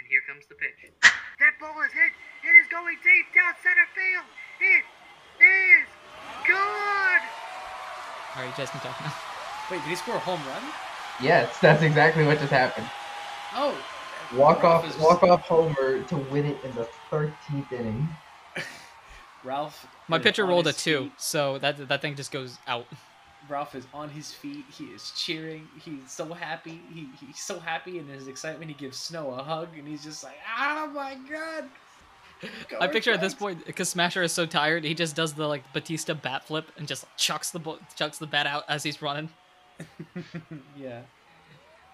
And 0.00 0.08
here 0.08 0.24
comes 0.24 0.48
the 0.48 0.56
pitch. 0.56 0.88
That 1.04 1.60
ball 1.60 1.76
is 1.84 1.92
hit. 1.92 2.16
It 2.40 2.56
is 2.56 2.72
going 2.72 2.96
deep 3.04 3.28
down 3.36 3.52
center 3.60 3.88
field. 3.92 4.24
It 4.56 4.88
is 5.36 5.84
good. 6.48 7.20
all 7.20 8.40
right, 8.40 8.48
you 8.48 8.56
guys 8.56 8.72
can 8.72 8.80
talk 8.80 8.96
now. 9.04 9.12
Wait, 9.68 9.84
did 9.84 9.92
he 9.92 10.00
score 10.00 10.16
a 10.16 10.24
home 10.24 10.40
run? 10.48 10.64
Yes, 11.20 11.60
that's 11.60 11.84
exactly 11.84 12.24
what 12.24 12.40
just 12.40 12.56
happened. 12.56 12.88
Oh. 13.52 13.76
Walk 14.34 14.64
off, 14.64 14.88
is- 14.88 14.96
walk 14.98 15.22
off 15.22 15.42
homer 15.42 16.02
to 16.02 16.16
win 16.16 16.46
it 16.46 16.58
in 16.64 16.74
the 16.74 16.88
13th 17.10 17.72
inning. 17.72 18.08
Ralph. 19.44 19.86
My 20.08 20.18
pitcher 20.18 20.44
rolled 20.44 20.66
a 20.66 20.70
his 20.70 20.82
two, 20.82 21.04
feet. 21.04 21.12
so 21.18 21.58
that 21.58 21.88
that 21.88 22.02
thing 22.02 22.16
just 22.16 22.32
goes 22.32 22.58
out. 22.66 22.86
Ralph 23.48 23.76
is 23.76 23.86
on 23.94 24.08
his 24.10 24.32
feet. 24.32 24.64
He 24.76 24.86
is 24.86 25.12
cheering. 25.16 25.68
He's 25.84 26.10
so 26.10 26.32
happy. 26.32 26.80
He, 26.92 27.08
he's 27.24 27.38
so 27.38 27.60
happy 27.60 27.98
in 27.98 28.08
his 28.08 28.26
excitement. 28.26 28.68
He 28.70 28.74
gives 28.76 28.98
Snow 28.98 29.30
a 29.30 29.42
hug, 29.42 29.68
and 29.78 29.86
he's 29.86 30.02
just 30.02 30.24
like, 30.24 30.36
"Oh 30.58 30.88
my 30.88 31.16
god!" 31.30 31.68
Go 32.68 32.76
I 32.78 32.86
Red 32.86 32.92
picture 32.92 33.12
at 33.12 33.20
this 33.20 33.34
point 33.34 33.64
because 33.64 33.88
Smasher 33.88 34.22
is 34.22 34.32
so 34.32 34.46
tired, 34.46 34.84
he 34.84 34.94
just 34.94 35.14
does 35.16 35.32
the 35.34 35.46
like 35.46 35.62
Bautista 35.72 36.14
bat 36.14 36.44
flip 36.44 36.70
and 36.76 36.88
just 36.88 37.04
chucks 37.16 37.50
the 37.50 37.58
bo- 37.60 37.78
chucks 37.94 38.18
the 38.18 38.26
bat 38.26 38.46
out 38.46 38.64
as 38.68 38.82
he's 38.82 39.00
running. 39.00 39.30
yeah. 40.76 41.02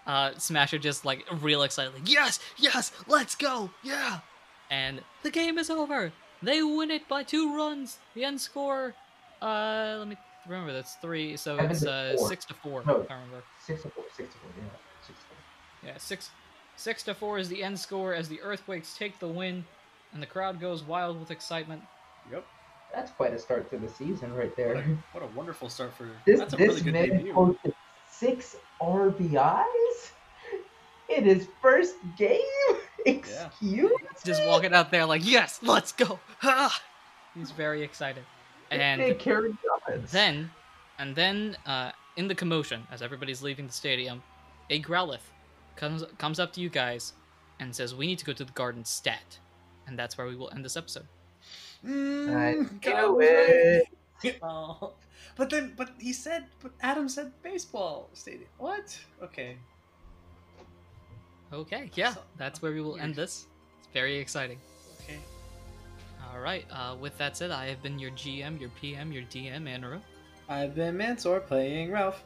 Uh, 0.07 0.32
Smasher 0.36 0.78
just 0.78 1.05
like 1.05 1.24
real 1.40 1.62
excited, 1.62 1.94
like 1.94 2.09
yes, 2.09 2.40
yes, 2.57 2.90
let's 3.07 3.34
go, 3.36 3.70
yeah. 3.82 4.18
And 4.70 5.00
the 5.22 5.30
game 5.30 5.59
is 5.59 5.70
over. 5.70 6.12
They 6.42 6.62
win 6.62 6.90
it 6.90 7.07
by 7.09 7.22
two 7.22 7.55
runs. 7.57 7.98
The 8.14 8.24
end 8.24 8.40
score, 8.40 8.94
uh, 9.40 9.96
let 9.98 10.09
me 10.09 10.16
remember 10.48 10.72
that's 10.72 10.94
three, 10.96 11.36
so 11.36 11.57
Seven 11.57 11.70
it's 11.70 11.80
to 11.82 11.92
uh 11.92 12.16
four. 12.16 12.28
six 12.28 12.44
to 12.46 12.55
four. 12.55 12.82
No. 12.84 13.07
I 13.09 13.14
remember. 13.14 13.44
Six 13.64 13.82
to 13.82 13.90
four, 13.90 14.05
six 14.16 14.32
to 14.34 14.40
four, 14.40 14.50
yeah. 14.59 14.64
Six 15.07 15.18
to 15.20 15.24
four. 15.26 15.88
Yeah, 15.88 15.96
six 15.98 16.30
six 16.74 17.03
to 17.05 17.14
four 17.14 17.38
is 17.38 17.48
the 17.48 17.62
end 17.62 17.78
score 17.78 18.12
as 18.12 18.28
the 18.28 18.40
Earthquakes 18.40 18.96
take 18.96 19.20
the 19.20 19.28
win, 19.28 19.64
and 20.12 20.20
the 20.20 20.26
crowd 20.26 20.61
goes 20.61 20.82
wild 20.82 21.20
with 21.20 21.30
excitement. 21.30 21.82
Yep. 22.32 22.44
That's 22.92 23.11
quite 23.12 23.32
a 23.34 23.38
start 23.38 23.70
to 23.70 23.78
the 23.78 23.88
season 23.88 24.34
right 24.34 24.48
What 24.48 24.57
there. 24.57 24.74
a, 24.74 24.84
what 25.12 25.22
a 25.22 25.28
wonderful 25.36 25.68
start 25.68 25.94
for. 25.94 26.09
This 26.26 26.40
that's 26.40 26.55
a 26.55 26.57
this 26.57 26.68
really 26.68 26.80
good 26.82 26.92
man 26.92 27.09
debut. 27.09 27.32
posted 27.32 27.74
six 28.11 28.57
RBIs 28.83 30.11
in 31.09 31.24
his 31.24 31.49
first 31.61 31.95
game. 32.16 32.41
Excuse 33.07 33.91
Just 34.24 34.47
walking 34.47 34.72
out 34.72 34.91
there 34.91 35.05
like 35.05 35.22
yes, 35.24 35.61
let's 35.62 35.93
go. 35.93 36.18
Ha! 36.39 36.83
He's 37.35 37.51
very 37.51 37.83
excited. 37.83 38.22
And 38.70 39.01
Hey, 39.01 39.14
Karen 39.14 39.59
Dobbins. 39.64 40.11
Then, 40.11 40.51
and 40.99 41.14
then, 41.14 41.57
uh, 41.66 41.93
in 42.16 42.28
the 42.28 42.35
commotion, 42.35 42.87
as 42.91 43.03
everybody's 43.03 43.43
leaving 43.43 43.66
the 43.66 43.72
stadium, 43.72 44.22
a 44.70 44.80
Growlithe 44.80 45.18
comes 45.76 46.05
comes 46.18 46.39
up 46.39 46.53
to 46.55 46.61
you 46.61 46.68
guys 46.68 47.12
and 47.59 47.74
says, 47.74 47.95
"We 47.95 48.07
need 48.07 48.18
to 48.18 48.24
go 48.24 48.33
to 48.33 48.45
the 48.45 48.53
garden 48.53 48.85
stat," 48.85 49.39
and 49.87 49.99
that's 49.99 50.16
where 50.16 50.26
we 50.26 50.37
will 50.37 50.51
end 50.51 50.64
this 50.64 50.76
episode. 50.76 51.07
Mm, 51.85 52.80
Get 52.80 52.97
go 52.97 53.14
away. 53.14 53.26
Red. 53.26 53.83
Oh, 54.43 54.93
but 55.37 55.51
then, 55.51 55.73
but 55.77 55.91
he 55.99 56.12
said, 56.12 56.47
but 56.62 56.73
Adam 56.81 57.09
said 57.09 57.33
baseball 57.43 58.09
stadium. 58.12 58.49
What? 58.59 58.99
Okay. 59.23 59.57
Okay, 61.53 61.91
yeah, 61.95 62.14
So- 62.14 62.23
that's 62.39 62.62
where 62.62 62.73
we 62.73 62.81
will 62.81 62.97
end 62.97 63.14
this. 63.14 63.47
It's 63.81 63.89
very 63.93 64.16
exciting. 64.18 64.59
Okay. 65.03 65.18
All 66.33 66.41
right. 66.41 66.64
Uh, 66.70 66.97
with 66.99 67.16
that 67.18 67.37
said, 67.37 67.51
I 67.51 67.66
have 67.66 67.83
been 67.83 67.99
your 67.99 68.11
GM, 68.12 68.59
your 68.61 68.70
PM, 68.81 69.12
your 69.12 69.25
DM, 69.25 69.64
Anuru. 69.64 70.01
I've 70.49 70.75
been 70.75 70.97
Mansoor 70.97 71.41
playing 71.41 71.91
Ralph. 71.91 72.23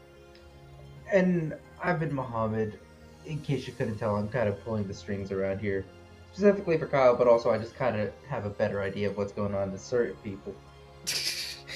And 1.12 1.54
I've 1.82 2.00
been 2.00 2.12
Mohammed. 2.14 2.78
In 3.24 3.40
case 3.40 3.66
you 3.66 3.72
couldn't 3.72 3.98
tell, 3.98 4.14
I'm 4.14 4.28
kind 4.28 4.48
of 4.48 4.62
pulling 4.64 4.86
the 4.86 4.94
strings 4.94 5.32
around 5.32 5.58
here. 5.60 5.84
Specifically 6.32 6.78
for 6.78 6.86
Kyle, 6.86 7.16
but 7.16 7.26
also 7.26 7.50
I 7.50 7.58
just 7.58 7.74
kind 7.74 7.98
of 7.98 8.12
have 8.28 8.44
a 8.46 8.50
better 8.50 8.82
idea 8.82 9.08
of 9.10 9.16
what's 9.16 9.32
going 9.32 9.54
on 9.54 9.72
to 9.72 9.78
certain 9.78 10.14
people. 10.22 10.54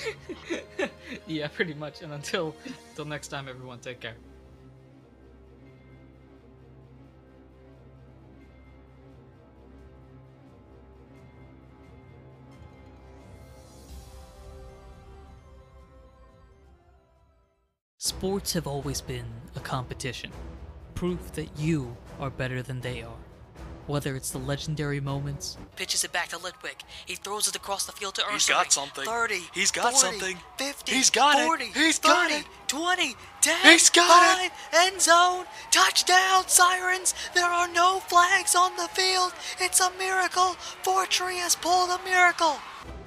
yeah, 1.27 1.49
pretty 1.49 1.75
much. 1.75 2.03
And 2.03 2.13
until 2.13 2.55
until 2.91 3.05
next 3.05 3.29
time, 3.29 3.49
everyone, 3.49 3.79
take 3.81 4.01
care. 4.01 4.17
Sports 17.99 18.55
have 18.55 18.67
always 18.67 19.03
been 19.03 19.27
a 19.57 19.61
competition, 19.61 20.31
proof 20.95 21.33
that 21.33 21.49
you 21.59 21.97
are 22.19 22.31
better 22.31 22.63
than 22.63 22.81
they 22.81 23.03
are. 23.03 23.30
Whether 23.87 24.15
it's 24.15 24.31
the 24.31 24.39
legendary 24.39 25.01
moments, 25.01 25.57
Pitches 25.77 26.05
it 26.05 26.13
back 26.13 26.29
to 26.29 26.37
Litwick. 26.37 26.83
He 27.07 27.17
throws 27.17 27.49
it 27.49 27.57
across 27.57 27.87
the 27.87 27.93
field 27.93 28.15
to 28.17 28.23
Ursaring. 28.23 28.33
He's 28.35 28.49
got 28.49 28.73
something. 28.73 29.05
30. 29.05 29.41
He's 29.53 29.71
got 29.71 29.93
40, 29.93 29.97
something. 29.99 30.37
50. 30.59 30.93
He's 30.93 31.11
got 31.11 31.41
it. 31.41 31.47
40, 31.47 31.65
He's 31.75 31.99
got 31.99 32.31
it. 32.31 32.45
20. 32.69 33.17
10. 33.41 33.57
He's 33.63 33.91
got 33.91 34.45
it. 34.45 34.53
5, 34.73 34.93
End 34.93 35.01
zone. 35.01 35.45
Touchdown, 35.71 36.45
Sirens. 36.47 37.15
There 37.35 37.45
are 37.47 37.69
no 37.73 38.01
flags 38.01 38.55
on 38.55 38.77
the 38.77 38.89
field. 38.89 39.33
It's 39.59 39.81
a 39.81 39.91
miracle. 39.99 40.55
Fortry 40.85 41.37
has 41.37 41.57
pulled 41.57 41.91
a 41.91 41.99
miracle. 42.05 42.57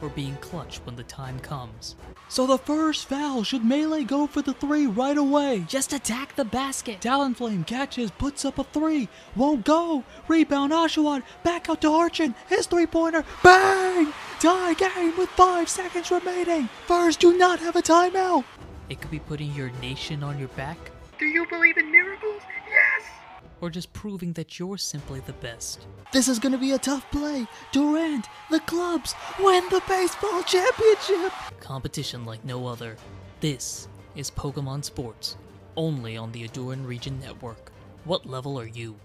or 0.02 0.10
being 0.10 0.36
clutch 0.38 0.80
when 0.86 0.96
the 0.98 1.04
time 1.04 1.40
comes. 1.40 1.96
So 2.34 2.48
the 2.48 2.58
first 2.58 3.06
foul 3.06 3.44
should 3.44 3.64
Melee 3.64 4.04
go 4.04 4.26
for 4.26 4.42
the 4.42 4.56
three 4.56 4.88
right 4.88 5.20
away. 5.20 5.66
Just 5.68 5.94
attack 5.94 6.36
the 6.36 6.44
basket. 6.44 7.00
Talonflame 7.00 7.68
catches, 7.68 8.10
puts 8.10 8.44
up 8.44 8.58
a 8.58 8.64
three, 8.64 9.08
won't 9.36 9.64
go. 9.64 10.04
Rebound 10.28 10.72
Oshawott, 10.72 11.22
back 11.44 11.70
out 11.70 11.82
to 11.82 11.92
Archon, 11.92 12.34
his 12.50 12.66
three 12.66 12.88
pointer, 12.88 13.24
bang! 13.44 14.12
Tie 14.40 14.74
game 14.74 15.16
with 15.16 15.30
five 15.30 15.70
seconds 15.70 16.10
remaining. 16.10 16.70
First, 16.88 17.20
do 17.20 17.38
not 17.38 17.60
have 17.60 17.76
a 17.76 17.84
timeout. 17.84 18.46
It 18.90 19.00
could 19.00 19.12
be 19.12 19.20
putting 19.20 19.54
your 19.54 19.70
nation 19.80 20.24
on 20.24 20.40
your 20.40 20.48
back, 20.58 20.80
Do 21.20 21.26
you 21.26 21.46
believe 21.46 21.78
in 21.78 21.92
miracles? 21.92 22.42
Yes! 22.68 23.23
Or 23.64 23.70
just 23.70 23.94
proving 23.94 24.34
that 24.34 24.60
you're 24.60 24.78
simply 24.78 25.22
the 25.22 25.32
best. 25.32 25.88
This 26.12 26.28
is 26.28 26.38
gonna 26.38 26.58
be 26.58 26.74
a 26.74 26.78
tough 26.78 27.10
play. 27.12 27.48
Durant, 27.72 28.28
the 28.52 28.60
clubs, 28.60 29.16
win 29.40 29.64
the 29.70 29.82
baseball 29.88 30.44
championship! 30.44 31.32
Competition 31.62 32.26
like 32.26 32.44
no 32.44 32.68
other. 32.68 32.98
This 33.40 33.88
is 34.18 34.30
Pokemon 34.30 34.84
Sports, 34.84 35.38
only 35.78 36.18
on 36.18 36.34
the 36.34 36.46
Aduran 36.46 36.86
Region 36.86 37.18
Network. 37.22 37.72
What 38.04 38.26
level 38.26 38.60
are 38.60 38.68
you? 38.68 38.98